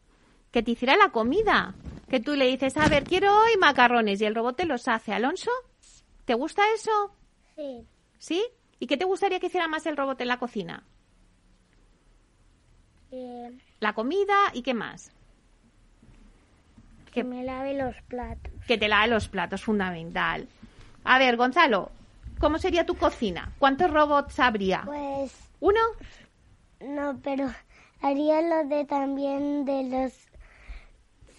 que 0.51 0.63
te 0.63 0.71
hiciera 0.71 0.95
la 0.97 1.09
comida. 1.09 1.73
Que 2.09 2.21
tú 2.21 2.35
le 2.35 2.45
dices, 2.47 2.77
a 2.77 2.87
ver, 2.87 3.03
quiero 3.03 3.35
hoy 3.35 3.57
macarrones 3.59 4.21
y 4.21 4.25
el 4.25 4.33
robot 4.33 4.55
te 4.55 4.65
los 4.65 4.87
hace. 4.87 5.11
Alonso, 5.11 5.51
¿te 6.27 6.33
gusta 6.33 6.61
eso? 6.75 6.91
Sí. 7.55 7.87
¿Sí? 8.19 8.45
¿Y 8.79 8.85
qué 8.87 8.97
te 8.97 9.05
gustaría 9.05 9.39
que 9.39 9.47
hiciera 9.47 9.67
más 9.69 9.85
el 9.85 9.95
robot 9.97 10.19
en 10.21 10.27
la 10.27 10.37
cocina? 10.37 10.83
Eh, 13.11 13.57
La 13.79 13.93
comida 13.93 14.35
y 14.53 14.61
qué 14.61 14.73
más. 14.73 15.11
que 17.13 17.23
me 17.23 17.43
lave 17.43 17.73
los 17.73 17.95
platos. 18.03 18.51
Que 18.67 18.77
te 18.77 18.87
lave 18.87 19.07
los 19.07 19.27
platos, 19.29 19.63
fundamental. 19.63 20.47
A 21.03 21.17
ver, 21.17 21.35
Gonzalo, 21.37 21.89
¿cómo 22.39 22.59
sería 22.59 22.85
tu 22.85 22.95
cocina? 22.95 23.53
¿Cuántos 23.57 23.89
robots 23.89 24.39
habría? 24.39 24.83
Pues 24.85 25.33
¿Uno? 25.59 25.79
no, 26.81 27.19
pero 27.23 27.47
haría 28.01 28.41
lo 28.43 28.67
de 28.67 28.85
también 28.85 29.65
de 29.65 29.83
los, 29.85 30.13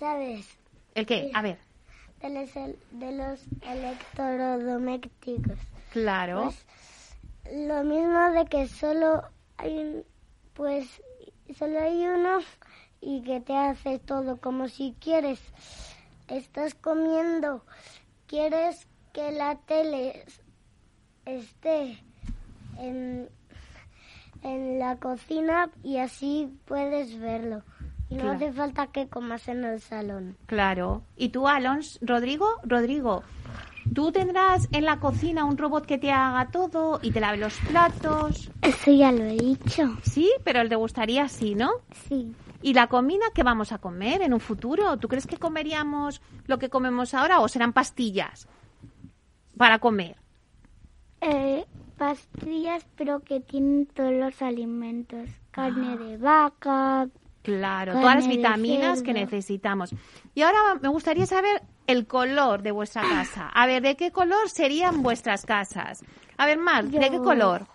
¿sabes? 0.01 0.49
¿El 0.97 1.07
qué? 1.07 1.31
A 1.35 1.43
ver, 1.43 1.59
De 2.21 2.31
los, 2.31 2.53
de 2.55 3.13
los 3.13 3.41
electrodomésticos. 3.63 5.59
claro. 5.93 6.45
Pues 6.45 6.67
lo 7.69 7.83
mismo 7.85 8.31
de 8.33 8.45
que 8.47 8.67
solo 8.69 9.23
hay 9.57 9.79
un, 9.79 10.05
pues 10.55 11.01
solo 11.57 11.81
hay 11.81 12.05
uno 12.07 12.39
y 13.01 13.23
que 13.23 13.41
te 13.41 13.57
hace 13.57 13.99
todo 13.99 14.39
como 14.39 14.69
si 14.69 14.95
quieres 15.01 15.41
estás 16.27 16.75
comiendo 16.75 17.65
quieres 18.27 18.87
que 19.15 19.31
la 19.33 19.57
tele 19.57 20.25
es- 20.27 20.43
esté 21.25 21.99
en, 22.79 23.29
en 24.43 24.79
la 24.79 24.97
cocina 24.97 25.71
y 25.83 25.99
así 25.99 26.53
puedes 26.67 27.19
verlo 27.19 27.63
y 28.11 28.15
no 28.15 28.23
Claro. 28.23 28.37
hace 28.37 28.53
falta 28.53 28.87
que 28.89 29.09
comas 29.09 29.47
en 29.49 29.65
el 29.65 29.81
salón 29.81 30.37
Claro. 30.47 31.03
¿Y 31.17 31.29
tú, 31.31 31.47
Alonso? 31.49 31.99
Rodrigo, 32.03 32.47
Rodrigo, 32.65 33.23
tú 33.95 34.13
tendrás 34.13 34.69
en 34.73 34.85
la 34.85 34.99
cocina 35.01 35.45
un 35.45 35.57
robot 35.59 35.85
que 35.87 35.99
te 35.99 36.11
haga 36.13 36.51
todo 36.51 37.01
y 37.03 37.11
te 37.11 37.21
lave 37.21 37.37
los 37.39 37.59
platos. 37.69 38.51
eso 38.63 38.91
ya 38.93 39.13
lo 39.13 39.25
he 39.25 39.37
dicho 39.37 39.97
Sí, 40.03 40.31
pero 40.45 40.67
te 40.69 40.77
gustaría 40.77 41.25
así, 41.25 41.55
¿no? 41.55 41.71
sí 42.09 42.35
¿Y 42.61 42.75
la 42.75 42.89
comida 42.89 43.25
qué 43.35 43.45
vamos 43.45 43.71
a 43.71 43.79
comer 43.79 44.21
en 44.23 44.35
un 44.35 44.41
futuro? 44.41 44.97
¿Tú 44.97 45.07
crees 45.07 45.29
que 45.29 45.37
comeríamos 45.37 46.21
lo 46.49 46.59
que 46.59 46.69
comemos 46.69 47.15
ahora 47.15 47.39
o 47.39 47.47
serán 47.47 47.73
pastillas 47.73 48.49
para 49.57 49.79
comer? 49.79 50.17
Eh, 51.21 51.65
pastillas, 51.97 52.85
pero 52.97 53.21
que 53.21 53.39
tienen 53.41 53.87
todos 53.87 54.13
los 54.13 54.43
alimentos. 54.43 55.29
Carne 55.53 55.97
de 55.99 56.17
vaca. 56.17 57.09
Claro, 57.49 57.95
todas 57.95 58.17
las 58.17 58.29
vitaminas 58.29 59.03
que 59.03 59.15
necesitamos. 59.15 59.95
Y 60.35 60.43
ahora 60.43 60.59
me 60.83 60.89
gustaría 60.89 61.25
saber 61.25 61.63
el 61.87 62.07
color 62.07 62.61
de 62.61 62.73
vuestra 62.73 63.01
casa. 63.01 63.49
A 63.49 63.67
ver, 63.67 63.81
¿de 63.83 63.97
qué 63.97 64.13
color 64.13 64.51
serían 64.51 65.03
vuestras 65.03 65.47
casas? 65.47 66.05
A 66.37 66.45
ver, 66.45 66.59
Mar, 66.59 66.85
¿de 66.85 67.11
qué 67.11 67.19
color? 67.19 67.67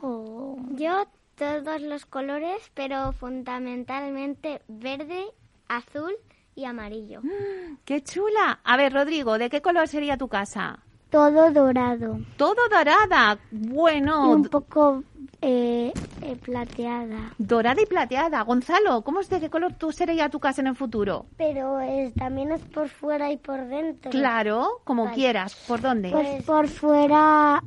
Yo 0.76 1.08
todos 1.36 1.82
los 1.82 2.06
colores, 2.06 2.72
pero 2.76 3.14
fundamentalmente 3.14 4.62
verde, 4.68 5.26
azul 5.68 6.14
y 6.56 6.66
amarillo. 6.66 7.22
¡Qué 7.86 8.04
chula! 8.04 8.60
A 8.64 8.78
ver, 8.78 8.94
Rodrigo, 8.94 9.40
¿de 9.40 9.50
qué 9.50 9.64
color 9.64 9.88
sería 9.88 10.18
tu 10.18 10.28
casa? 10.28 10.83
Todo 11.14 11.52
dorado. 11.52 12.18
Todo 12.38 12.56
dorada. 12.72 13.38
Bueno, 13.52 14.32
Y 14.32 14.34
un 14.34 14.44
poco 14.46 15.04
eh, 15.42 15.94
eh, 16.24 16.36
plateada. 16.42 17.34
dorada 17.38 17.80
y 17.82 17.86
plateada. 17.86 18.42
Gonzalo, 18.42 19.04
¿cómo 19.04 19.20
es 19.20 19.30
de 19.30 19.40
qué 19.40 19.50
color 19.52 19.74
tú 19.74 19.92
sería 19.92 20.30
tu 20.30 20.40
casa 20.40 20.62
en 20.62 20.68
el 20.68 20.76
futuro? 20.76 21.28
Pero 21.38 21.80
es- 21.80 22.16
también 22.16 22.52
es 22.52 22.62
por 22.62 22.90
fuera 22.90 23.32
y 23.32 23.38
por 23.38 23.64
dentro. 23.68 24.10
Claro, 24.10 24.82
como 24.86 25.04
Vale. 25.04 25.16
quieras. 25.16 25.54
¿Por 25.68 25.82
dónde? 25.82 26.10
Pues 26.10 26.42
por 26.46 26.68
fuera. 26.68 27.62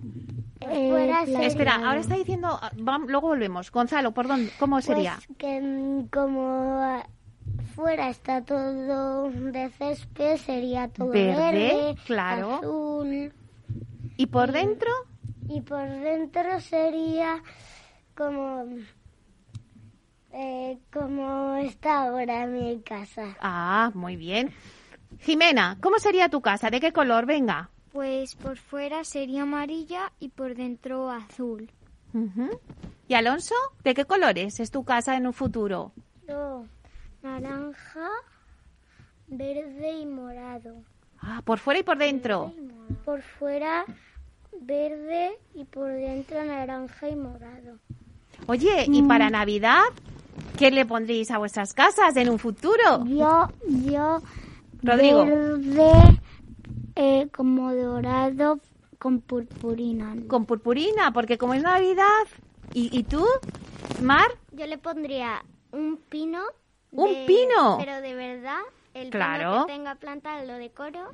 eh, 0.61 0.90
fuera. 0.90 1.22
Espera, 1.47 1.76
ahora 1.76 2.01
está 2.01 2.16
diciendo, 2.16 2.49
ah, 2.61 2.72
vam- 2.74 3.07
luego 3.07 3.28
volvemos. 3.28 3.70
Gonzalo, 3.70 4.11
¿por 4.11 4.26
dónde? 4.26 4.51
¿Cómo 4.59 4.80
sería? 4.80 5.14
Pues 5.24 5.38
que 5.38 5.61
mm, 5.61 6.09
como 6.09 6.80
ah, 6.82 7.07
fuera 7.74 8.11
está 8.11 8.42
todo 8.42 9.30
de 9.30 9.70
césped, 9.70 10.36
sería 10.38 10.88
todo 10.88 11.09
Verde, 11.09 11.52
verde, 11.52 11.96
claro. 12.07 12.54
azul. 12.57 13.32
¿Y 14.16 14.26
por 14.26 14.52
dentro? 14.52 14.90
Y 15.48 15.61
por 15.61 15.88
dentro 15.88 16.61
sería 16.61 17.42
como 18.16 18.64
eh, 20.32 20.78
como 20.92 21.54
está 21.57 22.07
ahora 22.07 22.46
mi 22.46 22.80
casa. 22.82 23.36
Ah, 23.40 23.90
muy 23.94 24.16
bien. 24.16 24.52
Jimena, 25.20 25.78
¿cómo 25.80 25.98
sería 25.98 26.28
tu 26.28 26.40
casa? 26.40 26.68
¿De 26.70 26.80
qué 26.80 26.92
color? 26.92 27.26
Venga. 27.26 27.70
Pues 27.92 28.34
por 28.34 28.59
fuera 28.59 29.04
sería 29.04 29.42
amarilla 29.42 30.12
y 30.20 30.28
por 30.28 30.54
dentro 30.54 31.11
azul. 31.11 31.70
¿Y 33.09 33.14
Alonso? 33.14 33.54
¿De 33.84 33.94
qué 33.94 34.04
colores 34.04 34.61
es 34.61 34.70
tu 34.70 34.84
casa 34.84 35.16
en 35.16 35.26
un 35.26 35.32
futuro? 35.32 35.92
Naranja, 37.30 38.08
verde 39.26 39.90
y 40.00 40.06
morado. 40.06 40.76
Ah, 41.20 41.42
por 41.44 41.58
fuera 41.58 41.80
y 41.80 41.82
por 41.82 41.98
dentro. 41.98 42.52
Por 43.04 43.20
fuera 43.20 43.84
verde 44.60 45.36
y 45.54 45.64
por 45.64 45.88
dentro 45.92 46.44
naranja 46.44 47.08
y 47.08 47.16
morado. 47.16 47.78
Oye, 48.46 48.84
¿y 48.86 49.02
Mm. 49.02 49.08
para 49.08 49.28
Navidad? 49.28 49.82
¿Qué 50.56 50.70
le 50.70 50.86
pondréis 50.86 51.32
a 51.32 51.38
vuestras 51.38 51.74
casas 51.74 52.16
en 52.16 52.30
un 52.30 52.38
futuro? 52.38 53.04
Yo, 53.06 53.48
yo, 53.90 54.22
Rodrigo. 54.84 55.24
verde 55.26 56.20
eh, 56.94 57.28
como 57.34 57.74
dorado 57.74 58.60
con 59.00 59.20
purpurina. 59.20 60.14
Con 60.28 60.46
purpurina, 60.46 61.10
porque 61.12 61.38
como 61.38 61.54
es 61.54 61.62
Navidad. 61.64 62.24
¿Y, 62.72 62.96
y 62.96 63.02
tú, 63.02 63.26
Mar? 64.00 64.28
Yo 64.52 64.64
le 64.66 64.78
pondría 64.78 65.44
un 65.72 65.96
pino. 65.96 66.40
¡Un 66.97 67.12
de- 67.12 67.24
pino! 67.26 67.76
Pero 67.78 68.01
de 68.01 68.14
verdad, 68.14 68.61
el 68.94 69.11
Claro. 69.11 69.51
pino 69.53 69.66
que 69.66 69.72
tenga 69.72 69.94
planta 69.97 70.42
lo 70.44 70.55
decoro. 70.55 71.11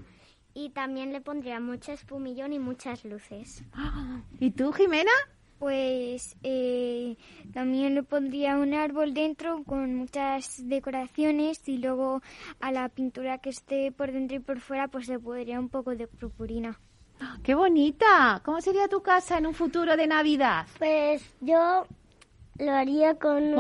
Y 0.55 0.69
también 0.71 1.13
le 1.15 1.23
pondría 1.23 1.61
mucha 1.61 1.95
espumillón 1.95 2.53
y 2.53 2.59
muchas 2.59 3.05
luces. 3.07 3.63
¿Y 4.41 4.51
tú, 4.51 4.71
Jimena? 4.73 5.11
Pues 5.59 6.37
eh, 6.43 7.17
también 7.55 7.95
le 7.95 8.03
pondría 8.03 8.57
un 8.59 8.75
árbol 8.75 9.15
dentro 9.15 9.63
con 9.65 9.95
muchas 9.95 10.59
decoraciones 10.69 11.67
y 11.69 11.79
luego 11.79 12.21
a 12.61 12.73
la 12.73 12.89
pintura 12.89 13.39
que 13.39 13.51
esté 13.51 13.93
por 13.93 14.11
dentro 14.13 14.37
y 14.37 14.41
por 14.41 14.59
fuera 14.61 14.89
pues 14.89 15.09
le 15.09 15.19
pondría 15.21 15.61
un 15.61 15.69
poco 15.69 15.95
de 15.95 16.09
purpurina. 16.09 16.79
¡Qué 17.45 17.55
bonita! 17.55 18.41
¿Cómo 18.45 18.61
sería 18.61 18.89
tu 18.89 19.01
casa 19.03 19.39
en 19.39 19.47
un 19.47 19.55
futuro 19.55 19.97
de 19.97 20.09
Navidad? 20.09 20.67
Pues 20.79 21.23
yo 21.41 21.87
lo 22.59 22.73
haría 22.73 23.15
con 23.15 23.43
un, 23.43 23.55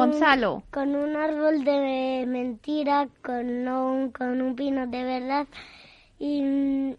con 0.70 0.94
un 0.94 1.16
árbol 1.16 1.64
de 1.64 2.24
mentira, 2.26 3.08
con 3.24 3.64
no 3.64 3.92
un, 3.92 4.10
con 4.12 4.40
un 4.40 4.54
pino 4.54 4.86
de 4.86 5.02
verdad. 5.04 5.46
Y 6.18 6.42
mm, 6.42 6.94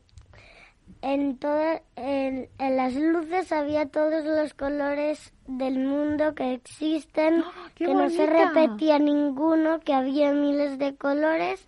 en 1.02 1.38
todas 1.38 1.82
en, 1.96 2.50
en 2.60 2.76
las 2.78 2.94
luces 2.96 3.52
había 3.52 3.86
todos 3.88 4.26
los 4.26 4.54
colores 4.54 5.34
del 5.48 5.80
mundo 5.80 6.34
que 6.36 6.54
existen, 6.54 7.44
¡Ah, 7.46 7.70
que 7.76 7.94
no 7.94 8.10
se 8.10 8.26
repetía 8.26 9.00
ninguno, 9.00 9.80
que 9.82 9.94
había 9.94 10.32
miles 10.34 10.78
de 10.80 10.96
colores. 10.96 11.68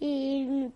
Y 0.00 0.68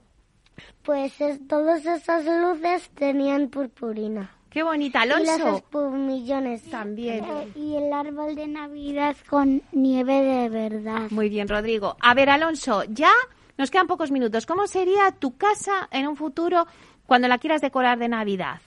pues 0.82 1.20
es- 1.20 1.46
todas 1.46 1.86
esas 1.86 2.24
luces 2.24 2.90
tenían 2.90 3.48
purpurina. 3.48 4.30
¡Qué 4.52 4.62
bonita! 4.62 5.04
Y 5.06 5.08
las 5.08 5.28
Alonso. 5.28 5.56
espumillones. 5.56 6.62
También. 6.70 7.24
Eh, 7.24 7.52
y 7.54 7.76
el 7.76 7.90
árbol 7.90 8.34
de 8.34 8.46
Navidad 8.48 9.16
con 9.30 9.62
nieve 9.72 10.20
de 10.20 10.48
verdad. 10.50 11.10
Muy 11.10 11.30
bien, 11.30 11.48
Rodrigo. 11.48 11.96
A 12.00 12.12
ver, 12.12 12.28
Alonso, 12.28 12.84
ya 12.84 13.12
nos 13.56 13.70
quedan 13.70 13.86
pocos 13.86 14.10
minutos. 14.10 14.44
¿Cómo 14.44 14.66
sería 14.66 15.10
tu 15.12 15.38
casa 15.38 15.88
en 15.90 16.06
un 16.06 16.16
futuro 16.16 16.66
cuando 17.06 17.28
la 17.28 17.38
quieras 17.38 17.62
decorar 17.62 17.98
de 17.98 18.08
Navidad? 18.08 18.60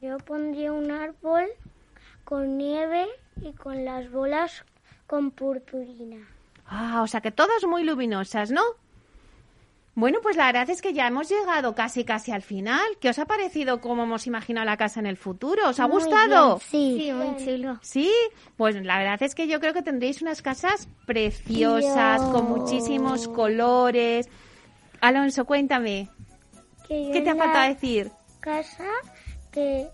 Yo 0.00 0.18
pondría 0.18 0.72
un 0.72 0.90
árbol 0.90 1.44
con 2.24 2.58
nieve 2.58 3.06
y 3.42 3.52
con 3.52 3.84
las 3.84 4.10
bolas 4.10 4.64
con 5.06 5.30
purpurina. 5.30 6.26
Ah, 6.66 7.02
o 7.02 7.06
sea 7.06 7.20
que 7.20 7.30
todas 7.30 7.64
muy 7.64 7.84
luminosas, 7.84 8.50
¿no? 8.50 8.62
Bueno, 9.96 10.18
pues 10.22 10.36
la 10.36 10.46
verdad 10.46 10.68
es 10.70 10.82
que 10.82 10.92
ya 10.92 11.06
hemos 11.06 11.28
llegado 11.28 11.74
casi 11.76 12.04
casi 12.04 12.32
al 12.32 12.42
final. 12.42 12.80
¿Qué 13.00 13.08
os 13.10 13.18
ha 13.20 13.26
parecido 13.26 13.80
cómo 13.80 14.02
hemos 14.02 14.26
imaginado 14.26 14.66
la 14.66 14.76
casa 14.76 14.98
en 14.98 15.06
el 15.06 15.16
futuro? 15.16 15.68
¿Os 15.68 15.78
ha 15.78 15.86
Muy 15.86 16.02
gustado? 16.02 16.58
bien, 16.72 16.98
Sí, 16.98 17.12
muy 17.12 17.36
chulo. 17.44 17.78
Sí, 17.80 18.10
pues 18.56 18.74
la 18.84 18.98
verdad 18.98 19.22
es 19.22 19.36
que 19.36 19.46
yo 19.46 19.60
creo 19.60 19.72
que 19.72 19.82
tendréis 19.82 20.20
unas 20.20 20.42
casas 20.42 20.88
preciosas, 21.06 22.20
Dios. 22.22 22.32
con 22.32 22.48
muchísimos 22.48 23.28
colores. 23.28 24.28
Alonso, 25.00 25.44
cuéntame, 25.44 26.08
Que 26.88 27.10
¿qué 27.12 27.20
te 27.20 27.30
ha 27.30 27.36
faltado 27.36 27.68
decir? 27.68 28.10
casa 28.40 28.84
que 29.52 29.86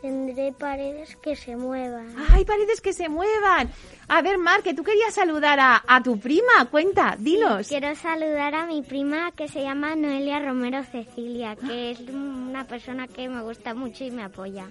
tendré 0.00 0.52
paredes 0.52 1.16
que 1.16 1.36
se 1.36 1.56
muevan. 1.56 2.14
¡Ay, 2.30 2.44
paredes 2.44 2.80
que 2.80 2.92
se 2.92 3.08
muevan! 3.08 3.70
A 4.08 4.22
ver, 4.22 4.38
Mar, 4.38 4.62
que 4.62 4.74
tú 4.74 4.82
querías 4.82 5.14
saludar 5.14 5.60
a, 5.60 5.82
a 5.86 6.02
tu 6.02 6.18
prima. 6.18 6.66
Cuenta, 6.70 7.16
dinos. 7.18 7.68
Quiero 7.68 7.94
saludar 7.94 8.54
a 8.54 8.66
mi 8.66 8.82
prima 8.82 9.30
que 9.32 9.48
se 9.48 9.62
llama 9.62 9.94
Noelia 9.94 10.40
Romero 10.40 10.82
Cecilia, 10.84 11.54
que 11.56 11.92
es 11.92 12.00
una 12.00 12.66
persona 12.66 13.06
que 13.06 13.28
me 13.28 13.42
gusta 13.42 13.74
mucho 13.74 14.04
y 14.04 14.10
me 14.10 14.24
apoya. 14.24 14.68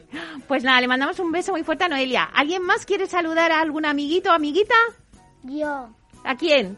Pues 0.47 0.63
nada, 0.63 0.82
le 0.82 0.88
mandamos 0.88 1.19
un 1.19 1.32
beso 1.32 1.51
muy 1.51 1.63
fuerte 1.63 1.86
a 1.86 1.88
Noelia. 1.89 2.23
¿Alguien 2.34 2.63
más 2.63 2.86
quiere 2.86 3.07
saludar 3.07 3.51
a 3.51 3.61
algún 3.61 3.86
amiguito 3.86 4.30
o 4.30 4.34
amiguita? 4.34 4.75
Yo. 5.43 5.89
¿A 6.25 6.36
quién? 6.36 6.77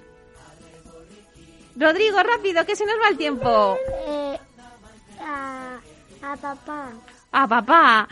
Rodrigo, 1.76 2.18
rápido, 2.22 2.66
que 2.66 2.76
se 2.76 2.86
nos 2.86 2.96
va 2.96 3.10
el 3.10 3.18
tiempo. 3.18 3.78
Eh, 4.08 4.38
a, 5.22 5.80
a 6.22 6.36
papá. 6.38 6.90
A 7.32 7.48
papá. 7.48 8.08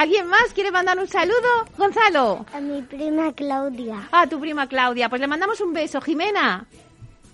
¿Alguien 0.00 0.28
más 0.28 0.54
quiere 0.54 0.70
mandar 0.70 0.98
un 0.98 1.06
saludo? 1.06 1.66
Gonzalo. 1.76 2.46
A 2.54 2.58
mi 2.58 2.80
prima 2.80 3.34
Claudia. 3.34 4.08
A 4.10 4.26
tu 4.26 4.40
prima 4.40 4.66
Claudia. 4.66 5.10
Pues 5.10 5.20
le 5.20 5.26
mandamos 5.26 5.60
un 5.60 5.74
beso. 5.74 6.00
Jimena. 6.00 6.66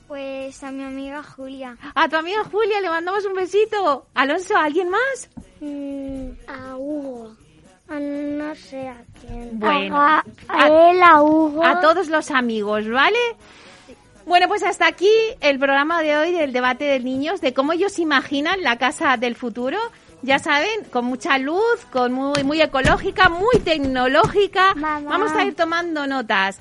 Pues 0.08 0.64
a 0.64 0.72
mi 0.72 0.82
amiga 0.82 1.22
Julia. 1.22 1.76
A 1.94 2.08
tu 2.08 2.16
amiga 2.16 2.42
Julia 2.42 2.80
le 2.80 2.88
mandamos 2.88 3.24
un 3.24 3.34
besito. 3.34 4.08
Alonso, 4.14 4.56
¿alguien 4.56 4.90
más? 4.90 5.30
Mm, 5.60 6.30
a 6.48 6.76
Hugo. 6.76 7.36
A 7.88 8.00
no 8.00 8.52
sé 8.56 8.88
a 8.88 9.00
quién. 9.20 9.60
Bueno. 9.60 9.96
A, 9.96 10.24
a 10.48 10.66
él, 10.66 11.00
a 11.04 11.22
Hugo. 11.22 11.64
A 11.64 11.78
todos 11.80 12.08
los 12.08 12.32
amigos, 12.32 12.90
¿vale? 12.90 13.20
Bueno, 14.26 14.48
pues 14.48 14.64
hasta 14.64 14.88
aquí 14.88 15.12
el 15.40 15.60
programa 15.60 16.02
de 16.02 16.16
hoy 16.16 16.32
del 16.32 16.52
debate 16.52 16.84
de 16.86 16.98
niños, 16.98 17.40
de 17.40 17.54
cómo 17.54 17.74
ellos 17.74 18.00
imaginan 18.00 18.60
la 18.64 18.76
casa 18.76 19.16
del 19.18 19.36
futuro. 19.36 19.78
Ya 20.22 20.38
saben, 20.38 20.84
con 20.90 21.04
mucha 21.04 21.38
luz, 21.38 21.86
con 21.92 22.12
muy, 22.12 22.42
muy 22.42 22.60
ecológica, 22.60 23.28
muy 23.28 23.58
tecnológica. 23.62 24.74
Vamos 24.76 25.32
a 25.32 25.44
ir 25.44 25.54
tomando 25.54 26.06
notas. 26.06 26.58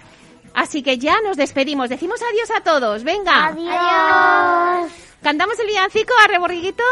Así 0.53 0.83
que 0.83 0.97
ya 0.97 1.19
nos 1.21 1.35
despedimos. 1.37 1.89
Decimos 1.89 2.21
adiós 2.21 2.49
a 2.55 2.61
todos. 2.61 3.03
Venga. 3.03 3.47
Adiós. 3.47 4.91
¿Cantamos 5.21 5.59
el 5.59 5.67
villancico 5.67 6.13
a 6.23 6.27
reborriguito? 6.27 6.83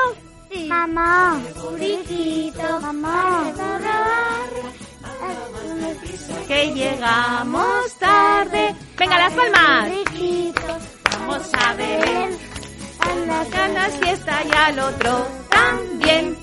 Mamá. 0.68 1.40
Burriquito. 1.62 2.80
Mamá. 2.82 3.52
Que 6.48 6.74
llegamos 6.74 7.94
tarde. 8.00 8.76
Venga, 8.98 9.18
las 9.18 9.34
palmas. 9.34 9.90
Vamos 11.12 11.54
a 11.54 11.74
ver. 11.76 12.30
Anda, 13.00 13.46
Ganas 13.50 13.94
fiesta 13.94 14.42
y 14.46 14.52
al 14.52 14.80
otro 14.80 15.28
también. 15.50 16.43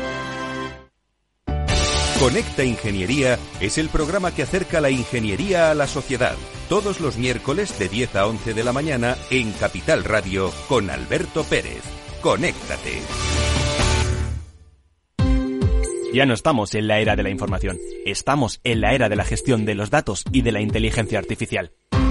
Conecta 2.21 2.63
Ingeniería 2.63 3.39
es 3.59 3.79
el 3.79 3.89
programa 3.89 4.31
que 4.31 4.43
acerca 4.43 4.79
la 4.79 4.91
ingeniería 4.91 5.71
a 5.71 5.73
la 5.73 5.87
sociedad. 5.87 6.35
Todos 6.69 6.99
los 6.99 7.17
miércoles 7.17 7.79
de 7.79 7.89
10 7.89 8.15
a 8.15 8.27
11 8.27 8.53
de 8.53 8.63
la 8.63 8.71
mañana 8.71 9.17
en 9.31 9.51
Capital 9.53 10.03
Radio 10.03 10.51
con 10.67 10.91
Alberto 10.91 11.43
Pérez. 11.43 11.81
Conéctate. 12.21 13.01
Ya 16.13 16.27
no 16.27 16.35
estamos 16.35 16.75
en 16.75 16.87
la 16.87 16.99
era 16.99 17.15
de 17.15 17.23
la 17.23 17.31
información, 17.31 17.79
estamos 18.05 18.59
en 18.63 18.81
la 18.81 18.93
era 18.93 19.09
de 19.09 19.15
la 19.15 19.23
gestión 19.23 19.65
de 19.65 19.73
los 19.73 19.89
datos 19.89 20.23
y 20.31 20.43
de 20.43 20.51
la 20.51 20.61
inteligencia 20.61 21.17
artificial. 21.17 21.71